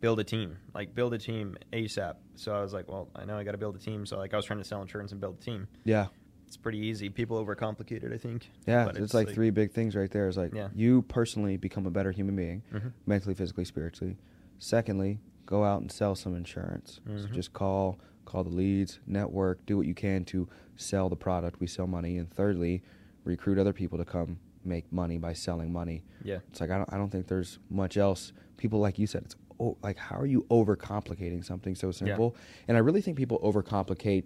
build 0.00 0.18
a 0.20 0.24
team, 0.24 0.56
like 0.74 0.94
build 0.94 1.14
a 1.14 1.18
team 1.18 1.56
ASAP. 1.72 2.14
So 2.34 2.54
I 2.54 2.60
was 2.62 2.72
like, 2.72 2.88
well, 2.88 3.08
I 3.14 3.24
know 3.24 3.36
I 3.36 3.44
got 3.44 3.52
to 3.52 3.58
build 3.58 3.76
a 3.76 3.78
team. 3.78 4.04
So 4.06 4.16
like 4.18 4.32
I 4.34 4.36
was 4.36 4.44
trying 4.46 4.58
to 4.58 4.64
sell 4.64 4.82
insurance 4.82 5.12
and 5.12 5.20
build 5.20 5.38
a 5.40 5.44
team. 5.44 5.68
Yeah. 5.84 6.06
It's 6.46 6.56
pretty 6.56 6.78
easy. 6.78 7.08
People 7.08 7.42
overcomplicate 7.44 8.02
it, 8.04 8.12
I 8.12 8.18
think. 8.18 8.50
Yeah, 8.66 8.84
But 8.84 8.96
it's, 8.98 9.14
like, 9.14 9.30
three 9.30 9.48
big 9.48 9.72
things 9.72 9.96
right 9.96 10.10
there. 10.10 10.28
It's 10.28 10.36
like 10.36 10.52
Yeah. 10.54 10.68
you 10.74 11.00
personally 11.02 11.56
become 11.56 11.86
a 11.86 11.90
better 11.90 12.10
human 12.10 12.36
being, 12.36 12.62
Mhm. 12.74 12.92
mentally, 13.06 13.34
physically, 13.34 13.64
spiritually. 13.64 14.18
Secondly, 14.58 15.18
go 15.46 15.64
out 15.64 15.80
and 15.80 15.90
sell 15.90 16.14
some 16.14 16.34
insurance. 16.34 17.00
So 17.06 17.12
Mhm. 17.12 17.32
just 17.32 17.52
call, 17.54 17.98
call 18.24 18.44
the 18.44 18.50
leads, 18.50 19.00
network, 19.06 19.64
do 19.66 19.76
what 19.76 19.86
you 19.86 19.94
can 19.94 20.24
to 20.26 20.48
sell 20.76 21.08
the 21.08 21.16
product. 21.16 21.60
We 21.60 21.66
sell 21.66 21.86
money. 21.86 22.18
And 22.18 22.30
thirdly, 22.30 22.82
recruit 23.24 23.58
other 23.58 23.72
people 23.72 23.98
to 23.98 24.04
come 24.04 24.38
make 24.64 24.90
money 24.92 25.18
by 25.18 25.32
selling 25.32 25.72
money. 25.72 26.04
Yeah. 26.22 26.38
It's 26.50 26.60
like 26.60 26.70
I 26.70 26.76
don't, 26.78 26.92
I 26.92 26.96
don't 26.96 27.10
think 27.10 27.26
there's 27.26 27.58
much 27.70 27.96
else. 27.96 28.32
People 28.56 28.78
like 28.80 28.98
you 28.98 29.06
said, 29.06 29.22
it's 29.24 29.36
oh, 29.58 29.76
like 29.82 29.96
how 29.98 30.16
are 30.16 30.26
you 30.26 30.46
overcomplicating 30.50 31.44
something 31.44 31.74
so 31.74 31.90
simple? 31.90 32.36
And 32.68 32.76
I 32.76 32.80
really 32.80 33.00
think 33.02 33.16
people 33.16 33.40
overcomplicate, 33.40 34.24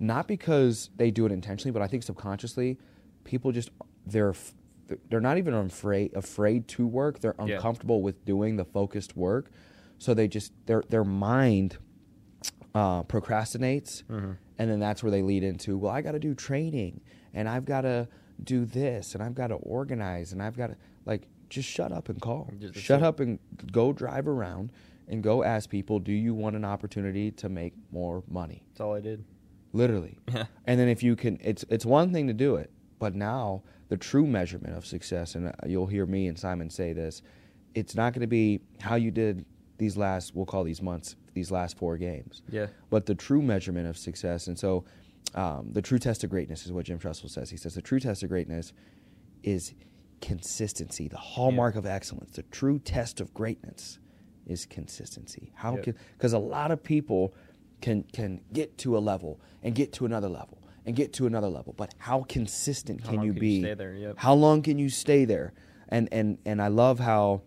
not 0.00 0.26
because 0.28 0.90
they 0.96 1.10
do 1.10 1.24
it 1.26 1.32
intentionally, 1.32 1.72
but 1.72 1.82
I 1.82 1.86
think 1.86 2.02
subconsciously, 2.02 2.78
people 3.24 3.52
just 3.52 3.70
they're 4.06 4.34
they're 5.08 5.20
not 5.20 5.38
even 5.38 5.54
afraid 5.54 6.14
afraid 6.14 6.68
to 6.68 6.86
work. 6.86 7.20
They're 7.20 7.34
Yeah. 7.38 7.54
uncomfortable 7.56 8.02
with 8.02 8.24
doing 8.24 8.56
the 8.56 8.64
focused 8.64 9.16
work, 9.16 9.50
so 9.98 10.14
they 10.14 10.28
just 10.28 10.52
their 10.66 10.82
their 10.88 11.04
mind 11.04 11.78
uh, 12.76 13.02
procrastinates, 13.04 14.02
Mhm. 14.04 14.36
and 14.58 14.70
then 14.70 14.78
that's 14.80 15.02
where 15.02 15.10
they 15.10 15.22
lead 15.22 15.42
into 15.42 15.78
well, 15.78 15.92
I 15.92 16.02
got 16.02 16.12
to 16.12 16.18
do 16.18 16.34
training, 16.34 17.00
and 17.32 17.48
I've 17.48 17.64
got 17.64 17.82
to 17.82 18.06
do 18.42 18.64
this, 18.66 19.14
and 19.14 19.22
I've 19.22 19.34
got 19.34 19.46
to 19.48 19.54
organize, 19.54 20.32
and 20.32 20.42
I've 20.42 20.56
got 20.56 20.66
to 20.68 20.76
like 21.06 21.26
just 21.48 21.68
shut 21.68 21.90
up 21.92 22.08
and 22.10 22.20
call, 22.20 22.50
Just- 22.58 22.74
shut 22.78 23.02
up 23.02 23.20
and 23.20 23.38
go 23.72 23.92
drive 23.92 24.28
around 24.28 24.72
and 25.08 25.22
go 25.22 25.42
ask 25.44 25.70
people, 25.70 26.00
do 26.00 26.12
you 26.12 26.34
want 26.34 26.54
an 26.56 26.64
opportunity 26.64 27.30
to 27.30 27.48
make 27.48 27.72
more 27.92 28.22
money? 28.28 28.62
That's 28.72 28.80
all 28.80 28.94
I 28.94 29.00
did. 29.00 29.24
Literally. 29.72 30.18
And 30.66 30.78
then 30.80 30.88
if 30.88 31.02
you 31.02 31.16
can, 31.16 31.38
it's 31.42 31.64
it's 31.70 31.86
one 31.86 32.12
thing 32.12 32.26
to 32.26 32.34
do 32.34 32.56
it, 32.56 32.70
but 32.98 33.14
now 33.14 33.62
the 33.88 33.96
true 33.96 34.26
measurement 34.26 34.76
of 34.76 34.84
success, 34.84 35.34
and 35.34 35.46
uh, 35.48 35.52
you'll 35.66 35.86
hear 35.86 36.04
me 36.04 36.26
and 36.26 36.38
Simon 36.38 36.68
say 36.70 36.92
this, 36.92 37.22
it's 37.74 37.94
not 37.94 38.12
going 38.12 38.20
to 38.22 38.26
be 38.26 38.60
how 38.80 38.96
you 38.96 39.10
did 39.12 39.44
these 39.78 39.96
last, 39.96 40.34
we'll 40.34 40.46
call 40.46 40.64
these 40.64 40.80
months, 40.82 41.16
these 41.34 41.50
last 41.50 41.76
four 41.76 41.96
games, 41.98 42.42
Yeah. 42.50 42.66
but 42.90 43.06
the 43.06 43.14
true 43.14 43.42
measurement 43.42 43.86
of 43.86 43.96
success. 43.96 44.46
And 44.46 44.58
so, 44.58 44.84
um, 45.34 45.70
the 45.72 45.82
true 45.82 45.98
test 45.98 46.24
of 46.24 46.30
greatness 46.30 46.64
is 46.66 46.72
what 46.72 46.86
Jim 46.86 46.98
Tressel 46.98 47.28
says. 47.28 47.50
He 47.50 47.56
says 47.56 47.74
the 47.74 47.82
true 47.82 48.00
test 48.00 48.22
of 48.22 48.28
greatness 48.28 48.72
is 49.42 49.74
consistency, 50.20 51.08
the 51.08 51.16
hallmark 51.16 51.76
of 51.76 51.86
excellence. 51.86 52.32
The 52.32 52.42
true 52.44 52.78
test 52.78 53.20
of 53.20 53.32
greatness 53.34 53.98
is 54.46 54.66
consistency. 54.66 55.52
How 55.54 55.74
Yep. 55.76 55.84
can 55.84 55.94
because 56.16 56.32
a 56.32 56.38
lot 56.38 56.70
of 56.70 56.82
people 56.82 57.34
can 57.80 58.04
can 58.12 58.40
get 58.52 58.78
to 58.78 58.96
a 58.96 59.00
level 59.00 59.40
and 59.62 59.74
get 59.74 59.92
to 59.94 60.06
another 60.06 60.28
level 60.28 60.58
and 60.86 60.96
get 60.96 61.12
to 61.14 61.26
another 61.26 61.48
level, 61.48 61.74
but 61.76 61.94
how 61.98 62.22
consistent 62.22 63.00
How 63.02 63.08
can 63.08 63.16
long 63.16 63.26
you 63.26 63.32
can 63.32 63.40
be? 63.40 63.54
you 63.56 63.62
stay 63.62 63.74
there? 63.74 63.94
Yep. 63.94 64.14
How 64.18 64.34
long 64.34 64.62
can 64.62 64.78
you 64.78 64.88
stay 64.88 65.24
there? 65.24 65.52
And 65.88 66.08
and 66.12 66.38
and 66.46 66.62
I 66.62 66.68
love 66.68 66.98
how 66.98 67.42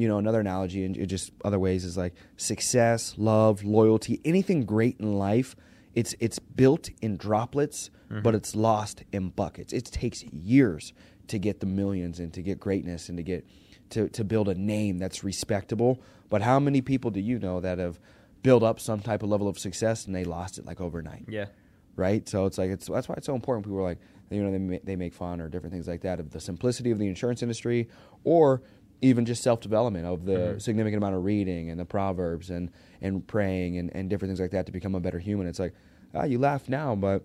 you 0.00 0.08
know 0.08 0.18
another 0.18 0.40
analogy 0.40 0.84
and 0.84 0.92
just 1.08 1.30
other 1.44 1.58
ways 1.58 1.84
is 1.84 1.96
like 1.96 2.14
success, 2.36 3.14
love, 3.16 3.62
loyalty, 3.64 4.20
anything 4.24 4.64
great 4.64 4.96
in 4.98 5.14
life. 5.18 5.54
It's 5.94 6.14
it's 6.20 6.38
built 6.38 6.90
in 7.00 7.16
droplets, 7.16 7.90
Mm-hmm. 8.10 8.22
but 8.22 8.34
it's 8.34 8.56
lost 8.56 9.04
in 9.12 9.28
buckets. 9.28 9.72
It 9.72 9.84
takes 9.84 10.24
years 10.24 10.92
to 11.28 11.38
get 11.38 11.60
the 11.60 11.66
millions 11.66 12.18
and 12.18 12.32
to 12.34 12.42
get 12.42 12.58
greatness 12.58 13.08
and 13.08 13.16
to 13.18 13.22
get 13.22 13.46
to 13.90 14.08
to 14.08 14.24
build 14.24 14.48
a 14.48 14.54
name 14.56 14.98
that's 14.98 15.22
respectable. 15.22 15.92
But 16.28 16.42
how 16.42 16.58
many 16.58 16.80
people 16.80 17.12
do 17.12 17.20
you 17.20 17.38
know 17.38 17.60
that 17.60 17.78
have 17.78 18.00
built 18.42 18.64
up 18.64 18.80
some 18.80 18.98
type 18.98 19.22
of 19.22 19.28
level 19.28 19.46
of 19.46 19.60
success 19.60 20.06
and 20.06 20.14
they 20.14 20.24
lost 20.24 20.58
it 20.58 20.64
like 20.66 20.80
overnight? 20.80 21.26
Yeah. 21.28 21.46
right? 21.94 22.28
So 22.28 22.46
it's 22.46 22.58
like 22.58 22.70
it's 22.70 22.86
that's 22.88 23.08
why 23.08 23.14
it's 23.16 23.26
so 23.26 23.34
important. 23.36 23.64
People 23.66 23.78
are 23.78 23.88
like, 23.92 24.00
you 24.28 24.42
know, 24.42 24.50
they 24.50 24.80
they 24.82 24.96
make 24.96 25.14
fun 25.14 25.40
or 25.40 25.48
different 25.48 25.72
things 25.72 25.86
like 25.86 26.00
that 26.00 26.18
of 26.18 26.30
the 26.30 26.40
simplicity 26.40 26.90
of 26.90 26.98
the 26.98 27.06
insurance 27.06 27.42
industry, 27.42 27.88
or 28.24 28.60
even 29.02 29.24
just 29.24 29.42
self 29.42 29.60
development 29.60 30.06
of 30.06 30.24
the 30.24 30.32
Mm-hmm. 30.32 30.58
significant 30.58 31.02
amount 31.02 31.16
of 31.16 31.24
reading 31.24 31.70
and 31.70 31.78
the 31.80 31.84
proverbs 31.84 32.50
and 32.50 32.70
and 33.00 33.26
praying 33.26 33.78
and 33.78 33.94
and 33.94 34.10
different 34.10 34.30
things 34.30 34.40
like 34.40 34.50
that 34.52 34.66
to 34.66 34.72
become 34.72 34.94
a 34.94 35.00
better 35.00 35.18
human. 35.18 35.46
It's 35.46 35.58
like, 35.58 35.74
ah, 36.14 36.24
you 36.24 36.38
laugh 36.38 36.68
now, 36.68 36.94
but 36.94 37.24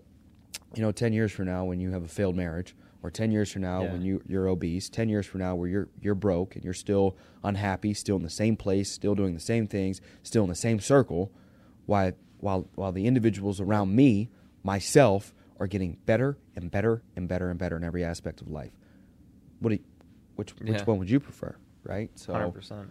you 0.74 0.82
know, 0.82 0.92
ten 0.92 1.12
years 1.12 1.32
from 1.32 1.46
now 1.46 1.64
when 1.64 1.80
you 1.80 1.90
have 1.92 2.04
a 2.04 2.08
failed 2.08 2.36
marriage. 2.36 2.74
Or 3.02 3.10
ten 3.10 3.30
years 3.30 3.52
from 3.52 3.62
now, 3.62 3.82
Yeah. 3.84 3.92
when 3.92 4.02
you 4.02 4.20
you're 4.26 4.48
obese, 4.48 4.88
ten 4.88 5.08
years 5.08 5.26
from 5.26 5.40
now 5.40 5.54
where 5.54 5.68
you're 5.68 5.88
you're 6.00 6.16
broke 6.16 6.56
and 6.56 6.64
you're 6.64 6.74
still 6.74 7.16
unhappy, 7.44 7.94
still 7.94 8.16
in 8.16 8.22
the 8.22 8.30
same 8.30 8.56
place, 8.56 8.90
still 8.90 9.14
doing 9.14 9.32
the 9.34 9.38
same 9.40 9.68
things, 9.68 10.00
still 10.24 10.42
in 10.42 10.48
the 10.48 10.56
same 10.56 10.80
circle, 10.80 11.30
while 11.84 12.12
while 12.40 12.68
while 12.74 12.90
the 12.90 13.06
individuals 13.06 13.60
around 13.60 13.94
me, 13.94 14.28
myself, 14.64 15.32
are 15.60 15.68
getting 15.68 15.98
better 16.04 16.36
and 16.56 16.68
better 16.70 17.02
and 17.14 17.28
better 17.28 17.48
and 17.48 17.58
better 17.60 17.76
in 17.76 17.84
every 17.84 18.02
aspect 18.02 18.40
of 18.40 18.48
life. 18.48 18.72
What 19.60 19.68
do 19.68 19.74
you, 19.76 19.82
which 20.34 20.50
which 20.56 20.68
Yeah. 20.78 20.84
one 20.84 20.98
would 20.98 21.10
you 21.10 21.20
prefer? 21.20 21.54
Right. 21.86 22.10
So 22.16 22.32
Hundred 22.32 22.52
percent. 22.52 22.90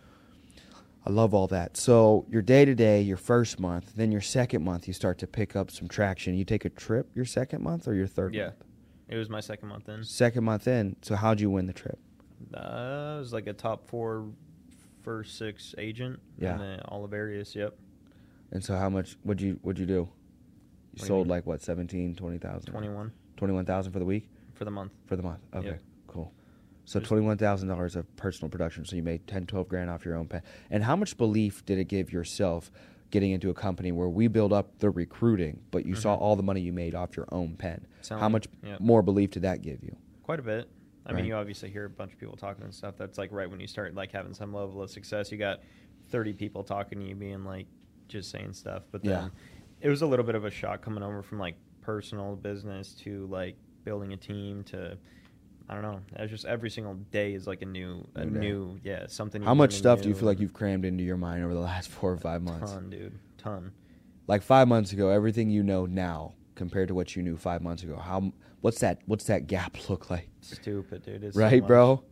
I 1.08 1.12
love 1.12 1.34
all 1.36 1.48
that. 1.48 1.78
So 1.78 2.26
your 2.30 2.42
day 2.42 2.66
to 2.66 2.74
day, 2.74 3.02
your 3.02 3.18
first 3.18 3.60
month, 3.60 3.94
then 3.96 4.12
your 4.12 4.22
second 4.22 4.64
month, 4.64 4.88
you 4.88 4.94
start 4.94 5.20
to 5.20 5.28
pick 5.28 5.56
up 5.56 5.70
some 5.70 5.88
traction. 5.88 6.34
You 6.36 6.46
take 6.46 6.66
a 6.66 6.70
trip 6.70 7.12
your 7.14 7.26
second 7.26 7.62
month 7.62 7.88
or 7.88 7.94
your 7.94 8.08
third 8.08 8.34
Yeah. 8.34 8.46
month? 8.46 8.56
It 9.10 9.18
was 9.18 9.30
my 9.30 9.40
second 9.40 9.70
month 9.70 9.88
in. 9.88 10.04
Second 10.04 10.44
month 10.46 10.68
in. 10.68 10.96
So 11.04 11.16
how'd 11.16 11.40
you 11.40 11.52
win 11.52 11.68
the 11.68 11.74
trip? 11.74 12.00
Uh, 12.54 12.58
I 12.58 13.20
was 13.20 13.34
like 13.34 13.46
a 13.46 13.54
top 13.54 13.88
four, 13.88 14.26
first 15.04 15.38
six 15.38 15.76
agent. 15.78 16.20
Yeah. 16.40 16.54
And 16.54 16.62
then 16.62 16.80
all. 16.88 17.08
Yep. 17.12 17.78
And 18.52 18.64
so 18.64 18.76
how 18.76 18.90
much 18.90 19.18
would 19.24 19.40
you 19.40 19.60
would 19.62 19.78
you 19.78 19.86
do? 19.86 19.94
You 19.94 20.10
you 20.96 21.06
sold 21.06 21.28
mean? 21.28 21.32
like 21.32 21.46
what, 21.46 21.62
17, 21.62 22.16
20,000? 22.16 22.72
21 22.72 23.12
21,000 23.38 23.92
for 23.92 24.00
the 24.00 24.06
week? 24.06 24.30
for 24.54 24.64
the 24.66 24.72
month. 24.72 24.94
For 25.06 25.18
the 25.18 25.24
month. 25.24 25.42
Okay. 25.54 25.68
Yeah. 25.68 25.74
Cool. 26.08 26.32
So 26.86 27.00
twenty 27.00 27.24
one 27.24 27.38
thousand 27.38 27.68
dollars 27.70 27.96
of 27.96 28.14
personal 28.16 28.50
production. 28.50 28.86
So 28.86 28.96
you 28.96 29.04
made 29.04 29.26
10, 29.28 29.48
12 29.48 29.68
grand 29.68 29.90
off 29.90 30.06
your 30.06 30.16
own 30.16 30.28
pen. 30.28 30.42
And 30.70 30.84
how 30.84 30.96
much 30.96 31.18
belief 31.18 31.66
did 31.66 31.80
it 31.80 31.86
give 31.86 32.12
yourself 32.14 32.72
getting 33.12 33.32
into 33.32 33.50
a 33.50 33.54
company 33.54 33.92
where 33.92 34.10
we 34.10 34.28
build 34.28 34.52
up 34.54 34.78
the 34.80 34.90
recruiting, 34.90 35.62
but 35.72 35.86
you 35.86 35.96
saw 35.96 36.16
Mhm. 36.18 36.22
all 36.22 36.36
the 36.36 36.44
money 36.44 36.62
you 36.62 36.74
made 36.74 36.94
off 36.96 37.16
your 37.18 37.28
own 37.32 37.56
pen? 37.56 37.86
Sound 38.02 38.22
how 38.22 38.30
much 38.30 38.48
yeah. 38.64 38.78
more 38.80 39.02
belief 39.02 39.32
did 39.32 39.44
that 39.44 39.62
give 39.62 39.84
you? 39.84 39.96
Quite 40.24 40.40
a 40.40 40.44
bit. 40.44 40.70
I 41.06 41.10
Right. 41.12 41.18
mean, 41.18 41.26
you 41.26 41.36
obviously 41.36 41.70
hear 41.70 41.86
a 41.86 41.90
bunch 41.90 42.14
of 42.14 42.20
people 42.20 42.36
talking 42.36 42.64
and 42.64 42.74
stuff. 42.74 42.96
That's 42.98 43.18
like 43.18 43.32
right 43.32 43.50
when 43.50 43.60
you 43.60 43.68
start 43.68 43.94
like 43.96 44.12
having 44.12 44.34
some 44.34 44.54
level 44.54 44.82
of 44.82 44.90
success. 44.90 45.32
You 45.32 45.38
got 45.38 45.62
thirty 46.10 46.34
people 46.34 46.64
talking 46.64 47.00
to 47.00 47.06
you, 47.06 47.16
being 47.16 47.44
like 47.44 47.68
just 48.08 48.30
saying 48.30 48.54
stuff. 48.54 48.84
But 48.92 49.04
then 49.04 49.12
Yeah. 49.12 49.30
it 49.82 49.90
was 49.90 50.02
a 50.04 50.08
little 50.08 50.26
bit 50.26 50.36
of 50.36 50.46
a 50.46 50.52
shock 50.52 50.82
coming 50.84 51.04
over 51.04 51.22
from 51.24 51.40
like 51.40 51.56
personal 51.82 52.36
business 52.36 52.94
to 52.96 53.26
like 53.28 53.56
building 53.84 54.14
a 54.14 54.18
team 54.18 54.64
to. 54.66 54.98
I 55.68 55.74
don't 55.74 55.82
know. 55.82 56.00
It's 56.18 56.32
just 56.32 56.46
every 56.46 56.70
single 56.70 56.94
day 57.12 57.34
is 57.34 57.48
like 57.48 57.62
a 57.62 57.66
new, 57.66 58.08
a 58.16 58.26
New 58.26 58.40
new, 58.40 58.80
yeah, 58.84 59.08
something. 59.08 59.42
How 59.42 59.56
much 59.56 59.74
stuff 59.74 60.02
do 60.02 60.10
you 60.10 60.16
feel 60.16 60.28
like 60.28 60.40
you've 60.40 60.54
crammed 60.54 60.86
into 60.86 61.04
your 61.04 61.18
mind 61.18 61.44
over 61.44 61.54
the 61.54 61.60
last 61.60 61.90
four 61.92 62.12
or 62.12 62.18
five 62.18 62.42
months? 62.42 62.72
Ton, 62.72 62.90
dude, 62.90 63.18
ton. 63.38 63.72
Like 64.28 64.44
five 64.44 64.68
months 64.68 64.92
ago, 64.92 65.10
everything 65.10 65.50
you 65.50 65.64
know 65.64 65.86
now 65.86 66.34
compared 66.56 66.88
to 66.90 66.96
what 66.96 67.16
you 67.16 67.24
knew 67.24 67.38
five 67.38 67.62
months 67.62 67.84
ago. 67.84 67.98
How 67.98 68.32
what's 68.62 68.80
that? 68.80 69.00
What's 69.06 69.26
that 69.26 69.48
gap 69.48 69.78
look 69.90 70.10
like? 70.10 70.30
Stupid, 70.42 71.04
dude. 71.04 71.24
It's 71.24 71.36
right, 71.36 71.62
much. 71.62 71.68
bro? 71.68 72.04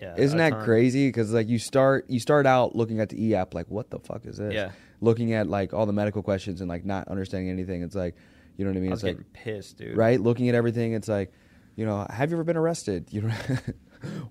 Yeah. 0.00 0.14
Isn't 0.16 0.38
that 0.38 0.50
ton. 0.50 0.64
crazy? 0.64 1.08
Because 1.08 1.32
like 1.32 1.48
you 1.48 1.58
start 1.58 2.06
you 2.08 2.18
start 2.20 2.46
out 2.46 2.74
looking 2.74 3.00
at 3.00 3.08
the 3.08 3.24
e 3.24 3.34
app 3.34 3.54
like 3.54 3.70
what 3.70 3.90
the 3.90 3.98
fuck 3.98 4.26
is 4.26 4.36
this? 4.38 4.52
Yeah. 4.52 4.70
Looking 5.00 5.32
at 5.32 5.48
like 5.48 5.72
all 5.72 5.86
the 5.86 5.92
medical 5.92 6.22
questions 6.22 6.60
and 6.60 6.68
like 6.68 6.84
not 6.84 7.08
understanding 7.08 7.50
anything. 7.50 7.82
It's 7.82 7.94
like 7.94 8.16
you 8.56 8.64
know 8.64 8.70
what 8.70 8.76
I 8.76 8.80
mean? 8.80 8.90
I 8.90 8.94
was 8.94 9.04
it's 9.04 9.04
like 9.04 9.16
getting 9.16 9.54
pissed, 9.54 9.78
dude. 9.78 9.96
right. 9.96 10.20
Looking 10.20 10.48
at 10.48 10.54
everything, 10.54 10.92
it's 10.94 11.08
like 11.08 11.32
you 11.76 11.84
know, 11.86 12.06
have 12.10 12.30
you 12.30 12.36
ever 12.36 12.44
been 12.44 12.56
arrested? 12.56 13.08
You 13.12 13.22
know, 13.22 13.34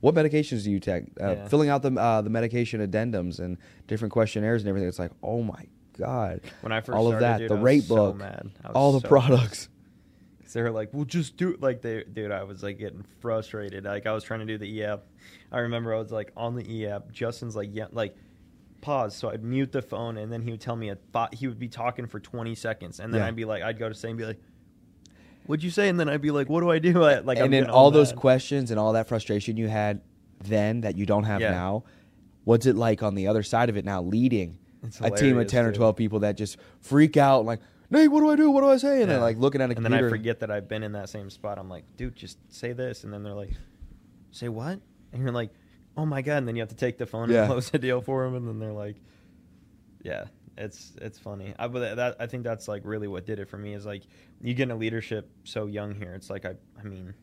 what 0.02 0.14
medications 0.14 0.64
do 0.64 0.72
you 0.72 0.80
take? 0.80 1.06
Uh, 1.20 1.32
Yeah. 1.32 1.48
Filling 1.48 1.70
out 1.70 1.82
the 1.82 1.92
uh, 2.00 2.22
the 2.22 2.30
medication 2.30 2.80
addendums 2.88 3.40
and 3.40 3.58
different 3.88 4.12
questionnaires 4.12 4.62
and 4.62 4.70
everything. 4.70 4.88
It's 4.88 5.00
like 5.00 5.12
oh 5.24 5.42
my 5.42 5.66
god, 5.98 6.42
When 6.62 6.72
I 6.72 6.82
first 6.82 6.96
all 6.96 7.12
of 7.12 7.20
that, 7.22 7.40
dude, 7.40 7.50
the 7.50 7.56
rate 7.56 7.84
so 7.84 7.96
book, 7.96 8.18
mad. 8.18 8.52
All 8.76 8.92
the 8.92 9.00
so 9.02 9.08
products. 9.08 9.70
Cause 10.44 10.54
they 10.54 10.62
were 10.62 10.72
like, 10.72 10.94
"Well, 10.94 11.06
just 11.06 11.38
do 11.38 11.50
it." 11.52 11.62
Like, 11.62 11.82
they, 11.82 12.04
dude, 12.04 12.32
I 12.32 12.44
was 12.44 12.62
like 12.62 12.78
getting 12.78 13.04
frustrated. 13.20 13.86
Like, 13.86 14.06
I 14.06 14.12
was 14.14 14.24
trying 14.24 14.42
to 14.42 14.46
do 14.46 14.58
the 14.58 14.72
e 14.72 14.84
app. 14.84 15.04
I 15.52 15.60
remember 15.60 15.96
I 15.96 15.98
was 16.00 16.12
like 16.12 16.32
on 16.38 16.56
the 16.56 16.72
e 16.72 16.86
app. 16.88 17.12
Justin's 17.12 17.56
like, 17.56 17.70
yeah, 17.72 17.88
like, 17.92 18.16
pause. 18.82 19.16
So 19.16 19.30
I'd 19.30 19.44
mute 19.44 19.72
the 19.72 19.82
phone, 19.82 20.18
and 20.18 20.32
then 20.32 20.42
he 20.44 20.52
would 20.52 20.62
tell 20.62 20.76
me 20.76 20.90
a 20.90 20.96
thought. 21.12 21.34
He 21.34 21.48
would 21.48 21.58
be 21.60 21.70
talking 21.70 22.06
for 22.06 22.20
twenty 22.20 22.54
seconds, 22.54 23.00
and 23.00 23.12
then 23.14 23.22
Yeah. 23.22 23.28
I'd 23.28 23.36
be 23.36 23.46
like, 23.46 23.64
I'd 23.64 23.80
go 23.80 23.90
to 23.90 23.96
say 23.96 24.10
and 24.10 24.18
be 24.18 24.26
like, 24.26 24.40
"What'd 25.46 25.64
you 25.64 25.70
say?" 25.70 25.90
And 25.90 26.00
then 26.00 26.10
I'd 26.10 26.22
be 26.22 26.32
like, 26.32 26.50
"What 26.50 26.62
do 26.62 26.70
I 26.72 26.80
do?" 26.80 27.04
I- 27.04 27.20
Like, 27.20 27.38
I'm 27.38 27.46
and 27.46 27.54
then 27.54 27.70
all 27.70 27.92
those 27.92 28.12
mad. 28.12 28.20
questions 28.20 28.72
and 28.72 28.80
all 28.80 28.94
that 28.94 29.08
frustration 29.08 29.58
you 29.58 29.68
had 29.68 30.02
then 30.44 30.82
that 30.82 30.98
you 30.98 31.06
don't 31.06 31.24
have 31.24 31.42
Yeah. 31.42 31.52
now, 31.52 31.84
what's 32.44 32.66
it 32.66 32.76
like 32.76 33.02
on 33.04 33.16
the 33.16 33.28
other 33.28 33.44
side 33.44 33.70
of 33.70 33.78
it 33.78 33.86
now, 33.86 34.02
leading 34.02 34.58
a 35.02 35.10
team 35.12 35.38
of 35.38 35.48
ten 35.48 35.64
or 35.66 35.70
dude. 35.70 35.76
twelve 35.76 35.96
people 35.96 36.20
that 36.20 36.36
just 36.36 36.58
freak 36.82 37.16
out 37.18 37.46
like, 37.46 37.60
Nate, 37.90 38.10
what 38.12 38.20
do 38.22 38.30
I 38.30 38.36
do? 38.36 38.50
What 38.52 38.62
do 38.62 38.68
I 38.70 38.78
say? 38.78 39.02
And 39.02 39.08
Yeah. 39.10 39.16
then 39.18 39.22
like 39.22 39.38
looking 39.38 39.62
at 39.62 39.70
a 39.72 39.76
and 39.76 39.86
then. 39.86 39.94
I 39.94 40.10
forget 40.10 40.40
that 40.40 40.50
I've 40.52 40.68
been 40.68 40.84
in 40.84 40.94
that 40.94 41.10
same 41.10 41.30
spot. 41.30 41.58
I'm 41.60 41.70
like, 41.70 41.86
dude, 41.96 42.16
just 42.16 42.38
say 42.52 42.74
this, 42.74 43.04
and 43.04 43.14
then 43.14 43.24
they're 43.24 43.34
like, 43.36 43.52
say 44.32 44.50
what? 44.50 44.80
And 45.14 45.22
you're 45.22 45.32
like, 45.32 45.52
oh 45.96 46.06
my 46.06 46.22
god! 46.24 46.38
And 46.38 46.48
then 46.48 46.56
you 46.56 46.62
have 46.64 46.70
to 46.70 46.76
take 46.76 46.98
the 46.98 47.06
phone 47.06 47.30
Yeah. 47.30 47.44
and 47.44 47.48
close 47.52 47.70
the 47.70 47.78
deal 47.80 48.02
for 48.02 48.26
them, 48.26 48.36
and 48.36 48.48
then 48.48 48.60
they're 48.60 48.74
like, 48.74 48.96
yeah, 50.02 50.26
it's 50.58 50.94
it's 51.02 51.18
funny. 51.20 51.54
I 51.58 51.68
but 51.68 51.96
that 51.96 52.16
I 52.20 52.28
think 52.28 52.44
that's 52.44 52.68
like 52.68 52.82
really 52.86 53.08
what 53.08 53.26
did 53.26 53.40
it 53.40 53.50
for 53.50 53.58
me 53.58 53.74
is 53.74 53.86
like 53.86 54.04
you 54.42 54.54
get 54.54 54.64
into 54.64 54.76
leadership 54.76 55.30
so 55.44 55.66
young 55.66 55.94
here. 55.96 56.14
It's 56.16 56.30
like 56.30 56.46
I 56.46 56.56
I 56.80 56.84
mean. 56.84 57.14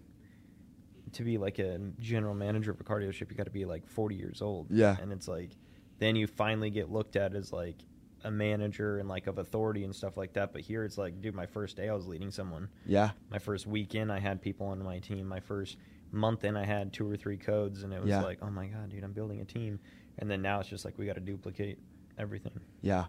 To 1.14 1.24
be 1.24 1.38
like 1.38 1.58
a 1.58 1.76
general 1.98 2.34
manager 2.34 2.70
of 2.70 2.80
a 2.80 2.84
car 2.84 3.00
dealership, 3.00 3.30
you 3.32 3.36
got 3.36 3.46
to 3.46 3.50
be 3.50 3.64
like 3.64 3.84
40 3.88 4.14
years 4.14 4.40
old. 4.42 4.68
Yeah. 4.70 4.96
and 5.02 5.10
it's 5.12 5.26
like, 5.26 5.50
then 5.98 6.14
you 6.14 6.28
finally 6.28 6.70
get 6.70 6.88
looked 6.88 7.16
at 7.16 7.34
as 7.34 7.52
like 7.52 7.74
a 8.22 8.30
manager 8.30 8.98
and 8.98 9.08
like 9.08 9.26
of 9.26 9.38
authority 9.38 9.82
and 9.82 9.92
stuff 9.92 10.16
like 10.16 10.34
that. 10.34 10.52
But 10.52 10.60
here 10.60 10.84
it's 10.84 10.96
like, 10.96 11.20
dude, 11.20 11.34
my 11.34 11.46
first 11.46 11.76
day 11.76 11.88
I 11.88 11.94
was 11.94 12.06
leading 12.06 12.30
someone. 12.30 12.68
Yeah. 12.86 13.10
My 13.28 13.40
first 13.40 13.66
weekend 13.66 14.12
I 14.12 14.20
had 14.20 14.40
people 14.40 14.68
on 14.68 14.80
my 14.84 15.00
team. 15.00 15.26
My 15.26 15.40
first 15.40 15.78
month 16.12 16.44
in 16.44 16.56
I 16.56 16.64
had 16.64 16.92
two 16.92 17.10
or 17.10 17.16
three 17.16 17.36
codes, 17.36 17.82
and 17.82 17.92
it 17.92 18.00
was 18.00 18.10
Yeah. 18.10 18.22
like, 18.22 18.38
oh 18.40 18.50
my 18.50 18.66
god, 18.68 18.90
dude, 18.90 19.02
I'm 19.02 19.12
building 19.12 19.40
a 19.40 19.44
team. 19.44 19.80
And 20.18 20.30
then 20.30 20.40
now 20.42 20.60
it's 20.60 20.68
just 20.68 20.84
like 20.84 20.96
we 20.96 21.06
got 21.06 21.14
to 21.14 21.20
duplicate 21.20 21.80
everything. 22.18 22.60
Yeah. 22.82 23.06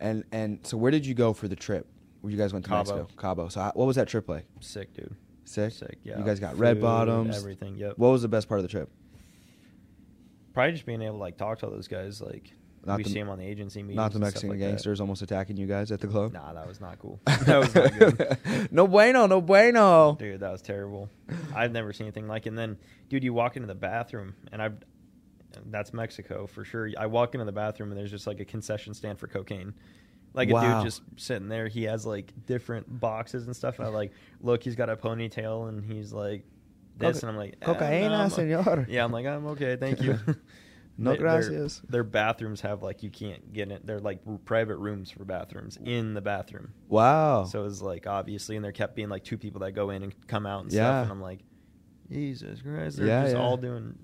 And 0.00 0.24
and 0.32 0.60
so 0.64 0.76
where 0.76 0.90
did 0.90 1.04
you 1.06 1.14
go 1.14 1.32
for 1.32 1.48
the 1.48 1.56
trip? 1.56 1.86
Where 2.20 2.30
you 2.32 2.38
guys 2.38 2.52
went 2.52 2.64
to 2.64 2.68
Cabo. 2.70 2.96
Mexico? 2.96 3.08
Cabo. 3.20 3.48
So 3.48 3.60
how- 3.60 3.72
what 3.74 3.86
was 3.86 3.96
that 3.96 4.08
trip 4.08 4.28
like? 4.28 4.46
Sick, 4.60 4.92
dude. 4.94 5.14
Sick. 5.44 5.72
Sick. 5.72 5.98
Yeah. 6.02 6.18
You 6.18 6.24
guys 6.24 6.40
got 6.40 6.58
red 6.58 6.80
bottoms. 6.80 7.36
Everything. 7.36 7.76
Yep. 7.76 7.94
What 7.96 8.08
was 8.08 8.22
the 8.22 8.28
best 8.28 8.48
part 8.48 8.58
of 8.58 8.62
the 8.62 8.68
trip? 8.68 8.90
Probably 10.52 10.72
just 10.72 10.86
being 10.86 11.02
able 11.02 11.14
to 11.16 11.20
like 11.20 11.36
talk 11.36 11.58
to 11.60 11.66
all 11.66 11.72
those 11.72 11.88
guys. 11.88 12.20
Like 12.20 12.52
Not 12.84 12.96
we 12.98 13.04
the- 13.04 13.10
see 13.10 13.18
them 13.20 13.28
on 13.28 13.38
the 13.38 13.46
agency 13.46 13.82
meetings. 13.82 13.96
Not 13.96 14.12
the 14.12 14.18
Mexican 14.18 14.50
like 14.50 14.58
that. 14.58 14.66
gangsters 14.66 15.00
almost 15.00 15.22
attacking 15.22 15.56
you 15.56 15.66
guys 15.66 15.92
at 15.92 16.00
the 16.00 16.08
club. 16.08 16.32
Nah, 16.32 16.52
that 16.52 16.66
was 16.66 16.80
not 16.80 16.98
cool. 16.98 17.20
that 17.26 17.58
was 17.58 17.74
not 17.74 17.96
good. 17.98 18.38
no 18.72 18.86
bueno, 18.88 19.26
no 19.26 19.40
bueno. 19.40 20.16
Dude, 20.18 20.40
that 20.40 20.50
was 20.50 20.62
terrible. 20.62 21.08
I've 21.54 21.72
never 21.72 21.92
seen 21.92 22.06
anything 22.06 22.26
like 22.26 22.46
it. 22.46 22.50
And 22.50 22.58
then, 22.58 22.76
dude, 23.08 23.22
you 23.22 23.32
walk 23.32 23.56
into 23.56 23.68
the 23.68 23.74
bathroom, 23.74 24.34
and 24.52 24.60
I've 24.60 24.76
that's 25.66 25.92
Mexico 25.92 26.46
for 26.46 26.64
sure. 26.64 26.90
I 26.98 27.06
walk 27.06 27.34
into 27.34 27.44
the 27.44 27.52
bathroom, 27.52 27.90
and 27.90 27.98
there's 27.98 28.10
just 28.10 28.26
like 28.26 28.40
a 28.40 28.44
concession 28.44 28.94
stand 28.94 29.18
for 29.18 29.26
cocaine. 29.26 29.74
Like 30.34 30.50
a 30.50 30.60
dude 30.60 30.84
just 30.84 31.02
sitting 31.16 31.48
there. 31.48 31.68
He 31.68 31.84
has 31.84 32.04
like 32.06 32.32
different 32.46 33.00
boxes 33.00 33.46
and 33.46 33.56
stuff. 33.56 33.78
And 33.78 33.88
I 33.88 33.90
like 33.90 34.12
look. 34.40 34.62
He's 34.62 34.76
got 34.76 34.90
a 34.90 34.96
ponytail, 34.96 35.68
and 35.68 35.84
he's 35.84 36.12
like 36.12 36.44
this, 36.96 37.20
Coca- 37.20 37.26
and 37.28 37.30
I'm 37.30 37.36
like 37.38 37.56
eh, 37.62 37.66
Cocaína, 37.66 38.08
no, 38.10 38.62
señor. 38.64 38.86
Yeah, 38.88 39.04
I'm 39.04 39.12
like 39.12 39.26
I'm 39.26 39.46
okay, 39.48 39.76
thank 39.76 40.00
you. 40.02 40.18
No 41.00 41.12
They- 41.12 41.18
gracias. 41.18 41.80
Their 41.88 42.02
bathrooms 42.02 42.60
have 42.62 42.82
like 42.82 43.04
you 43.04 43.10
can't 43.10 43.52
get 43.52 43.70
in. 43.70 43.78
They're 43.84 44.00
like 44.00 44.18
private 44.44 44.78
rooms 44.78 45.12
for 45.12 45.24
bathrooms 45.24 45.78
in 45.84 46.12
the 46.12 46.20
bathroom. 46.20 46.72
Wow. 46.88 47.44
So 47.44 47.64
it's 47.66 47.80
like 47.80 48.08
obviously, 48.08 48.56
and 48.56 48.64
there 48.64 48.72
kept 48.72 48.96
being 48.96 49.08
like 49.08 49.22
two 49.22 49.38
people 49.38 49.60
that 49.60 49.72
go 49.72 49.90
in 49.90 50.02
and 50.02 50.12
come 50.26 50.44
out 50.44 50.64
and 50.64 50.72
Yeah. 50.72 50.78
stuff, 51.02 51.02
and 51.04 51.12
I'm 51.12 51.22
like, 51.22 51.38
Jesus 52.10 52.62
Christ, 52.62 52.96
they're 52.96 53.06
Yeah, 53.06 53.22
just 53.22 53.36
yeah. 53.36 53.40
all 53.42 53.56
doing 53.56 53.96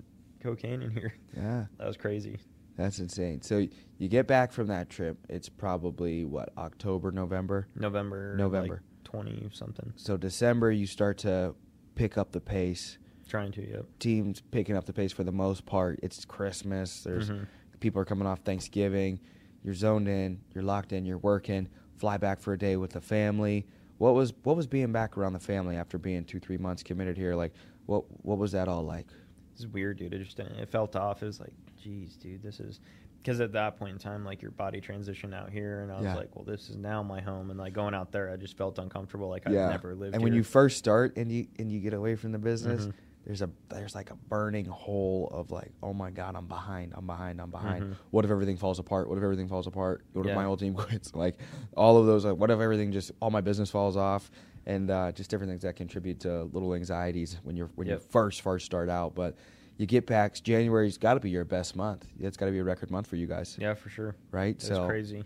cocaine 0.45 0.81
in 0.81 0.91
here. 0.91 1.13
yeah, 1.35 1.65
That 1.77 1.87
was 1.87 1.97
crazy. 1.97 2.37
that's 2.77 2.99
insane. 2.99 3.41
So 3.41 3.67
you 3.97 4.07
get 4.09 4.27
back 4.27 4.51
from 4.51 4.67
that 4.67 4.89
trip. 4.89 5.17
It's 5.29 5.49
probably 5.49 6.25
what 6.25 6.49
October, 6.57 7.11
November. 7.11 7.67
November, 7.75 8.35
November. 8.37 8.81
twenty 9.03 9.49
something. 9.51 9.93
So 9.95 10.17
December, 10.17 10.71
you 10.71 10.85
start 10.87 11.17
to 11.19 11.55
pick 11.95 12.17
up 12.17 12.31
the 12.31 12.41
pace. 12.41 12.97
Trying 13.27 13.51
to, 13.53 13.67
yep. 13.67 13.85
Teams 13.99 14.41
picking 14.51 14.75
up 14.77 14.85
the 14.85 14.93
pace 14.93 15.11
for 15.11 15.23
the 15.23 15.31
most 15.31 15.65
part. 15.65 15.99
It's 16.03 16.25
Christmas. 16.25 17.01
There's 17.03 17.29
Mhm. 17.31 17.47
people 17.79 17.99
are 18.01 18.05
coming 18.05 18.27
off 18.27 18.41
Thanksgiving. 18.41 19.19
You're 19.63 19.73
zoned 19.73 20.07
in. 20.07 20.41
You're 20.53 20.63
locked 20.63 20.93
in. 20.93 21.05
You're 21.05 21.17
working. 21.17 21.67
Fly 21.97 22.17
back 22.17 22.39
for 22.39 22.53
a 22.53 22.57
day 22.57 22.75
with 22.77 22.91
the 22.91 23.01
family. 23.01 23.65
What 23.97 24.13
was 24.13 24.33
what 24.43 24.55
was 24.57 24.67
being 24.67 24.91
back 24.91 25.17
around 25.17 25.33
the 25.33 25.39
family 25.39 25.75
after 25.77 25.97
being 25.97 26.23
two 26.25 26.39
three 26.39 26.57
months 26.57 26.83
committed 26.83 27.17
here? 27.17 27.33
Like 27.35 27.53
what 27.87 28.03
what 28.23 28.37
was 28.37 28.51
that 28.51 28.67
all 28.67 28.83
like? 28.83 29.07
It's 29.55 29.65
weird, 29.65 29.97
dude. 29.97 30.13
It 30.13 30.23
just 30.23 30.37
didn't- 30.37 30.59
it 30.59 30.69
felt 30.69 30.95
off. 30.95 31.23
It 31.23 31.27
was 31.27 31.39
like, 31.39 31.53
geez, 31.81 32.17
dude, 32.17 32.43
this 32.43 32.59
is 32.59 32.79
because 33.21 33.39
at 33.41 33.53
that 33.53 33.77
point 33.77 33.93
in 33.93 33.97
time, 33.97 34.23
like 34.23 34.41
your 34.41 34.51
body 34.51 34.79
transitioned 34.79 35.33
out 35.33 35.49
here, 35.49 35.81
and 35.81 35.91
I 35.91 35.95
was 35.95 36.05
Yeah. 36.05 36.15
like, 36.15 36.35
well, 36.35 36.45
this 36.45 36.69
is 36.69 36.75
now 36.77 37.01
my 37.01 37.21
home, 37.21 37.49
and 37.49 37.59
like 37.59 37.73
going 37.73 37.93
out 37.95 38.11
there, 38.11 38.29
I 38.31 38.35
just 38.35 38.55
felt 38.57 38.77
uncomfortable, 38.77 39.29
like 39.29 39.47
I've 39.47 39.53
never 39.53 39.95
lived. 39.95 40.13
And 40.13 40.23
when 40.23 40.33
you 40.33 40.43
first 40.43 40.77
start 40.77 41.17
and 41.17 41.31
you 41.31 41.47
and 41.57 41.71
you 41.71 41.79
get 41.79 41.93
away 41.93 42.15
from 42.15 42.31
the 42.33 42.37
business, 42.37 42.85
Mhm. 42.85 42.93
there's 43.23 43.41
a 43.41 43.49
there's 43.69 43.95
like 43.95 44.11
a 44.11 44.15
burning 44.15 44.65
hole 44.65 45.29
of 45.31 45.49
like, 45.51 45.71
oh 45.81 45.91
my 45.93 46.11
god, 46.11 46.35
I'm 46.35 46.45
behind, 46.47 46.93
I'm 46.95 47.07
behind, 47.07 47.41
I'm 47.41 47.49
behind. 47.49 47.83
Mhm. 47.85 47.95
What 48.11 48.25
if 48.25 48.31
everything 48.31 48.57
falls 48.57 48.77
apart? 48.77 49.09
What 49.09 49.17
if 49.17 49.23
everything 49.23 49.47
falls 49.47 49.65
apart? 49.65 50.03
What 50.13 50.21
if 50.25 50.29
Yeah. 50.29 50.35
my 50.35 50.43
whole 50.43 50.57
team 50.57 50.73
quits? 50.75 51.15
Like 51.15 51.39
all 51.75 51.97
of 51.97 52.05
those, 52.05 52.25
like 52.25 52.37
what 52.37 52.51
if 52.51 52.59
everything 52.59 52.91
just 52.91 53.11
all 53.21 53.31
my 53.31 53.41
business 53.41 53.71
falls 53.71 53.97
off? 53.97 54.29
And 54.67 54.89
uh, 54.89 55.11
just 55.11 55.29
different 55.29 55.51
things 55.51 55.61
that 55.61 55.75
contribute 55.75 56.19
to 56.21 56.43
little 56.45 56.73
anxieties 56.73 57.37
when 57.43 57.55
you're 57.55 57.69
when 57.75 57.87
Yep. 57.87 57.99
you 57.99 58.05
first 58.09 58.41
first 58.41 58.65
start 58.65 58.89
out. 58.89 59.13
But 59.13 59.35
you 59.77 59.85
get 59.85 60.07
back. 60.07 60.33
January's 60.41 60.97
got 60.97 61.15
to 61.15 61.19
be 61.19 61.29
your 61.29 61.45
best 61.45 61.75
month. 61.75 62.05
It's 62.19 62.37
got 62.37 62.47
to 62.47 62.51
be 62.51 62.59
a 62.59 62.63
record 62.63 62.89
month 62.89 63.07
for 63.07 63.15
you 63.15 63.27
guys, 63.27 63.57
yeah, 63.59 63.73
for 63.75 63.89
sure. 63.89 64.15
right? 64.31 64.59
So 64.61 64.87
crazy. 64.87 65.23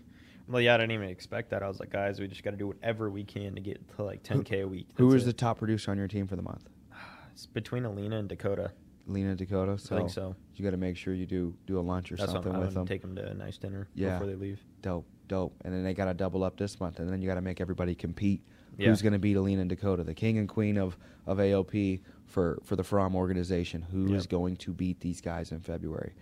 Well, 0.48 0.60
yeah, 0.60 0.74
I 0.74 0.78
didn't 0.78 0.90
even 0.92 1.08
expect 1.08 1.50
that. 1.50 1.62
I 1.62 1.68
was 1.68 1.78
like, 1.78 1.90
guys, 1.90 2.18
we 2.20 2.26
just 2.26 2.42
got 2.42 2.50
to 2.50 2.56
do 2.56 2.66
whatever 2.66 3.08
we 3.08 3.22
can 3.22 3.54
to 3.54 3.60
get 3.60 3.80
to 3.96 4.02
like 4.02 4.24
10k 4.24 4.64
a 4.64 4.68
week. 4.68 4.88
Who 4.94 5.04
That's 5.06 5.14
was 5.14 5.24
the 5.26 5.32
top 5.32 5.58
producer 5.58 5.92
on 5.92 5.96
your 5.96 6.08
team 6.08 6.26
for 6.26 6.36
the 6.36 6.42
month? 6.42 6.68
It's 7.32 7.46
between 7.46 7.84
Alina 7.84 8.18
and 8.18 8.28
Dakota. 8.28 8.72
Lena 9.06 9.34
Dakota. 9.34 9.78
So 9.78 9.96
think 9.96 10.10
so. 10.10 10.34
You 10.56 10.64
got 10.64 10.72
to 10.72 10.76
make 10.76 10.96
sure 10.96 11.14
you 11.14 11.24
do 11.24 11.54
do 11.66 11.78
a 11.78 11.80
lunch 11.80 12.12
or 12.12 12.16
That's 12.16 12.32
something 12.32 12.52
I'm, 12.54 12.60
with 12.60 12.74
them. 12.74 12.86
Take 12.86 13.00
them 13.00 13.14
to 13.16 13.30
a 13.30 13.34
nice 13.34 13.56
dinner 13.56 13.88
Yeah. 13.94 14.14
before 14.18 14.26
they 14.26 14.34
leave. 14.34 14.60
Dope, 14.82 15.06
dope. 15.28 15.54
And 15.64 15.72
then 15.72 15.82
they 15.84 15.94
got 15.94 16.06
to 16.06 16.14
double 16.14 16.44
up 16.44 16.56
this 16.58 16.78
month, 16.80 16.98
and 16.98 17.10
then 17.10 17.22
you 17.22 17.28
got 17.28 17.36
to 17.36 17.40
make 17.40 17.60
everybody 17.60 17.94
compete. 17.94 18.42
Yeah. 18.80 18.88
Who's 18.88 19.02
going 19.02 19.12
to 19.12 19.18
beat 19.18 19.36
Alina 19.36 19.60
and 19.60 19.68
Dakota, 19.68 20.04
the 20.04 20.14
king 20.14 20.38
and 20.38 20.48
queen 20.48 20.76
of 20.78 20.96
of 21.26 21.38
ALP 21.38 21.72
for 22.24 22.58
for 22.64 22.76
the 22.76 22.82
Frahm 22.82 23.14
organization? 23.14 23.82
Who 23.82 24.14
is 24.14 24.22
Yep. 24.24 24.30
going 24.30 24.56
to 24.56 24.72
beat 24.72 25.00
these 25.00 25.20
guys 25.20 25.52
in 25.52 25.60
February? 25.60 26.14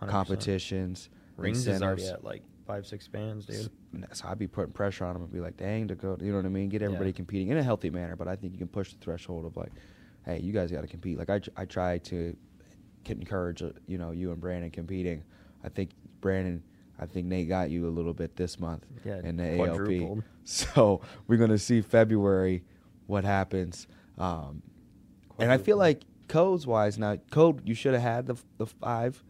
100%. 0.00 0.08
Competitions, 0.10 1.10
Rings 1.36 1.66
is 1.66 1.82
already 1.82 2.06
at 2.06 2.24
like 2.24 2.42
five, 2.66 2.86
six 2.86 3.06
bands, 3.06 3.46
dude. 3.46 3.70
So 4.12 4.28
I'd 4.28 4.38
be 4.38 4.46
putting 4.46 4.72
pressure 4.72 5.04
on 5.04 5.12
them 5.14 5.22
and 5.22 5.32
be 5.32 5.40
like, 5.40 5.56
"Dang, 5.58 5.86
Dakota," 5.86 6.24
you 6.24 6.30
know 6.32 6.38
what 6.38 6.46
I 6.46 6.50
mean? 6.50 6.68
Get 6.70 6.82
everybody 6.82 7.10
Yeah. 7.10 7.16
competing 7.16 7.48
in 7.48 7.58
a 7.58 7.62
healthy 7.62 7.90
manner, 7.90 8.16
but 8.16 8.28
I 8.28 8.36
think 8.36 8.52
you 8.52 8.58
can 8.58 8.68
push 8.68 8.92
the 8.92 8.98
threshold 8.98 9.44
of 9.44 9.56
like, 9.56 9.72
"Hey, 10.24 10.40
you 10.40 10.52
guys 10.52 10.70
got 10.70 10.80
to 10.82 10.86
compete." 10.86 11.18
Like 11.18 11.30
I, 11.30 11.40
I 11.56 11.64
try 11.66 11.98
to 11.98 12.34
encourage, 13.06 13.62
uh, 13.62 13.70
you 13.86 13.98
know, 13.98 14.10
you 14.10 14.32
and 14.32 14.40
Brandon 14.40 14.70
competing. 14.70 15.22
I 15.62 15.68
think 15.68 15.90
Brandon, 16.20 16.62
I 16.98 17.06
think 17.06 17.26
Nate 17.26 17.48
got 17.48 17.70
you 17.70 17.86
a 17.88 17.90
little 17.90 18.14
bit 18.14 18.36
this 18.36 18.58
month 18.58 18.84
Yeah, 19.04 19.20
in 19.22 19.36
the 19.36 19.56
quadrupled. 19.56 20.18
ALP. 20.18 20.24
So 20.44 21.00
we're 21.26 21.36
gonna 21.38 21.58
see 21.58 21.80
February 21.80 22.62
what 23.06 23.24
happens, 23.24 23.86
um, 24.18 24.62
and 25.38 25.50
I 25.50 25.58
feel 25.58 25.76
like 25.76 26.02
codes 26.28 26.66
wise 26.66 26.98
now, 26.98 27.16
code 27.30 27.66
you 27.68 27.74
should 27.74 27.92
have 27.94 28.02
had 28.02 28.26
the 28.26 28.36
the 28.58 28.66
five. 28.66 29.22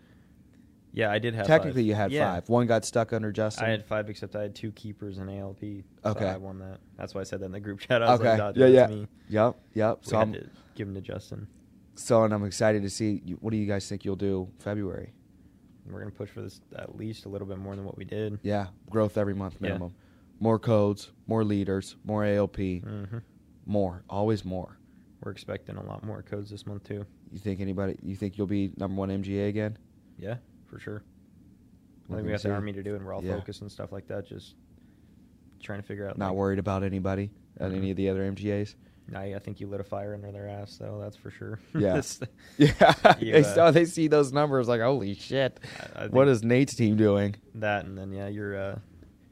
Yeah, 0.92 1.10
I 1.10 1.18
did 1.18 1.34
have. 1.34 1.46
Technically, 1.46 1.82
five. 1.82 1.86
you 1.88 1.94
had 1.94 2.12
Yeah. 2.12 2.34
five. 2.34 2.48
One 2.48 2.66
got 2.66 2.84
stuck 2.86 3.12
under 3.12 3.30
Justin. 3.30 3.66
I 3.66 3.68
had 3.70 3.84
five, 3.84 4.08
except 4.08 4.34
I 4.34 4.42
had 4.42 4.54
two 4.54 4.72
keepers 4.72 5.18
in 5.18 5.28
ALP. 5.28 5.84
So 6.04 6.10
Okay. 6.12 6.26
I 6.28 6.36
won 6.38 6.58
that. 6.60 6.78
That's 6.96 7.14
why 7.14 7.20
I 7.20 7.24
said 7.24 7.40
that 7.40 7.46
in 7.46 7.52
the 7.52 7.60
group 7.60 7.80
chat. 7.80 8.02
I 8.02 8.10
was 8.12 8.20
okay. 8.20 8.38
like, 8.42 8.56
yeah, 8.56 8.66
yeah. 8.66 8.86
me. 8.86 9.06
Yep. 9.28 9.56
Yep. 9.74 9.98
We 10.04 10.08
So 10.08 10.18
had 10.18 10.22
I'm, 10.28 10.32
to 10.34 10.46
give 10.74 10.86
them 10.86 10.94
to 10.94 11.02
Justin. 11.02 11.48
So, 11.96 12.24
and 12.24 12.32
I'm 12.32 12.44
excited 12.44 12.80
to 12.82 12.88
see. 12.88 13.18
What 13.40 13.50
do 13.50 13.58
you 13.58 13.66
guys 13.66 13.86
think 13.88 14.06
you'll 14.06 14.16
do 14.16 14.48
February? 14.58 15.12
We're 15.90 16.00
gonna 16.00 16.10
push 16.10 16.30
for 16.30 16.42
this 16.42 16.60
at 16.76 16.96
least 16.96 17.24
a 17.26 17.28
little 17.28 17.46
bit 17.46 17.58
more 17.58 17.76
than 17.76 17.84
what 17.84 17.96
we 17.96 18.04
did. 18.04 18.38
Yeah, 18.42 18.68
growth 18.90 19.16
every 19.18 19.34
month 19.34 19.54
Yeah. 19.60 19.68
minimum. 19.68 19.94
More 20.40 20.58
codes, 20.58 21.12
more 21.26 21.44
leaders, 21.44 21.96
more 22.04 22.24
ALP, 22.24 22.56
hmm 22.82 23.18
more, 23.68 24.04
always 24.08 24.44
more. 24.44 24.78
We're 25.24 25.32
expecting 25.32 25.76
a 25.76 25.82
lot 25.82 26.04
more 26.04 26.22
codes 26.22 26.50
this 26.50 26.66
month 26.66 26.84
too. 26.84 27.04
You 27.32 27.38
think 27.38 27.60
anybody? 27.60 27.96
You 28.02 28.14
think 28.14 28.38
you'll 28.38 28.46
be 28.46 28.72
number 28.76 28.96
one 28.96 29.08
MGA 29.10 29.48
again? 29.48 29.76
Yeah, 30.18 30.36
for 30.66 30.78
sure. 30.78 31.02
I 32.08 32.14
think 32.14 32.26
we 32.26 32.30
got 32.30 32.40
see. 32.42 32.48
the 32.48 32.54
army 32.54 32.72
to 32.72 32.82
do, 32.84 32.94
and 32.94 33.04
we're 33.04 33.12
all 33.12 33.24
Yeah. 33.24 33.34
focused 33.36 33.62
and 33.62 33.72
stuff 33.72 33.90
like 33.90 34.06
that. 34.06 34.24
Just 34.26 34.54
trying 35.60 35.80
to 35.80 35.86
figure 35.86 36.08
out. 36.08 36.16
Not 36.16 36.28
like, 36.28 36.36
worried 36.36 36.58
about 36.60 36.84
anybody 36.84 37.32
at 37.56 37.72
Mhm. 37.72 37.76
any 37.76 37.90
of 37.90 37.96
the 37.96 38.08
other 38.08 38.22
MGAs. 38.22 38.76
I, 39.14 39.34
I 39.34 39.38
think 39.38 39.60
you 39.60 39.68
lit 39.68 39.80
a 39.80 39.84
fire 39.84 40.14
under 40.14 40.32
their 40.32 40.48
ass, 40.48 40.76
though. 40.78 40.98
That's 41.00 41.16
for 41.16 41.30
sure. 41.30 41.60
Yeah. 41.78 42.00
Yeah, 42.58 43.14
You, 43.20 43.32
they 43.32 43.40
uh, 43.44 43.54
saw 43.54 43.70
they 43.70 43.84
see 43.84 44.08
those 44.08 44.32
numbers 44.32 44.66
like 44.68 44.80
holy 44.80 45.14
shit. 45.14 45.60
I- 45.94 46.04
I 46.04 46.06
What 46.08 46.26
is 46.28 46.42
Nate's 46.42 46.74
team 46.74 46.96
doing? 46.96 47.36
that, 47.54 47.84
and 47.84 47.96
then 47.96 48.10
yeah, 48.12 48.28
you're, 48.28 48.56
uh, 48.58 48.78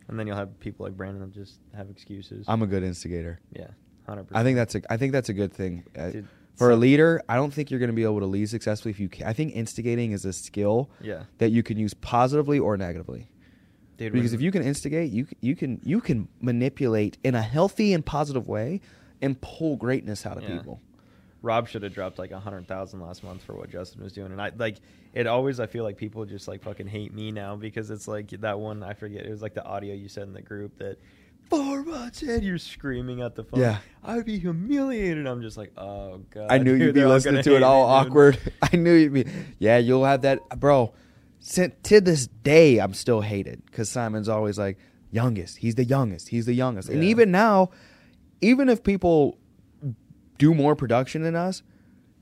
and 0.08 0.18
then 0.18 0.26
you'll 0.26 0.36
have 0.36 0.58
people 0.60 0.84
like 0.86 0.96
Brandon 0.96 1.20
that 1.22 1.32
just 1.32 1.58
have 1.76 1.90
excuses. 1.90 2.44
I'm 2.48 2.62
a 2.62 2.66
good 2.66 2.82
instigator. 2.84 3.40
yeah, 3.52 3.68
hundred 4.06 4.24
percent. 4.24 4.38
I 4.40 4.44
think 4.44 4.56
that's 4.56 4.74
a 4.76 4.92
I 4.92 4.96
think 4.96 5.12
that's 5.12 5.28
a 5.30 5.32
good 5.34 5.52
thing. 5.52 5.84
Uh, 5.98 6.10
Dude, 6.10 6.28
for 6.56 6.70
a 6.70 6.76
leader, 6.76 7.20
I 7.28 7.34
don't 7.34 7.52
think 7.52 7.70
you're 7.72 7.80
going 7.80 7.90
to 7.90 7.96
be 7.96 8.04
able 8.04 8.20
to 8.20 8.26
lead 8.26 8.48
successfully 8.48 8.90
if 8.92 9.00
you. 9.00 9.08
Can. 9.08 9.26
I 9.26 9.32
think 9.32 9.56
instigating 9.56 10.12
is 10.12 10.24
a 10.24 10.32
skill 10.32 10.88
Yeah, 11.00 11.24
that 11.38 11.50
you 11.50 11.62
can 11.64 11.78
use 11.78 11.94
positively 11.94 12.60
or 12.60 12.76
negatively. 12.76 13.28
dude. 13.96 14.12
because 14.12 14.32
if 14.34 14.40
you 14.40 14.52
can 14.52 14.62
instigate, 14.62 15.10
you 15.10 15.26
you 15.40 15.56
can 15.56 15.80
you 15.82 16.00
can 16.00 16.28
manipulate 16.40 17.18
in 17.24 17.34
a 17.34 17.42
healthy 17.42 17.92
and 17.92 18.04
positive 18.06 18.46
way 18.46 18.80
and 19.24 19.40
pull 19.40 19.76
greatness 19.76 20.24
out 20.26 20.36
of 20.36 20.42
Yeah. 20.44 20.56
people. 20.58 20.80
Rob 21.42 21.68
should 21.68 21.82
have 21.82 21.92
dropped 21.92 22.18
like 22.18 22.30
a 22.30 22.38
hundred 22.40 22.66
thousand 22.68 23.00
last 23.00 23.22
month 23.22 23.42
for 23.42 23.54
what 23.54 23.68
Justin 23.70 24.02
was 24.02 24.12
doing, 24.14 24.32
and 24.32 24.40
I 24.40 24.50
like 24.56 24.76
it. 25.12 25.26
Always, 25.26 25.60
I 25.60 25.66
feel 25.66 25.84
like 25.84 25.96
people 25.98 26.24
just 26.24 26.48
like 26.48 26.62
fucking 26.62 26.86
hate 26.86 27.12
me 27.12 27.32
now 27.32 27.54
because 27.56 27.90
it's 27.90 28.08
like 28.08 28.28
that 28.30 28.58
one. 28.58 28.82
I 28.82 28.94
forget. 28.94 29.26
It 29.26 29.30
was 29.30 29.42
like 29.42 29.52
the 29.54 29.64
audio 29.64 29.94
you 29.94 30.08
said 30.08 30.22
in 30.22 30.32
the 30.32 30.40
group 30.40 30.78
that 30.78 30.96
four 31.50 31.82
months 31.82 32.22
in, 32.22 32.42
you're 32.42 32.56
screaming 32.56 33.20
at 33.20 33.34
the 33.34 33.44
phone. 33.44 33.60
Yeah. 33.60 33.78
I 34.02 34.16
would 34.16 34.24
be 34.24 34.38
humiliated. 34.38 35.26
I'm 35.26 35.42
just 35.42 35.58
like, 35.58 35.72
oh 35.76 36.22
god. 36.30 36.46
I 36.50 36.56
knew 36.56 36.72
dude, 36.78 36.80
you'd 36.80 36.94
be 36.94 37.04
listening 37.04 37.42
gonna 37.42 37.56
it 37.58 37.62
all 37.62 37.88
me, 37.88 38.04
dude." 38.04 38.10
awkward. 38.10 38.38
I 38.72 38.76
knew 38.76 38.94
you'd 38.94 39.12
be. 39.12 39.26
Yeah, 39.58 39.76
you'll 39.76 40.06
have 40.06 40.22
that, 40.22 40.40
bro. 40.58 40.94
To 41.52 42.00
this 42.00 42.26
day, 42.26 42.78
I'm 42.78 42.94
still 42.94 43.20
hated 43.20 43.62
because 43.66 43.90
Simon's 43.90 44.30
always 44.30 44.58
like 44.58 44.78
youngest. 45.10 45.58
He's 45.58 45.74
the 45.74 45.84
youngest. 45.84 46.30
He's 46.30 46.46
the 46.46 46.54
youngest. 46.54 46.88
And 46.88 47.04
even 47.04 47.30
now, 47.30 47.68
even 48.40 48.68
if 48.68 48.82
people 48.82 49.38
do 50.38 50.54
more 50.54 50.74
production 50.74 51.22
than 51.22 51.36
us, 51.36 51.62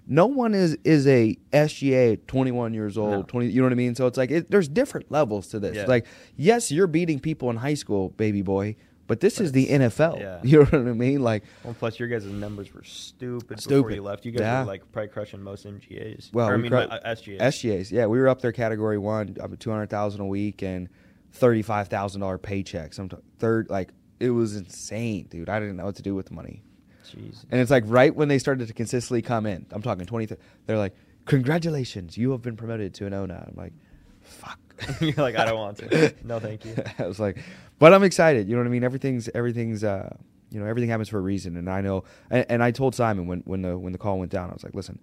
no 0.06 0.26
one 0.26 0.52
is 0.54 0.76
is 0.84 1.06
a 1.06 1.36
SGA 1.52 2.18
21 2.26 2.74
years 2.74 2.98
old. 2.98 3.10
No. 3.10 3.22
20. 3.22 3.46
You 3.48 3.60
know 3.60 3.66
what 3.66 3.72
I 3.72 3.76
mean? 3.76 3.94
So 3.94 4.06
it's 4.06 4.18
like 4.18 4.30
it, 4.30 4.50
there's 4.50 4.68
different 4.68 5.10
levels 5.10 5.48
to 5.48 5.60
this. 5.60 5.76
Yeah. 5.76 5.86
Like 5.86 6.06
yes, 6.36 6.70
you're 6.72 6.86
beating 6.88 7.20
people 7.20 7.50
in 7.50 7.56
high 7.56 7.74
school, 7.74 8.10
baby 8.10 8.42
boy. 8.42 8.76
But 9.08 9.20
this 9.20 9.36
But 9.38 9.44
is 9.46 9.52
the 9.52 9.66
NFL. 9.68 10.20
yeah. 10.20 10.40
You 10.44 10.58
know 10.60 10.64
what 10.64 10.74
I 10.74 10.92
mean? 10.92 11.22
Like, 11.22 11.42
Well, 11.64 11.74
plus 11.74 11.98
your 11.98 12.08
guys' 12.08 12.24
numbers 12.24 12.72
were 12.72 12.84
stupid, 12.84 13.58
before 13.62 13.90
you 13.90 14.02
left. 14.02 14.24
You 14.24 14.30
guys 14.32 14.40
Yeah. 14.40 14.60
were 14.60 14.66
like 14.66 14.90
probably 14.92 15.08
crushing 15.08 15.42
most 15.42 15.66
MGAs. 15.66 16.32
Well, 16.32 16.48
or, 16.48 16.54
I 16.54 16.56
mean 16.56 16.70
cru- 16.70 16.78
uh, 16.80 17.14
SGAs. 17.14 17.38
SGAs, 17.40 17.90
yeah, 17.90 18.06
we 18.06 18.18
were 18.18 18.28
up 18.28 18.40
there 18.40 18.52
category 18.52 18.98
one, 18.98 19.36
up 19.40 19.58
two 19.58 19.70
hundred 19.70 19.90
thousand 19.90 20.20
a 20.22 20.26
week 20.26 20.62
and 20.62 20.88
thirty 21.32 21.62
five 21.62 21.88
thousand 21.88 22.20
dollar 22.22 22.38
paycheck. 22.38 22.94
Some 22.94 23.10
third, 23.38 23.68
like 23.70 23.90
it 24.22 24.30
was 24.30 24.56
insane, 24.56 25.26
dude. 25.30 25.48
I 25.48 25.58
didn't 25.60 25.76
know 25.76 25.84
what 25.86 25.96
to 25.96 26.02
do 26.02 26.14
with 26.14 26.26
the 26.26 26.34
money, 26.34 26.62
Jeez. 27.06 27.44
and 27.50 27.60
it's 27.60 27.70
like 27.70 27.84
right 27.86 28.14
when 28.14 28.28
they 28.28 28.38
started 28.38 28.68
to 28.68 28.74
consistently 28.74 29.22
come 29.22 29.46
in. 29.46 29.66
I'm 29.70 29.82
talking 29.82 30.06
twenty. 30.06 30.26
They're 30.66 30.78
like, 30.78 30.94
"Congratulations, 31.26 32.16
you 32.16 32.30
have 32.32 32.42
been 32.42 32.56
promoted 32.56 32.94
to 32.94 33.06
an 33.06 33.12
ONA." 33.14 33.46
I'm 33.48 33.54
like, 33.56 33.72
"Fuck." 34.20 34.58
You're 35.00 35.12
like, 35.16 35.36
"I 35.36 35.44
don't 35.44 35.58
want 35.58 35.78
to." 35.78 36.14
No, 36.24 36.38
thank 36.38 36.64
you. 36.64 36.74
I 36.98 37.06
was 37.06 37.18
like, 37.20 37.38
but 37.78 37.92
I'm 37.92 38.02
excited. 38.04 38.48
You 38.48 38.54
know 38.56 38.60
what 38.62 38.68
I 38.68 38.70
mean? 38.70 38.84
Everything's 38.84 39.28
everything's 39.34 39.82
uh, 39.84 40.14
you 40.50 40.60
know 40.60 40.66
everything 40.66 40.88
happens 40.90 41.08
for 41.08 41.18
a 41.18 41.22
reason, 41.22 41.56
and 41.56 41.68
I 41.68 41.80
know. 41.80 42.04
And, 42.30 42.46
and 42.48 42.62
I 42.62 42.70
told 42.70 42.94
Simon 42.94 43.26
when 43.26 43.40
when 43.40 43.62
the 43.62 43.76
when 43.76 43.92
the 43.92 43.98
call 43.98 44.18
went 44.18 44.30
down, 44.32 44.50
I 44.50 44.52
was 44.52 44.62
like, 44.64 44.74
listen, 44.74 44.98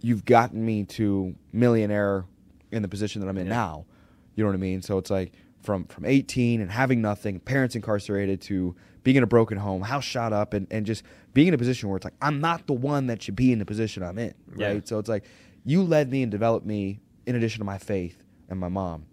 you've 0.00 0.24
gotten 0.24 0.64
me 0.64 0.84
to 0.84 1.34
millionaire 1.52 2.24
in 2.70 2.82
the 2.82 2.88
position 2.88 3.20
that 3.22 3.28
I'm 3.28 3.38
in 3.38 3.46
Yeah. 3.46 3.52
now. 3.54 3.86
You 4.34 4.44
know 4.44 4.48
what 4.50 4.54
I 4.54 4.58
mean? 4.58 4.82
So 4.82 4.98
it's 4.98 5.10
like 5.10 5.32
from 5.62 5.84
from 5.86 6.04
18 6.04 6.60
and 6.60 6.70
having 6.70 7.00
nothing, 7.00 7.40
parents 7.40 7.74
incarcerated 7.74 8.40
to 8.42 8.74
being 9.02 9.16
in 9.16 9.22
a 9.22 9.26
broken 9.26 9.58
home, 9.58 9.82
house 9.82 10.04
shot 10.04 10.32
up, 10.32 10.54
and, 10.54 10.66
and 10.70 10.86
just 10.86 11.02
being 11.34 11.48
in 11.48 11.54
a 11.54 11.58
position 11.58 11.88
where 11.88 11.96
it's 11.96 12.04
like 12.04 12.14
I'm 12.20 12.40
not 12.40 12.66
the 12.66 12.72
one 12.74 13.06
that 13.08 13.22
should 13.22 13.36
be 13.36 13.52
in 13.52 13.58
the 13.58 13.64
position 13.66 14.02
I'm 14.02 14.18
in, 14.18 14.34
right? 14.48 14.74
Yeah. 14.74 14.80
So 14.84 14.98
it's 14.98 15.08
like 15.08 15.24
you 15.64 15.82
led 15.82 16.10
me 16.10 16.22
and 16.22 16.30
developed 16.30 16.66
me 16.66 17.00
in 17.26 17.34
addition 17.36 17.58
to 17.60 17.64
my 17.64 17.78
faith 17.78 18.22
and 18.48 18.58
my 18.58 18.68
mom. 18.68 19.06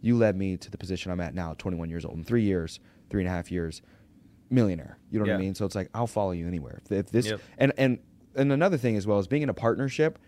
You 0.00 0.16
led 0.16 0.36
me 0.36 0.56
to 0.56 0.70
the 0.70 0.78
position 0.78 1.12
I'm 1.12 1.20
at 1.20 1.34
now, 1.34 1.54
21 1.58 1.88
years 1.88 2.04
old. 2.04 2.16
In 2.16 2.24
three 2.24 2.42
years, 2.42 2.80
three 3.08 3.22
and 3.22 3.28
a 3.28 3.32
half 3.32 3.50
years, 3.52 3.82
millionaire. 4.50 4.98
You 5.10 5.18
know 5.20 5.24
what 5.24 5.34
I 5.34 5.38
mean? 5.38 5.54
So 5.54 5.64
it's 5.64 5.74
like 5.74 5.88
I'll 5.94 6.06
follow 6.06 6.32
you 6.32 6.46
anywhere. 6.46 6.82
If, 6.84 6.92
if 6.92 7.10
this 7.10 7.26
Yep. 7.26 7.40
and 7.58 7.72
and 7.78 7.98
and 8.34 8.52
another 8.52 8.76
thing 8.76 8.96
as 8.96 9.06
well 9.06 9.18
is 9.18 9.26
being 9.26 9.42
in 9.42 9.48
a 9.48 9.54
partnership. 9.54 10.18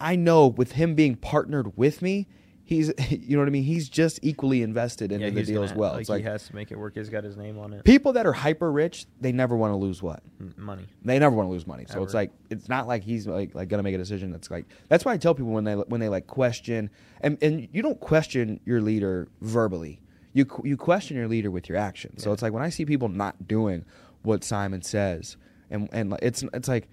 I 0.00 0.16
know 0.16 0.48
with 0.48 0.72
him 0.72 0.94
being 0.94 1.14
partnered 1.14 1.76
with 1.76 2.02
me, 2.02 2.26
he's 2.64 2.92
you 3.10 3.36
know 3.36 3.42
what 3.42 3.48
I 3.48 3.50
mean. 3.50 3.62
He's 3.62 3.88
just 3.88 4.18
equally 4.22 4.62
invested 4.62 5.12
into 5.12 5.26
yeah, 5.26 5.32
the 5.32 5.42
deal 5.44 5.54
gonna, 5.56 5.66
as 5.66 5.74
well. 5.74 5.92
Like, 5.92 6.00
it's 6.00 6.10
like 6.10 6.22
he 6.22 6.28
has 6.28 6.48
to 6.48 6.54
make 6.54 6.72
it 6.72 6.78
work. 6.78 6.94
He's 6.94 7.08
got 7.08 7.22
his 7.22 7.36
name 7.36 7.58
on 7.58 7.72
it. 7.72 7.84
people 7.84 8.12
that 8.14 8.26
are 8.26 8.32
hyper 8.32 8.72
rich, 8.72 9.06
they 9.20 9.32
never 9.32 9.56
want 9.56 9.72
to 9.72 9.76
lose 9.76 10.02
what 10.02 10.22
Money. 10.56 10.86
they 11.04 11.18
never 11.18 11.34
want 11.34 11.48
to 11.48 11.52
lose 11.52 11.66
money. 11.66 11.84
So 11.88 12.02
it's 12.02 12.14
like 12.14 12.32
it's 12.50 12.68
not 12.68 12.88
like 12.88 13.02
he's 13.02 13.26
like 13.26 13.54
like 13.54 13.68
gonna 13.68 13.82
make 13.82 13.94
a 13.94 13.98
decision 13.98 14.32
that's 14.32 14.50
like 14.50 14.66
that's 14.88 15.04
why 15.04 15.12
I 15.12 15.16
tell 15.16 15.34
people 15.34 15.52
when 15.52 15.64
they 15.64 15.74
when 15.74 16.00
they 16.00 16.08
like 16.08 16.26
question 16.26 16.90
and 17.20 17.38
and 17.42 17.68
you 17.72 17.82
don't 17.82 18.00
question 18.00 18.60
your 18.64 18.80
leader 18.80 19.28
verbally. 19.40 20.00
You 20.32 20.46
you 20.64 20.76
question 20.76 21.16
your 21.16 21.28
leader 21.28 21.50
with 21.50 21.68
your 21.68 21.78
actions. 21.78 22.24
So 22.24 22.32
it's 22.32 22.42
like 22.42 22.52
when 22.52 22.62
I 22.62 22.70
see 22.70 22.84
people 22.84 23.08
not 23.08 23.46
doing 23.46 23.84
what 24.22 24.42
Simon 24.42 24.82
says 24.82 25.36
and 25.70 25.88
and 25.92 26.10
like, 26.10 26.20
it's 26.22 26.42
it's 26.52 26.68
like 26.68 26.88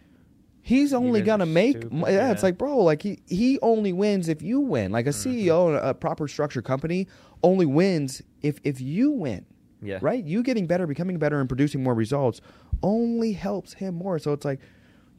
he's 0.62 0.94
only 0.94 1.22
gonna 1.22 1.46
make 1.46 1.78
stupid, 1.78 1.94
m- 1.94 2.14
yeah, 2.14 2.32
it's 2.32 2.44
like 2.44 2.58
bro 2.58 2.78
like 2.80 3.02
he 3.02 3.20
he 3.28 3.60
only 3.62 3.94
wins 3.94 4.30
if 4.30 4.42
you 4.42 4.60
win. 4.60 4.92
Like 4.92 5.08
a 5.08 5.10
Mm-hmm. 5.10 5.30
CEO 5.48 5.70
in 5.70 5.84
a 5.84 5.94
proper 5.94 6.28
structured 6.28 6.64
company 6.66 7.08
only 7.44 7.66
wins 7.66 8.22
if 8.42 8.60
if 8.64 8.80
you 8.82 9.12
win 9.12 9.46
Yeah. 9.82 10.00
right? 10.02 10.24
You 10.24 10.44
getting 10.44 10.68
better, 10.68 10.86
becoming 10.88 11.18
better, 11.18 11.40
and 11.40 11.50
producing 11.50 11.84
more 11.84 11.94
results 11.96 12.42
only 12.84 13.34
helps 13.34 13.74
him 13.74 13.96
more. 13.96 14.20
So 14.20 14.34
it's 14.34 14.46
like 14.46 14.60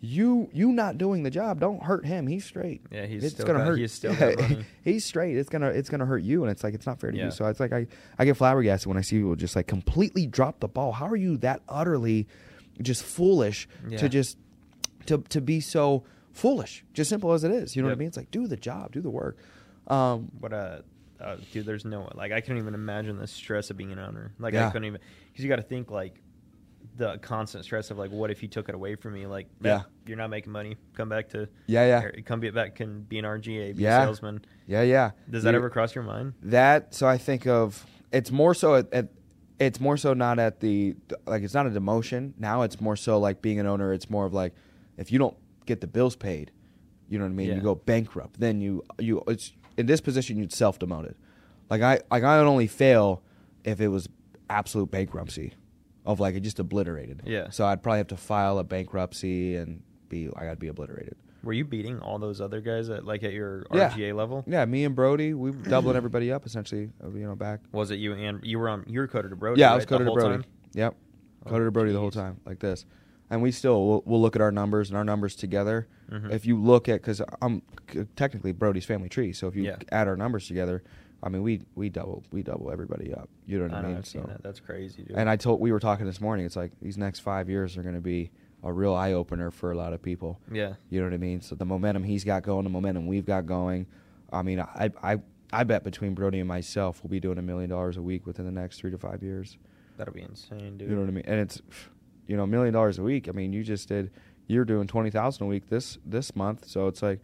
you 0.05 0.49
you 0.53 0.73
not 0.73 0.99
doing 0.99 1.23
the 1.23 1.31
job 1.31 1.61
don't 1.61 1.81
hurt 1.83 2.05
him. 2.05 2.27
He's 2.27 2.45
straight. 2.45 2.83
Yeah, 2.91 3.07
he's 3.07 3.23
it's 3.23 3.35
still 3.35 3.47
gonna 3.47 3.61
got- 3.61 3.69
hurt. 3.69 3.79
he's 3.79 3.93
still 3.93 4.15
money. 4.21 4.65
he's 4.83 5.05
straight. 5.05 5.37
It's 5.37 5.49
gonna 5.49 5.69
it's 5.69 5.89
gonna 5.89 6.07
hurt 6.07 6.23
you, 6.25 6.43
and 6.43 6.51
it's 6.51 6.65
like 6.65 6.75
it's 6.75 6.87
not 6.87 6.99
fair 7.01 7.13
to 7.13 7.17
Yeah. 7.19 7.27
you. 7.27 7.31
So 7.31 7.47
it's 7.47 7.61
like 7.61 7.73
I 7.73 7.87
I 8.19 8.25
get 8.25 8.37
flabbergasted 8.37 8.87
when 8.89 8.97
I 8.97 9.01
see 9.03 9.19
people 9.19 9.37
just 9.37 9.55
like 9.55 9.69
completely 9.69 10.27
drop 10.27 10.59
the 10.61 10.67
ball. 10.69 10.91
How 10.93 11.07
are 11.07 11.17
you 11.17 11.37
that 11.39 11.63
utterly 11.69 12.27
just 12.81 13.05
foolish 13.05 13.69
Yeah. 13.89 13.99
to 13.99 14.09
just 14.09 14.39
to 15.07 15.19
to 15.19 15.41
be 15.41 15.61
so 15.61 16.05
foolish? 16.33 16.85
Just 16.95 17.11
simple 17.11 17.33
as 17.33 17.45
it 17.45 17.51
is. 17.51 17.77
You 17.77 17.83
know 17.83 17.89
what 17.89 17.95
I 17.95 17.99
mean? 17.99 18.09
It's 18.09 18.17
like 18.17 18.31
do 18.31 18.47
the 18.47 18.57
job, 18.57 18.93
do 18.93 19.01
the 19.01 19.11
work. 19.11 19.37
Um, 19.89 20.31
But 20.41 20.53
uh, 20.53 20.79
uh, 21.21 21.37
dude, 21.53 21.67
there's 21.67 21.85
no 21.85 22.09
like 22.15 22.33
I 22.33 22.41
couldn't 22.41 22.59
even 22.59 22.75
imagine 22.75 23.19
the 23.19 23.27
stress 23.27 23.71
of 23.71 23.77
being 23.77 23.93
an 23.93 23.99
owner. 23.99 24.33
Like 24.39 24.55
Yeah. 24.55 24.69
I 24.69 24.71
couldn't 24.71 24.87
even 24.87 25.01
because 25.31 25.45
you 25.45 25.49
got 25.49 25.57
to 25.57 25.63
think 25.63 25.91
like 25.91 26.21
the 26.97 27.17
constant 27.19 27.65
stress 27.65 27.91
of 27.91 27.99
like 27.99 28.11
what 28.11 28.31
if 28.31 28.43
you 28.43 28.49
took 28.49 28.69
it 28.69 28.75
away 28.75 28.97
from 28.97 29.15
me? 29.15 29.27
Like 29.27 29.49
Yeah. 29.61 29.83
you're 30.07 30.17
not 30.17 30.31
making 30.31 30.53
money. 30.53 30.77
Come 30.95 31.09
back 31.09 31.29
to 31.31 31.49
Yeah, 31.67 31.87
yeah. 31.87 32.21
Come 32.25 32.41
be 32.41 32.51
back. 32.51 32.75
Can 32.75 33.03
be 33.03 33.19
an 33.19 33.25
RGA. 33.25 33.77
Be 33.77 33.83
Yeah. 33.83 34.03
a 34.03 34.07
salesman. 34.07 34.45
yeah, 34.67 34.83
yeah. 34.83 35.11
Does 35.31 35.43
that 35.45 35.53
You- 35.53 35.59
ever 35.59 35.71
cross 35.71 35.95
your 35.95 36.05
mind? 36.05 36.35
that 36.43 36.95
so 36.95 37.07
i 37.07 37.17
think 37.19 37.47
of 37.47 37.87
it's 38.13 38.31
more 38.31 38.53
so 38.55 38.75
at, 38.77 38.93
at 38.93 39.09
it's 39.59 39.81
more 39.81 39.97
so 39.97 40.13
not 40.13 40.39
at 40.39 40.61
the 40.61 40.95
like 41.27 41.43
it's 41.43 41.55
not 41.55 41.67
a 41.67 41.71
demotion 41.71 42.33
now 42.39 42.63
it's 42.63 42.81
more 42.81 42.97
so 42.97 43.19
like 43.19 43.41
being 43.43 43.59
an 43.61 43.67
owner 43.67 43.93
it's 43.93 44.11
more 44.11 44.27
of 44.27 44.33
like 44.35 44.53
if 45.03 45.13
you 45.13 45.19
don't 45.19 45.37
get 45.67 45.81
the 45.81 45.87
bills 45.87 46.17
paid 46.17 46.51
you 47.09 47.19
know 47.19 47.25
what 47.25 47.31
i 47.31 47.35
mean 47.35 47.49
Yeah. 47.49 47.57
you 47.57 47.61
go 47.61 47.75
bankrupt 47.75 48.41
then 48.41 48.61
you 48.61 48.83
you 48.99 49.23
it's 49.27 49.53
in 49.77 49.87
this 49.87 50.01
position 50.01 50.37
you'd 50.39 50.53
self 50.53 50.79
demoted 50.79 51.15
like 51.71 51.83
i 51.83 52.01
like 52.11 52.23
i 52.25 52.39
would 52.39 52.47
only 52.49 52.67
fail 52.67 53.23
if 53.65 53.81
it 53.81 53.89
was 53.89 54.09
absolute 54.49 54.91
bankruptcy 54.91 55.55
of 56.07 56.19
like 56.21 56.35
it 56.35 56.41
just 56.41 56.59
obliterated 56.59 57.23
Yeah. 57.25 57.51
so 57.51 57.67
i'd 57.67 57.83
probably 57.83 57.99
have 57.99 58.09
to 58.09 58.17
file 58.17 58.59
a 58.59 58.65
bankruptcy 58.65 59.57
and 59.57 59.83
be 60.09 60.29
i 60.37 60.45
gotta 60.45 60.57
be 60.57 60.69
obliterated 60.69 61.17
Were 61.45 61.53
you 61.53 61.65
beating 61.65 62.01
all 62.01 62.19
those 62.19 62.41
other 62.41 62.61
guys 62.61 62.89
at 62.91 63.05
like 63.05 63.23
at 63.25 63.33
your 63.33 63.67
Yeah. 63.73 63.91
RGA 63.91 64.15
level? 64.15 64.45
yeah 64.47 64.65
me 64.65 64.85
and 64.85 64.95
brody 64.97 65.33
we 65.35 65.51
were 65.53 65.57
doubling 65.75 65.97
everybody 65.97 66.31
up 66.33 66.45
essentially 66.47 66.91
uh, 67.05 67.11
you 67.11 67.27
know 67.27 67.35
back 67.37 67.61
Was 67.73 67.91
it 67.91 67.99
you 67.99 68.13
and 68.15 68.41
you 68.45 68.59
were 68.59 68.69
on? 68.69 68.85
You 68.87 69.01
were 69.01 69.09
coded 69.09 69.31
to 69.31 69.37
Brody. 69.37 69.61
Yeah, 69.61 69.73
I 69.73 69.77
was 69.77 69.87
coded 69.87 70.07
to 70.07 70.13
Brody. 70.13 70.35
time? 70.43 70.45
Yep, 70.75 70.95
Oh, 71.47 71.51
coded 71.51 71.67
to 71.67 71.71
Brody 71.73 71.93
the 71.93 71.99
whole 71.99 72.11
time, 72.13 72.39
like 72.47 72.59
this. 72.61 72.85
And 73.33 73.41
we 73.43 73.51
still 73.51 73.87
we'll, 73.89 74.03
we'll 74.05 74.21
look 74.21 74.37
at 74.37 74.43
our 74.43 74.53
numbers 74.53 74.91
and 74.91 74.97
our 74.99 75.05
numbers 75.05 75.35
together. 75.35 75.89
Mhm. 76.11 76.31
If 76.31 76.45
you 76.45 76.57
look 76.61 76.89
at 76.89 77.01
because 77.01 77.23
I'm 77.41 77.63
c- 77.91 78.05
technically 78.15 78.53
Brody's 78.53 78.85
family 78.85 79.09
tree, 79.09 79.33
so 79.33 79.49
if 79.49 79.57
you 79.57 79.65
Yeah. 79.65 79.77
add 79.91 80.07
our 80.07 80.17
numbers 80.17 80.47
together, 80.47 80.83
I 81.23 81.31
mean 81.31 81.43
we 81.43 81.63
we 81.75 81.89
double 81.89 82.23
we 82.31 82.43
double 82.43 82.71
everybody 82.71 83.13
up. 83.15 83.31
You 83.47 83.57
know 83.59 83.65
what 83.65 83.73
I, 83.75 83.79
I 83.79 83.83
know. 83.83 83.89
mean? 83.95 84.05
Seen 84.05 84.23
So- 84.23 84.29
that. 84.29 84.43
That's 84.43 84.61
crazy, 84.61 85.03
dude. 85.05 85.17
and 85.17 85.31
I 85.31 85.37
told 85.37 85.61
we 85.61 85.73
were 85.73 85.81
talking 85.81 86.05
this 86.05 86.21
morning. 86.21 86.45
It's 86.45 86.57
like 86.57 86.73
these 86.83 86.99
next 86.99 87.21
five 87.21 87.49
years 87.49 87.77
are 87.79 87.83
going 87.83 87.95
to 87.95 88.01
be 88.03 88.31
a 88.63 88.71
real 88.73 88.95
eye 88.95 89.13
opener 89.15 89.51
for 89.51 89.73
a 89.73 89.77
lot 89.77 89.93
of 89.95 90.03
people. 90.03 90.39
yeah. 90.53 90.75
You 90.91 91.01
know 91.01 91.07
what 91.07 91.15
I 91.15 91.19
mean? 91.19 91.41
So 91.41 91.55
the 91.55 91.65
momentum 91.65 92.05
he's 92.05 92.23
got 92.25 92.43
going, 92.43 92.65
the 92.65 92.71
momentum 92.71 93.07
we've 93.07 93.27
got 93.27 93.47
going. 93.47 93.87
I 94.31 94.43
mean, 94.43 94.61
I 94.61 94.91
I 95.03 95.21
I 95.55 95.65
bet 95.65 95.85
between 95.85 96.13
Brody 96.15 96.39
and 96.39 96.47
myself, 96.49 97.03
we'll 97.03 97.11
be 97.11 97.19
doing 97.21 97.39
a 97.39 97.43
million 97.43 97.71
dollars 97.71 97.97
a 97.97 98.03
week 98.03 98.27
within 98.27 98.45
the 98.45 98.53
next 98.53 98.79
three 98.79 98.91
to 98.91 98.99
five 98.99 99.23
years. 99.23 99.57
That'll 99.99 100.15
be 100.15 100.23
insane, 100.23 100.79
dude. 100.79 100.89
You 100.89 100.95
know 100.97 101.01
what 101.03 101.09
I 101.09 101.13
mean? 101.13 101.25
And 101.27 101.39
it's, 101.41 101.61
you 102.27 102.37
know, 102.37 102.45
a 102.45 102.47
million 102.47 102.73
dollars 102.73 102.99
a 102.99 103.03
week. 103.03 103.29
I 103.29 103.33
mean, 103.33 103.53
you 103.53 103.63
just 103.63 103.89
did, 103.89 104.11
you're 104.47 104.65
doing 104.65 104.87
twenty 104.87 105.11
thousand 105.11 105.45
a 105.47 105.49
week 105.49 105.69
this 105.69 105.99
this 106.05 106.35
month. 106.37 106.67
So 106.69 106.87
it's 106.89 107.03
like, 107.03 107.21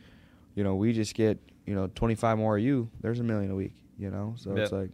you 0.55 0.65
know, 0.65 0.75
we 0.75 0.93
just 0.93 1.15
get, 1.15 1.39
you 1.67 1.75
know, 1.75 1.89
twenty 1.95 2.15
five 2.15 2.39
more 2.39 2.57
of 2.57 2.63
you. 2.63 2.91
There's 3.01 3.21
a 3.21 3.25
million 3.25 3.51
a 3.51 3.55
week. 3.57 3.75
You 3.99 4.11
know, 4.11 4.35
so 4.37 4.55
it's 4.57 4.71
like, 4.71 4.91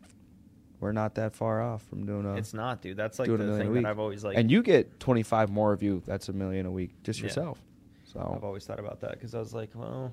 we're 0.81 0.93
not 0.93 1.15
that 1.17 1.35
far 1.37 1.61
off 1.63 1.83
from 1.83 2.07
doing 2.07 2.25
a. 2.25 2.37
It's 2.37 2.55
not, 2.55 2.81
dude. 2.81 2.97
That's 2.97 3.19
like 3.19 3.29
the 3.29 3.37
thing 3.59 3.73
that 3.75 3.85
I've 3.85 3.99
always 3.99 4.25
like. 4.25 4.37
and 4.37 4.51
you 4.51 4.63
get 4.63 4.99
twenty 4.99 5.23
five 5.23 5.51
more 5.51 5.73
of 5.73 5.83
you. 5.83 6.03
That's 6.07 6.29
a 6.29 6.33
million 6.33 6.67
a 6.67 6.71
week 6.71 7.03
just 7.03 7.21
Yeah. 7.21 7.27
yourself. 7.27 7.63
So 8.05 8.33
I've 8.37 8.45
always 8.45 8.65
thought 8.65 8.79
about 8.79 9.01
that 9.01 9.13
because 9.13 9.35
I 9.35 9.41
was 9.41 9.53
like, 9.53 9.71
well, 9.75 10.13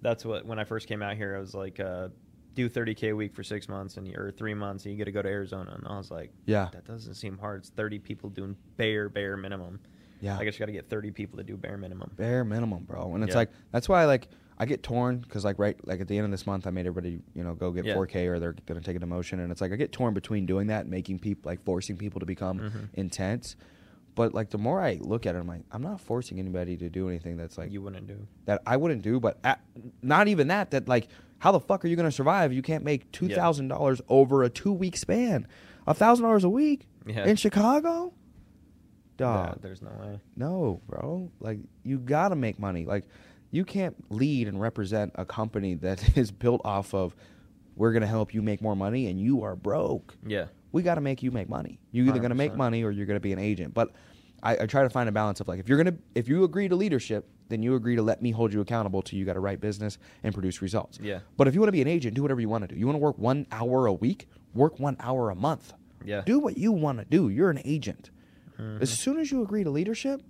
that's 0.00 0.24
what 0.24 0.46
when 0.46 0.58
I 0.58 0.64
first 0.64 0.88
came 0.88 1.02
out 1.02 1.16
here, 1.16 1.36
I 1.36 1.38
was 1.40 1.54
like, 1.54 1.78
uh, 1.78 2.08
do 2.54 2.68
30k 2.68 3.10
a 3.10 3.12
week 3.14 3.34
for 3.34 3.42
six 3.42 3.68
months 3.68 3.96
and 3.96 4.06
or 4.16 4.30
three 4.30 4.54
months, 4.54 4.84
and 4.84 4.92
you 4.92 4.98
get 4.98 5.04
to 5.06 5.12
go 5.12 5.22
to 5.22 5.28
Arizona, 5.28 5.72
and 5.78 5.86
I 5.86 5.96
was 5.96 6.10
like, 6.10 6.32
yeah, 6.46 6.68
that 6.72 6.84
doesn't 6.84 7.14
seem 7.14 7.38
hard. 7.38 7.60
It's 7.60 7.70
30 7.70 7.98
people 7.98 8.28
doing 8.30 8.56
bare 8.76 9.08
bare 9.08 9.36
minimum. 9.36 9.80
yeah. 10.20 10.38
I 10.38 10.44
guess 10.44 10.54
you 10.54 10.58
got 10.60 10.66
to 10.66 10.72
get 10.72 10.88
30 10.88 11.10
people 11.10 11.36
to 11.38 11.42
do 11.44 11.56
bare 11.56 11.76
minimum. 11.76 12.10
bare 12.16 12.44
minimum, 12.44 12.84
bro. 12.84 13.14
And 13.14 13.24
it's 13.24 13.32
Yeah. 13.32 13.38
like 13.38 13.50
that's 13.72 13.88
why 13.88 14.04
like 14.04 14.28
I 14.58 14.66
get 14.66 14.82
torn 14.84 15.18
because 15.18 15.44
like 15.44 15.58
right 15.58 15.76
like 15.86 16.00
at 16.00 16.06
the 16.08 16.16
end 16.16 16.26
of 16.26 16.30
this 16.30 16.46
month 16.46 16.66
I 16.68 16.70
made 16.70 16.86
everybody 16.86 17.20
you 17.34 17.42
know 17.42 17.54
go 17.54 17.72
get 17.72 17.84
Yeah. 17.84 17.94
4K 17.96 18.28
or 18.28 18.38
they're 18.38 18.54
gonna 18.66 18.80
take 18.82 18.96
a 18.96 19.00
demotion 19.00 19.40
and 19.42 19.50
it's 19.50 19.60
like 19.60 19.72
I 19.72 19.76
get 19.76 19.90
torn 19.90 20.14
between 20.14 20.46
doing 20.46 20.68
that 20.68 20.82
and 20.82 20.90
making 20.90 21.18
people 21.18 21.48
like 21.50 21.60
forcing 21.60 21.96
people 21.96 22.20
to 22.20 22.26
become 22.26 22.58
Mhm. 22.60 22.88
intense. 22.94 23.56
But 24.14 24.34
like 24.34 24.50
the 24.50 24.58
more 24.58 24.80
I 24.80 24.98
look 25.00 25.24
at 25.26 25.34
it, 25.34 25.38
I'm 25.38 25.46
like 25.48 25.62
I'm 25.72 25.82
not 25.82 26.00
forcing 26.00 26.38
anybody 26.38 26.76
to 26.76 26.88
do 26.88 27.08
anything 27.08 27.36
that's 27.36 27.56
like 27.58 27.72
you 27.72 27.82
wouldn't 27.82 28.06
do. 28.06 28.28
that 28.44 28.62
I 28.66 28.76
wouldn't 28.76 29.02
do. 29.02 29.18
But 29.18 29.38
at, 29.42 29.60
not 30.02 30.28
even 30.28 30.48
that. 30.48 30.70
That 30.70 30.86
like 30.86 31.08
how 31.42 31.50
the 31.50 31.58
fuck 31.58 31.84
are 31.84 31.88
you 31.88 31.96
gonna 31.96 32.12
survive? 32.12 32.52
You 32.52 32.62
can't 32.62 32.84
make 32.84 33.10
two 33.10 33.28
thousand 33.28 33.66
dollars 33.66 34.00
over 34.08 34.44
a 34.44 34.48
two 34.48 34.72
week 34.72 34.96
span. 34.96 35.48
A 35.88 35.92
thousand 35.92 36.22
dollars 36.24 36.44
a 36.44 36.48
week 36.48 36.86
Yeah. 37.04 37.24
in 37.26 37.34
Chicago? 37.34 38.12
Yeah, 39.18 39.26
Dog. 39.48 39.58
there's 39.60 39.82
no 39.82 39.90
way. 40.00 40.20
No, 40.36 40.80
bro. 40.86 41.32
Like 41.40 41.58
you 41.82 41.98
gotta 41.98 42.36
make 42.36 42.60
money. 42.60 42.86
Like 42.86 43.04
you 43.50 43.64
can't 43.64 43.96
lead 44.08 44.46
and 44.46 44.60
represent 44.60 45.10
a 45.16 45.24
company 45.24 45.74
that 45.74 46.16
is 46.16 46.30
built 46.30 46.60
off 46.64 46.94
of 46.94 47.16
we're 47.74 47.92
gonna 47.92 48.06
help 48.06 48.32
you 48.32 48.40
make 48.40 48.62
more 48.62 48.76
money 48.76 49.08
and 49.08 49.18
you 49.20 49.42
are 49.42 49.56
broke. 49.56 50.14
Yeah. 50.24 50.46
We 50.70 50.82
gotta 50.84 51.00
make 51.00 51.24
you 51.24 51.32
make 51.32 51.48
money. 51.48 51.80
You're 51.90 52.06
either 52.06 52.20
gonna 52.20 52.36
make 52.36 52.54
money 52.54 52.84
or 52.84 52.92
you're 52.92 53.06
gonna 53.06 53.18
be 53.18 53.32
an 53.32 53.40
agent. 53.40 53.74
But 53.74 53.90
I, 54.42 54.62
I 54.62 54.66
try 54.66 54.82
to 54.82 54.90
find 54.90 55.08
a 55.08 55.12
balance 55.12 55.40
of 55.40 55.48
like 55.48 55.60
if 55.60 55.68
you're 55.68 55.78
gonna 55.78 55.96
if 56.14 56.28
you 56.28 56.44
agree 56.44 56.68
to 56.68 56.74
leadership, 56.76 57.28
then 57.48 57.62
you 57.62 57.74
agree 57.74 57.96
to 57.96 58.02
let 58.02 58.20
me 58.22 58.30
hold 58.30 58.52
you 58.52 58.60
accountable 58.60 59.02
to 59.02 59.16
you 59.16 59.24
got 59.24 59.34
to 59.34 59.40
write 59.40 59.60
business 59.60 59.98
and 60.22 60.32
produce 60.34 60.60
results. 60.62 60.98
Yeah. 61.02 61.20
But 61.36 61.48
if 61.48 61.54
you 61.54 61.60
want 61.60 61.68
to 61.68 61.72
be 61.72 61.82
an 61.82 61.88
agent, 61.88 62.14
do 62.14 62.22
whatever 62.22 62.40
you 62.40 62.48
want 62.48 62.66
to 62.68 62.74
do. 62.74 62.78
You 62.80 62.86
want 62.86 62.94
to 62.96 63.00
work 63.00 63.18
one 63.18 63.46
hour 63.52 63.86
a 63.86 63.92
week, 63.92 64.28
work 64.54 64.78
one 64.80 64.96
hour 65.00 65.30
a 65.30 65.34
month. 65.34 65.72
Yeah. 66.04 66.22
Do 66.26 66.38
what 66.38 66.56
you 66.58 66.72
want 66.72 66.98
to 66.98 67.04
do. 67.04 67.28
You're 67.28 67.50
an 67.50 67.60
agent. 67.64 68.10
Mhm. 68.58 68.80
As 68.82 68.90
soon 68.90 69.18
as 69.18 69.30
you 69.30 69.42
agree 69.42 69.62
to 69.64 69.70
leadership, 69.70 70.22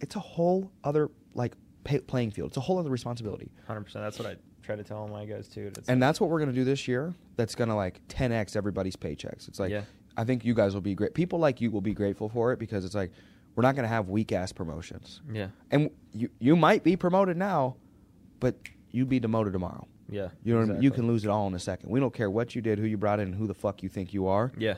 it's 0.00 0.16
a 0.16 0.20
whole 0.20 0.70
other 0.84 1.10
like 1.34 1.54
pay, 1.84 2.00
playing 2.00 2.32
field. 2.32 2.48
It's 2.48 2.56
a 2.56 2.60
whole 2.60 2.78
other 2.78 2.90
responsibility. 2.90 3.50
Hundred 3.66 3.82
percent. 3.84 4.04
That's 4.04 4.18
what 4.18 4.28
I 4.28 4.36
try 4.62 4.76
to 4.76 4.84
tell 4.84 4.98
all 4.98 5.08
my 5.08 5.24
guys 5.24 5.48
too. 5.48 5.72
And 5.88 6.02
that's 6.02 6.20
what 6.20 6.28
we're 6.30 6.38
going 6.38 6.50
to 6.50 6.54
do 6.54 6.64
this 6.64 6.86
year. 6.86 7.14
That's 7.36 7.54
going 7.54 7.68
to 7.68 7.74
like 7.74 8.06
10x 8.08 8.54
everybody's 8.56 8.96
paychecks. 8.96 9.48
It's 9.48 9.58
like 9.58 9.70
Yeah. 9.70 9.82
I 10.16 10.24
think 10.24 10.44
you 10.44 10.54
guys 10.54 10.74
will 10.74 10.80
be 10.80 10.94
great. 10.94 11.14
People 11.14 11.38
like 11.38 11.60
you 11.60 11.70
will 11.70 11.80
be 11.80 11.94
grateful 11.94 12.28
for 12.28 12.52
it 12.52 12.58
because 12.58 12.84
it's 12.84 12.94
like 12.94 13.12
we're 13.54 13.62
not 13.62 13.74
going 13.74 13.84
to 13.84 13.88
have 13.88 14.08
weak 14.08 14.32
ass 14.32 14.52
promotions. 14.52 15.20
yeah, 15.32 15.48
And 15.70 15.90
you 16.12 16.30
you 16.38 16.56
might 16.56 16.84
be 16.84 16.96
promoted 16.96 17.36
now, 17.36 17.76
but 18.40 18.56
you'd 18.90 19.08
be 19.08 19.20
demoted 19.20 19.52
tomorrow. 19.52 19.86
yeah. 20.08 20.28
You 20.44 20.54
know 20.54 20.60
what 20.60 20.70
I 20.70 20.72
mean? 20.74 20.82
You 20.82 20.90
can 20.90 21.06
lose 21.06 21.24
it 21.24 21.28
all 21.28 21.46
in 21.46 21.54
a 21.54 21.58
second. 21.58 21.90
We 21.90 22.00
don't 22.00 22.14
care 22.14 22.30
what 22.30 22.54
you 22.54 22.62
did, 22.62 22.78
who 22.78 22.86
you 22.86 22.96
brought 22.96 23.20
in, 23.20 23.32
who 23.32 23.46
the 23.46 23.54
fuck 23.54 23.82
you 23.82 23.88
think 23.88 24.12
you 24.12 24.26
are. 24.26 24.52
Yeah, 24.56 24.76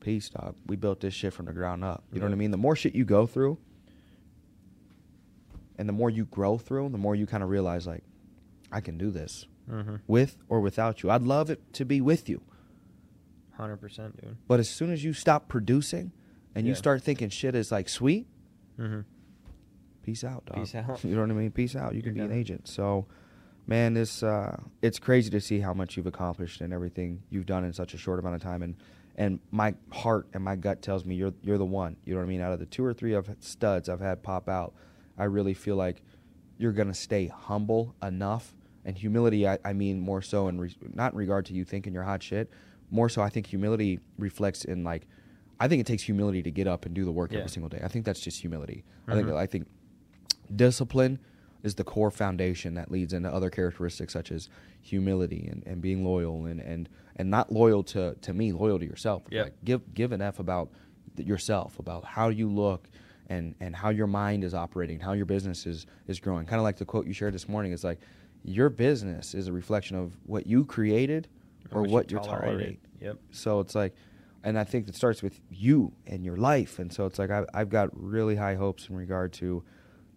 Peace, 0.00 0.30
dog. 0.30 0.56
We 0.66 0.76
built 0.76 1.00
this 1.00 1.12
shit 1.14 1.32
from 1.32 1.46
the 1.46 1.52
ground 1.52 1.84
up. 1.84 2.02
You 2.12 2.20
know 2.20 2.26
what 2.26 2.32
I 2.32 2.36
mean? 2.36 2.50
The 2.50 2.56
more 2.56 2.74
shit 2.74 2.94
you 2.94 3.04
go 3.04 3.26
through, 3.26 3.58
and 5.78 5.88
the 5.88 5.92
more 5.92 6.10
you 6.10 6.24
grow 6.24 6.58
through, 6.58 6.88
the 6.88 6.98
more 6.98 7.14
you 7.14 7.26
kind 7.26 7.42
of 7.42 7.50
realize 7.50 7.86
like, 7.86 8.02
I 8.72 8.80
can 8.80 8.96
do 8.96 9.10
this 9.10 9.46
mm-hmm. 9.70 9.96
with 10.06 10.36
or 10.48 10.60
without 10.60 11.02
you. 11.02 11.10
I'd 11.10 11.22
love 11.22 11.50
it 11.50 11.72
to 11.74 11.84
be 11.84 12.00
with 12.00 12.28
you, 12.28 12.40
hundred 13.60 13.76
percent, 13.78 14.20
dude. 14.20 14.36
but 14.48 14.58
as 14.60 14.68
soon 14.68 14.90
as 14.92 15.04
you 15.04 15.12
stop 15.12 15.48
producing, 15.48 16.12
and 16.54 16.66
you 16.66 16.74
start 16.74 17.02
thinking 17.02 17.28
shit 17.28 17.54
is 17.54 17.70
like 17.70 17.88
sweet, 17.88 18.26
Mm-hmm. 18.78 19.00
peace 20.02 20.24
out, 20.24 20.44
dog. 20.46 20.56
Peace 20.56 20.74
out. 20.74 21.02
You 21.04 21.14
know 21.14 21.20
what 21.22 21.30
I 21.30 21.34
mean? 21.34 21.50
Peace 21.50 21.76
out. 21.76 21.94
You 21.94 22.02
can 22.02 22.16
You're 22.16 22.26
be 22.28 22.32
an 22.32 22.38
agent. 22.38 22.66
So, 22.68 23.06
man, 23.66 23.94
this 23.94 24.22
uh, 24.22 24.58
it's 24.82 24.98
crazy 24.98 25.30
to 25.30 25.40
see 25.40 25.60
how 25.60 25.74
much 25.74 25.96
you've 25.96 26.06
accomplished 26.06 26.60
and 26.60 26.72
everything 26.72 27.22
you've 27.30 27.46
done 27.46 27.64
in 27.64 27.72
such 27.72 27.94
a 27.94 27.98
short 27.98 28.18
amount 28.18 28.36
of 28.36 28.42
time. 28.42 28.62
And 28.62 28.74
and 29.16 29.38
my 29.50 29.74
heart 29.92 30.28
and 30.32 30.42
my 30.42 30.56
gut 30.56 30.82
tells 30.82 31.04
me 31.04 31.14
you're 31.14 31.34
you're 31.42 31.58
the 31.58 31.64
one. 31.64 31.96
You 32.04 32.14
know 32.14 32.20
what 32.20 32.26
I 32.26 32.28
mean? 32.28 32.40
Out 32.40 32.52
of 32.52 32.58
the 32.58 32.66
two 32.66 32.84
or 32.84 32.94
three 32.94 33.12
of 33.12 33.28
studs 33.40 33.88
I've 33.88 34.00
had 34.00 34.22
pop 34.22 34.48
out, 34.48 34.74
I 35.18 35.24
really 35.24 35.54
feel 35.54 35.76
like 35.76 36.02
you're 36.58 36.72
gonna 36.72 36.94
stay 36.94 37.26
humble 37.26 37.94
enough. 38.02 38.54
And 38.82 38.96
humility, 38.96 39.46
I, 39.46 39.58
I 39.62 39.74
mean 39.74 40.00
more 40.00 40.22
so 40.22 40.48
in 40.48 40.58
re- 40.58 40.74
not 40.94 41.12
in 41.12 41.18
regard 41.18 41.44
to 41.46 41.52
you 41.52 41.64
thinking 41.66 41.92
you're 41.92 42.02
hot 42.02 42.22
shit. 42.22 42.50
More 42.90 43.08
so, 43.08 43.22
I 43.22 43.28
think 43.28 43.46
humility 43.46 44.00
reflects 44.18 44.64
in 44.64 44.82
like, 44.84 45.06
I 45.58 45.68
think 45.68 45.80
it 45.80 45.86
takes 45.86 46.02
humility 46.02 46.42
to 46.42 46.50
get 46.50 46.66
up 46.66 46.86
and 46.86 46.94
do 46.94 47.04
the 47.04 47.12
work 47.12 47.32
Yeah. 47.32 47.38
every 47.38 47.50
single 47.50 47.68
day. 47.68 47.80
I 47.84 47.88
think 47.88 48.04
that's 48.04 48.20
just 48.20 48.40
humility. 48.40 48.84
I 49.06 49.14
think 49.14 49.26
Mhm. 49.28 49.36
I 49.36 49.46
think 49.46 49.66
discipline 50.54 51.18
is 51.62 51.74
the 51.74 51.84
core 51.84 52.10
foundation 52.10 52.74
that 52.74 52.90
leads 52.90 53.12
into 53.12 53.32
other 53.32 53.50
characteristics 53.50 54.12
such 54.12 54.32
as 54.32 54.48
humility 54.80 55.46
and, 55.50 55.62
and 55.66 55.82
being 55.82 56.04
loyal 56.04 56.46
and, 56.46 56.58
and, 56.60 56.88
and 57.16 57.30
not 57.30 57.52
loyal 57.52 57.82
to, 57.82 58.14
to 58.22 58.32
me, 58.32 58.50
loyal 58.52 58.78
to 58.78 58.84
yourself. 58.86 59.22
Yeah. 59.30 59.42
Like 59.44 59.64
give 59.64 59.92
give 59.94 60.12
an 60.12 60.22
F 60.22 60.38
about 60.38 60.70
yourself, 61.16 61.78
about 61.78 62.04
how 62.04 62.28
you 62.30 62.48
look 62.48 62.88
and, 63.28 63.54
and 63.60 63.76
how 63.76 63.90
your 63.90 64.06
mind 64.06 64.42
is 64.42 64.54
operating, 64.54 64.98
how 64.98 65.12
your 65.12 65.26
business 65.26 65.66
is, 65.66 65.86
is 66.08 66.18
growing. 66.18 66.46
Kind 66.46 66.58
of 66.58 66.64
like 66.64 66.78
the 66.78 66.86
quote 66.86 67.06
you 67.06 67.12
shared 67.12 67.34
this 67.34 67.48
morning. 67.48 67.72
It's 67.72 67.84
like 67.84 68.00
your 68.42 68.70
business 68.70 69.34
is 69.34 69.46
a 69.48 69.52
reflection 69.52 69.96
of 69.98 70.16
what 70.24 70.46
you 70.46 70.64
created 70.64 71.28
or 71.72 71.80
Or 71.80 71.82
what 71.84 72.10
you 72.10 72.16
you're 72.16 72.24
tolerated. 72.24 72.48
tolerating. 72.48 72.78
Yep. 73.00 73.16
So 73.30 73.60
it's 73.60 73.74
like, 73.74 73.94
and 74.42 74.58
I 74.58 74.64
think 74.64 74.88
it 74.88 74.96
starts 74.96 75.22
with 75.22 75.38
you 75.50 75.92
and 76.06 76.24
your 76.24 76.36
life. 76.36 76.78
And 76.78 76.92
so 76.92 77.06
it's 77.06 77.18
like, 77.18 77.30
I, 77.30 77.44
I've 77.52 77.68
got 77.68 77.88
really 77.92 78.36
high 78.36 78.54
hopes 78.54 78.88
in 78.88 78.96
regard 78.96 79.32
to 79.34 79.62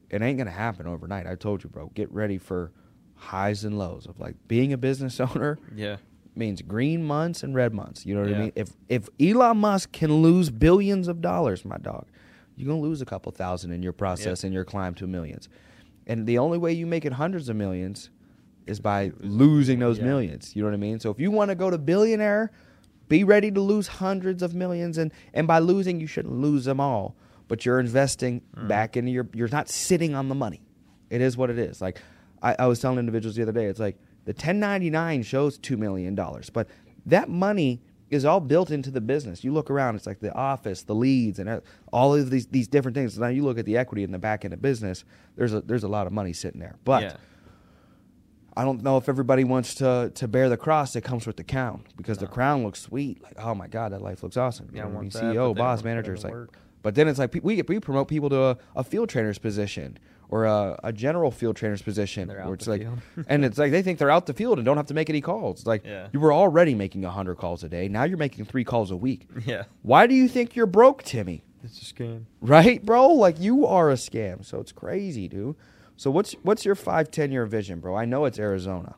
it 0.09 0.21
ain't 0.21 0.37
going 0.37 0.47
to 0.47 0.51
happen 0.53 0.85
overnight. 0.87 1.25
I 1.27 1.35
told 1.35 1.63
you, 1.63 1.69
bro, 1.69 1.87
get 1.95 2.11
ready 2.11 2.37
for 2.37 2.71
highs 3.15 3.63
and 3.63 3.77
lows 3.79 4.05
of 4.05 4.19
like 4.19 4.35
being 4.47 4.71
a 4.73 4.77
business 4.77 5.19
owner 5.19 5.57
Yeah. 5.75 5.97
means 6.35 6.61
green 6.61 7.03
months 7.03 7.41
and 7.43 7.53
red 7.55 7.73
months. 7.73 8.05
You 8.05 8.15
know 8.15 8.21
what 8.21 8.33
I 8.33 8.37
mean? 8.39 8.51
If, 8.55 8.69
if 8.89 9.09
Elon 9.19 9.57
Musk 9.57 9.91
can 9.91 10.13
lose 10.21 10.49
billions 10.49 11.07
of 11.07 11.19
dollars, 11.21 11.65
my 11.65 11.77
dog, 11.77 12.07
you're 12.55 12.67
going 12.67 12.81
to 12.81 12.87
lose 12.87 13.01
a 13.01 13.05
couple 13.05 13.31
thousand 13.31 13.71
in 13.71 13.81
your 13.81 13.93
process 13.93 14.43
Yeah. 14.43 14.47
and 14.47 14.53
your 14.53 14.63
climb 14.65 14.93
to 14.95 15.07
millions. 15.07 15.49
And 16.05 16.27
the 16.27 16.37
only 16.37 16.57
way 16.59 16.73
you 16.73 16.85
make 16.85 17.05
it 17.05 17.13
hundreds 17.13 17.49
of 17.49 17.55
millions 17.55 18.09
is 18.67 18.79
by 18.79 19.11
losing 19.19 19.79
those 19.79 19.97
Yeah. 19.99 20.05
millions. 20.05 20.55
You 20.55 20.61
know 20.63 20.69
what 20.69 20.73
I 20.75 20.77
mean? 20.77 20.99
So 20.99 21.09
if 21.11 21.19
you 21.19 21.31
want 21.31 21.49
to 21.49 21.55
go 21.55 21.69
to 21.69 21.77
billionaire, 21.77 22.51
be 23.09 23.23
ready 23.23 23.51
to 23.51 23.59
lose 23.61 23.87
hundreds 23.87 24.41
of 24.41 24.55
millions 24.55 24.97
and 24.97 25.11
and 25.33 25.47
by 25.47 25.59
losing 25.59 25.99
you 25.99 26.07
shouldn't 26.07 26.33
lose 26.35 26.65
them 26.65 26.79
all, 26.79 27.15
but 27.47 27.65
you're 27.65 27.79
investing 27.79 28.41
Mhm. 28.55 28.67
back 28.67 28.95
into 28.97 29.11
your 29.11 29.27
you're 29.33 29.49
not 29.49 29.69
sitting 29.69 30.15
on 30.15 30.29
the 30.29 30.35
money. 30.35 30.61
It 31.09 31.21
is 31.21 31.35
what 31.37 31.49
it 31.49 31.59
is. 31.59 31.81
Like 31.81 32.01
I, 32.41 32.55
I 32.59 32.67
was 32.67 32.79
telling 32.79 32.99
individuals 32.99 33.35
the 33.35 33.41
other 33.43 33.51
day, 33.51 33.65
it's 33.65 33.79
like 33.79 33.97
the 34.25 34.33
1099 34.33 35.23
shows 35.23 35.57
two 35.57 35.77
million 35.77 36.15
dollars, 36.15 36.49
but 36.49 36.67
that 37.05 37.29
money 37.29 37.81
is 38.09 38.25
all 38.25 38.39
built 38.39 38.69
into 38.71 38.91
the 38.91 39.01
business. 39.01 39.43
You 39.43 39.51
look 39.51 39.69
around, 39.71 39.95
it's 39.95 40.05
like 40.05 40.19
the 40.19 40.33
office, 40.35 40.83
the 40.83 40.93
leads, 40.95 41.39
and 41.39 41.61
all 41.91 42.15
of 42.15 42.29
these 42.29 42.47
these 42.47 42.67
different 42.67 42.95
things. 42.95 43.17
Now 43.19 43.27
you 43.27 43.43
look 43.43 43.57
at 43.59 43.65
the 43.65 43.75
equity 43.75 44.03
in 44.03 44.11
the 44.11 44.19
back 44.19 44.45
end 44.45 44.53
of 44.53 44.61
business. 44.61 45.03
There's 45.35 45.53
a 45.53 45.61
there's 45.61 45.83
a 45.83 45.87
lot 45.89 46.07
of 46.07 46.13
money 46.13 46.31
sitting 46.31 46.59
there, 46.61 46.75
but 46.85 47.03
yeah. 47.03 47.15
I 48.55 48.63
don't 48.63 48.83
know 48.83 48.97
if 48.97 49.09
everybody 49.09 49.43
wants 49.43 49.75
to 49.75 50.11
to 50.15 50.27
bear 50.27 50.49
the 50.49 50.57
cross 50.57 50.93
that 50.93 51.01
comes 51.01 51.25
with 51.25 51.37
the 51.37 51.43
crown 51.43 51.83
because 51.97 52.17
the 52.19 52.27
crown 52.27 52.63
looks 52.63 52.79
sweet. 52.81 53.21
Like, 53.23 53.35
oh 53.39 53.55
my 53.55 53.67
god, 53.67 53.91
that 53.93 54.01
life 54.01 54.23
looks 54.23 54.37
awesome. 54.37 54.69
You 54.71 54.77
Yeah, 54.77 54.89
know 54.89 54.97
I 54.97 55.01
mean? 55.01 55.09
that, 55.09 55.23
CEO, 55.23 55.55
boss, 55.55 55.83
manager. 55.83 56.13
It's 56.13 56.23
like, 56.23 56.33
work. 56.33 56.53
but 56.81 56.95
then 56.95 57.07
it's 57.07 57.19
like 57.19 57.33
we 57.43 57.61
we 57.61 57.79
promote 57.79 58.07
people 58.07 58.29
to 58.29 58.41
a, 58.43 58.57
a 58.75 58.83
field 58.83 59.09
trainer's 59.09 59.39
position 59.39 59.97
or 60.29 60.45
a, 60.45 60.79
a 60.83 60.93
general 60.93 61.29
field 61.31 61.55
trainer's 61.55 61.81
position. 61.81 62.27
They're 62.27 62.43
where 62.45 62.53
it's 62.55 62.65
the 62.65 62.71
like, 62.71 62.81
field. 62.81 62.99
and 63.27 63.43
it's 63.45 63.57
like 63.57 63.71
they 63.71 63.81
think 63.81 63.99
they're 63.99 64.09
out 64.11 64.25
the 64.25 64.33
field 64.33 64.57
and 64.57 64.65
don't 64.65 64.77
have 64.77 64.87
to 64.87 64.93
make 64.93 65.09
any 65.09 65.21
calls. 65.21 65.59
It's 65.59 65.67
like 65.67 65.85
Yeah. 65.85 66.07
you 66.13 66.19
were 66.19 66.33
already 66.33 66.75
making 66.75 67.03
hundred 67.03 67.35
calls 67.37 67.63
a 67.63 67.69
day. 67.69 67.87
Now 67.87 68.03
you're 68.03 68.17
making 68.17 68.45
three 68.45 68.63
calls 68.63 68.91
a 68.91 68.95
week. 68.97 69.27
Yeah. 69.45 69.63
Why 69.81 70.07
do 70.07 70.13
you 70.15 70.27
think 70.27 70.55
you're 70.55 70.65
broke, 70.67 71.03
Timmy? 71.03 71.43
It's 71.63 71.81
a 71.81 71.85
scam. 71.93 72.25
Right, 72.41 72.85
bro? 72.85 73.09
Like 73.09 73.39
you 73.39 73.65
are 73.65 73.89
a 73.89 73.95
scam. 73.95 74.43
So 74.45 74.59
it's 74.59 74.71
crazy, 74.71 75.27
dude. 75.27 75.55
So 75.97 76.11
what's 76.11 76.33
what's 76.43 76.65
your 76.65 76.75
five 76.75 77.11
ten 77.11 77.31
year 77.31 77.45
vision, 77.45 77.79
bro? 77.79 77.95
I 77.95 78.05
know 78.05 78.25
it's 78.25 78.39
Arizona. 78.39 78.95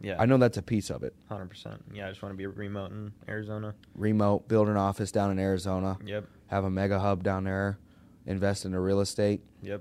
Yeah. 0.00 0.16
I 0.18 0.26
know 0.26 0.36
that's 0.36 0.58
a 0.58 0.62
piece 0.62 0.90
of 0.90 1.02
it. 1.02 1.14
Hundred 1.28 1.48
percent. 1.50 1.82
Yeah, 1.92 2.06
I 2.06 2.10
just 2.10 2.22
want 2.22 2.32
to 2.32 2.36
be 2.36 2.46
remote 2.46 2.90
in 2.92 3.12
Arizona. 3.28 3.74
Remote, 3.94 4.46
build 4.46 4.68
an 4.68 4.76
office 4.76 5.10
down 5.10 5.30
in 5.30 5.38
Arizona, 5.38 5.98
Yep. 6.04 6.26
have 6.48 6.64
a 6.64 6.70
mega 6.70 6.98
hub 7.00 7.22
down 7.22 7.44
there, 7.44 7.78
invest 8.26 8.64
into 8.66 8.78
real 8.78 9.00
estate. 9.00 9.40
Yep. 9.62 9.80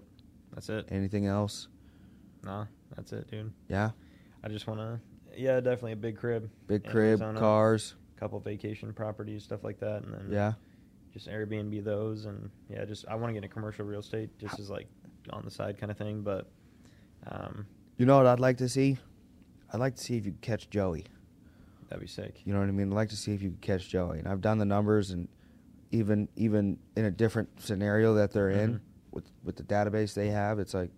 That's 0.53 0.69
it. 0.69 0.87
Anything 0.89 1.27
else? 1.27 1.67
Nah, 2.43 2.65
that's 2.95 3.11
it, 3.11 3.29
dude. 3.29 3.51
Yeah, 3.67 3.91
I 4.43 4.47
just 4.47 4.67
want 4.67 4.79
to. 4.79 4.99
Yeah, 5.37 5.59
definitely 5.59 5.91
a 5.93 5.97
big 5.97 6.17
crib. 6.17 6.49
big 6.67 6.85
crib, 6.85 7.19
Arizona, 7.21 7.39
cars. 7.39 7.95
couple 8.17 8.39
vacation 8.39 8.93
properties, 8.93 9.43
stuff 9.43 9.63
like 9.65 9.79
that, 9.81 10.03
and 10.03 10.13
then 10.13 10.27
Yeah, 10.31 10.53
just 11.13 11.27
Airbnb 11.27 11.83
those, 11.83 12.25
and 12.25 12.49
yeah, 12.69 12.85
just 12.85 13.05
I 13.09 13.15
want 13.15 13.29
to 13.29 13.33
get 13.33 13.43
into 13.43 13.53
commercial 13.53 13.85
real 13.85 13.99
estate, 13.99 14.29
just 14.39 14.59
as 14.59 14.69
like 14.69 14.87
on 15.31 15.43
the 15.43 15.51
side 15.51 15.77
kind 15.77 15.91
of 15.91 15.97
thing. 15.97 16.21
But 16.21 16.49
um, 17.27 17.65
you 17.97 18.05
know 18.05 18.17
what 18.17 18.25
I'd 18.27 18.39
like 18.39 18.57
to 18.57 18.69
see? 18.69 18.97
I'd 19.73 19.79
like 19.79 19.95
to 19.95 20.01
see 20.03 20.17
if 20.17 20.25
you 20.25 20.31
could 20.31 20.41
catch 20.41 20.69
Joey. 20.69 21.05
that'd 21.89 22.01
be 22.01 22.07
sick. 22.07 22.41
You 22.45 22.53
know 22.53 22.59
what 22.59 22.67
I 22.67 22.71
mean? 22.71 22.91
I'd 22.91 22.95
like 22.95 23.09
to 23.09 23.15
see 23.15 23.33
if 23.33 23.41
you 23.41 23.49
could 23.51 23.61
catch 23.61 23.87
Joey. 23.89 24.19
And 24.19 24.27
I've 24.27 24.41
done 24.41 24.57
the 24.57 24.65
numbers, 24.65 25.11
and 25.11 25.27
even 25.91 26.27
even 26.35 26.77
in 26.95 27.05
a 27.05 27.11
different 27.11 27.49
scenario 27.61 28.13
that 28.15 28.31
they're 28.31 28.49
in 28.49 28.75
Mhm. 28.75 28.79
with 29.11 29.31
with 29.43 29.55
the 29.55 29.63
database 29.63 30.13
they 30.13 30.29
have, 30.29 30.59
it's 30.59 30.73
like 30.73 30.91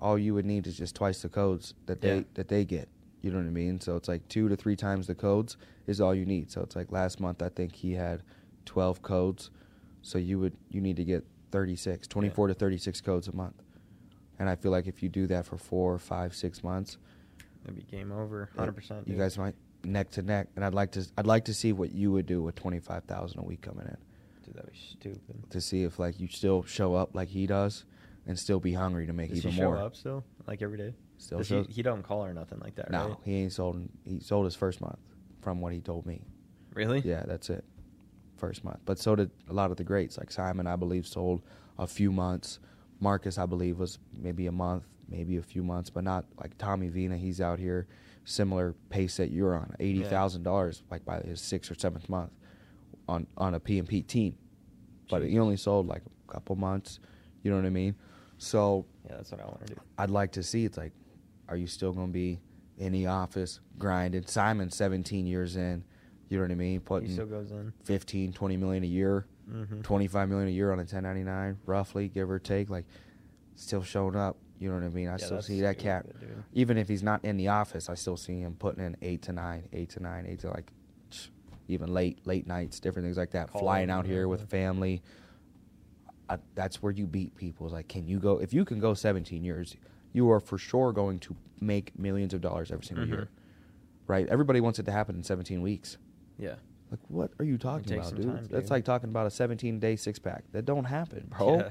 all 0.00 0.18
you 0.18 0.34
would 0.34 0.44
need 0.46 0.66
is 0.66 0.76
just 0.76 0.94
twice 0.94 1.22
the 1.22 1.28
codes 1.28 1.74
that 1.86 2.00
they 2.00 2.16
Yeah. 2.18 2.22
that 2.34 2.48
they 2.48 2.64
get. 2.64 2.88
You 3.22 3.30
know 3.32 3.38
what 3.38 3.46
I 3.46 3.50
mean? 3.50 3.80
So 3.80 3.96
it's 3.96 4.06
like 4.08 4.26
two 4.28 4.48
to 4.48 4.54
three 4.56 4.76
times 4.76 5.06
the 5.08 5.14
codes 5.14 5.56
is 5.86 6.00
all 6.00 6.14
you 6.14 6.24
need. 6.24 6.50
So 6.50 6.60
it's 6.62 6.76
like 6.76 6.92
last 6.92 7.18
month 7.20 7.42
I 7.42 7.48
think 7.48 7.74
he 7.74 7.92
had 7.94 8.22
twelve 8.64 9.02
codes. 9.02 9.50
So 10.02 10.18
you 10.18 10.38
would 10.38 10.56
you 10.70 10.80
need 10.80 10.96
to 10.96 11.04
get 11.04 11.24
36, 11.50 12.06
24 12.06 12.48
to 12.48 12.54
thirty 12.54 12.76
six 12.78 13.00
codes 13.00 13.26
a 13.28 13.34
month. 13.34 13.60
And 14.38 14.48
I 14.48 14.54
feel 14.56 14.70
like 14.70 14.86
if 14.86 15.02
you 15.02 15.08
do 15.08 15.26
that 15.28 15.46
for 15.46 15.56
four, 15.56 15.98
five, 15.98 16.34
six 16.34 16.62
months, 16.62 16.96
That'd 17.64 17.76
be 17.76 17.82
game 17.96 18.12
over. 18.12 18.48
Hundred 18.56 18.72
percent. 18.76 19.08
you 19.08 19.16
guys 19.16 19.36
might 19.36 19.54
neck 19.84 20.10
to 20.12 20.22
neck, 20.22 20.48
and 20.56 20.64
I'd 20.64 20.74
like 20.74 20.92
to 20.92 21.06
I'd 21.16 21.26
like 21.26 21.46
to 21.46 21.54
see 21.54 21.72
what 21.72 21.92
you 21.92 22.12
would 22.12 22.26
do 22.26 22.42
with 22.42 22.54
twenty 22.54 22.78
five 22.78 23.04
thousand 23.04 23.40
a 23.40 23.42
week 23.42 23.62
coming 23.62 23.86
in 23.86 23.96
dude, 24.48 24.56
that'd 24.56 24.72
be 24.72 24.78
stupid. 24.78 25.50
to 25.50 25.60
see 25.60 25.84
if 25.84 25.98
like 25.98 26.18
you 26.20 26.28
still 26.28 26.62
show 26.64 26.94
up 26.94 27.14
like 27.14 27.28
he 27.28 27.46
does, 27.46 27.84
and 28.26 28.38
still 28.38 28.60
be 28.60 28.72
hungry 28.72 29.06
to 29.06 29.12
make 29.12 29.30
Does 29.30 29.38
even 29.38 29.50
he 29.52 29.58
show 29.58 29.64
more. 29.64 29.78
up 29.78 29.94
still, 29.96 30.24
like 30.46 30.62
every 30.62 30.78
day? 30.78 30.94
Still 31.18 31.38
Does 31.38 31.48
shows. 31.48 31.66
he, 31.66 31.74
he 31.74 31.82
don't 31.82 32.02
call 32.02 32.24
or 32.24 32.32
nothing 32.32 32.60
like 32.60 32.76
that, 32.76 32.90
no, 32.90 33.08
right? 33.08 33.16
he 33.24 33.34
ain't 33.42 33.52
sold. 33.52 33.88
He 34.04 34.20
sold 34.20 34.44
his 34.44 34.54
first 34.54 34.80
month, 34.80 34.98
from 35.40 35.60
what 35.60 35.72
he 35.72 35.80
told 35.80 36.06
me. 36.06 36.22
Really? 36.74 37.00
Yeah, 37.00 37.24
that's 37.26 37.50
it. 37.50 37.64
First 38.36 38.62
month. 38.62 38.78
But 38.84 38.98
so 38.98 39.16
did 39.16 39.30
a 39.48 39.52
lot 39.52 39.70
of 39.70 39.76
the 39.76 39.84
greats. 39.84 40.16
Like 40.18 40.30
Simon, 40.30 40.66
I 40.66 40.76
believe, 40.76 41.06
sold 41.06 41.42
a 41.78 41.86
few 41.86 42.12
months. 42.12 42.60
Marcus, 43.00 43.38
I 43.38 43.46
believe, 43.46 43.78
was 43.78 43.98
maybe 44.16 44.46
a 44.46 44.52
month, 44.52 44.84
maybe 45.08 45.36
a 45.36 45.42
few 45.42 45.62
months, 45.62 45.90
but 45.90 46.04
not 46.04 46.24
like 46.40 46.56
Tommy 46.58 46.88
Vina. 46.88 47.16
He's 47.16 47.40
out 47.40 47.58
here, 47.58 47.86
similar 48.24 48.74
pace 48.90 49.16
that 49.18 49.30
you're 49.30 49.54
on, 49.54 49.74
eighty 49.80 50.02
thousand 50.02 50.42
dollars, 50.42 50.82
like 50.90 51.04
by 51.04 51.20
his 51.20 51.40
sixth 51.40 51.70
or 51.70 51.74
seventh 51.74 52.08
month, 52.08 52.30
on 53.08 53.26
on 53.36 53.54
a 53.54 53.60
PMP 53.60 54.06
team. 54.06 54.36
But 55.10 55.22
Jeez. 55.22 55.30
he 55.30 55.38
only 55.38 55.56
sold 55.56 55.86
like 55.86 56.02
a 56.28 56.32
couple 56.32 56.56
months. 56.56 57.00
You 57.42 57.50
know 57.50 57.56
what 57.56 57.66
I 57.66 57.70
mean? 57.70 57.94
So 58.38 58.84
Yeah, 59.08 59.16
that's 59.16 59.30
what 59.30 59.40
I 59.40 59.44
want 59.44 59.66
to 59.66 59.74
do. 59.74 59.80
I'd 59.96 60.10
like 60.10 60.32
to 60.32 60.42
see. 60.42 60.64
It's 60.64 60.76
like, 60.76 60.92
are 61.48 61.56
you 61.56 61.66
still 61.66 61.92
going 61.92 62.08
to 62.08 62.12
be 62.12 62.40
in 62.76 62.92
the 62.92 63.06
office 63.06 63.60
grinding? 63.78 64.26
Simon, 64.26 64.70
17 64.70 65.26
years 65.26 65.56
in. 65.56 65.84
You 66.28 66.36
know 66.36 66.44
what 66.44 66.50
I 66.50 66.54
mean? 66.56 66.72
He 66.72 66.78
Putting 66.78 67.10
still 67.10 67.26
goes 67.26 67.50
in. 67.50 67.72
15, 67.84 68.32
20 68.32 68.56
million 68.58 68.84
a 68.84 68.86
year, 68.86 69.26
Mm-hmm. 69.50 69.80
25 69.82 70.28
million 70.28 70.48
a 70.48 70.52
year 70.52 70.72
on 70.72 70.78
a 70.78 70.82
1099, 70.82 71.58
roughly, 71.66 72.08
give 72.08 72.30
or 72.30 72.38
take. 72.38 72.68
Like, 72.70 72.84
still 73.54 73.82
showing 73.82 74.16
up. 74.16 74.36
You 74.60 74.68
know 74.68 74.74
what 74.74 74.84
I 74.84 74.88
mean? 74.88 75.08
I 75.08 75.16
still 75.18 75.40
see 75.40 75.60
that 75.62 75.78
cat. 75.78 76.04
Even 76.52 76.76
if 76.78 76.88
he's 76.88 77.02
not 77.02 77.24
in 77.24 77.36
the 77.36 77.48
office, 77.48 77.88
I 77.88 77.94
still 77.94 78.16
see 78.16 78.40
him 78.40 78.56
putting 78.58 78.84
in 78.84 78.96
eight 79.02 79.22
to 79.22 79.32
nine, 79.32 79.68
eight 79.72 79.90
to 79.90 80.00
nine, 80.02 80.26
eight 80.26 80.40
to 80.40 80.48
like, 80.50 80.70
even 81.68 81.92
late, 81.94 82.18
late 82.26 82.46
nights, 82.46 82.80
different 82.80 83.06
things 83.06 83.16
like 83.16 83.30
that. 83.32 83.50
Call 83.50 83.60
Flying 83.60 83.88
out 83.90 84.04
here 84.04 84.26
with 84.26 84.48
family. 84.50 85.00
I, 86.28 86.38
that's 86.54 86.82
where 86.82 86.92
you 86.92 87.06
beat 87.06 87.36
people. 87.36 87.66
It's 87.66 87.72
like, 87.72 87.88
can 87.88 88.06
you 88.08 88.18
go? 88.18 88.38
If 88.38 88.52
you 88.52 88.64
can 88.64 88.80
go 88.80 88.94
17 88.94 89.44
years, 89.44 89.76
you 90.12 90.30
are 90.30 90.40
for 90.40 90.58
sure 90.58 90.92
going 90.92 91.20
to 91.20 91.36
make 91.60 91.96
millions 91.98 92.34
of 92.34 92.40
dollars 92.40 92.70
every 92.70 92.84
single 92.84 93.06
Mhm. 93.06 93.10
year, 93.10 93.28
right? 94.06 94.26
Everybody 94.28 94.60
wants 94.60 94.78
it 94.78 94.84
to 94.86 94.92
happen 94.92 95.14
in 95.16 95.22
17 95.22 95.62
weeks. 95.62 95.98
Yeah. 96.38 96.56
Like, 96.90 97.00
what 97.08 97.30
are 97.38 97.44
you 97.44 97.58
talking 97.58 97.92
about, 97.98 98.14
dude? 98.14 98.24
time, 98.26 98.46
That's 98.50 98.64
dude. 98.64 98.70
like 98.70 98.84
talking 98.84 99.10
about 99.10 99.26
a 99.26 99.30
17 99.30 99.78
day 99.78 99.96
six 99.96 100.18
pack. 100.18 100.44
That 100.52 100.64
don't 100.64 100.84
happen, 100.84 101.30
bro. 101.36 101.56
Yeah. 101.58 101.68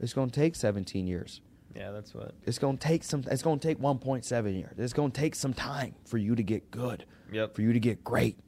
It's 0.00 0.12
going 0.12 0.30
to 0.30 0.34
take 0.40 0.54
17 0.54 1.06
years. 1.06 1.40
Yeah, 1.74 1.90
that's 1.90 2.14
what. 2.14 2.34
It's 2.44 2.58
going 2.58 2.78
to 2.78 2.86
take 2.86 3.02
some. 3.02 3.24
It's 3.30 3.42
going 3.42 3.58
to 3.58 3.66
take 3.66 3.78
1.7 3.80 4.54
years. 4.58 4.74
It's 4.78 4.92
going 4.92 5.10
to 5.10 5.20
take 5.20 5.34
some 5.34 5.52
time 5.52 5.94
for 6.04 6.18
you 6.18 6.34
to 6.36 6.42
get 6.42 6.70
good, 6.70 7.04
Yep. 7.32 7.56
for 7.56 7.62
you 7.62 7.72
to 7.72 7.80
get 7.80 8.04
great. 8.04 8.38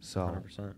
So 0.00 0.20
100%. 0.20 0.74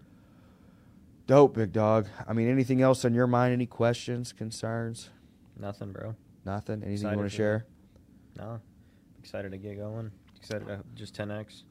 dope, 1.26 1.54
big 1.54 1.72
dog. 1.72 2.06
I 2.26 2.32
mean, 2.32 2.48
anything 2.48 2.80
else 2.82 3.04
on 3.04 3.12
your 3.14 3.26
mind? 3.26 3.52
Any 3.52 3.66
questions, 3.66 4.32
concerns? 4.32 5.10
Nothing, 5.58 5.92
bro. 5.92 6.14
Nothing. 6.46 6.76
Anything 6.82 6.92
Excited 6.94 7.12
you 7.12 7.18
want 7.18 7.30
to 7.30 7.36
share? 7.36 7.66
No. 8.38 8.60
Excited 9.18 9.52
to 9.52 9.58
get 9.58 9.78
going. 9.78 10.10
Excited 10.36 10.66
to 10.66 10.80
just 10.94 11.14
10x. 11.14 11.62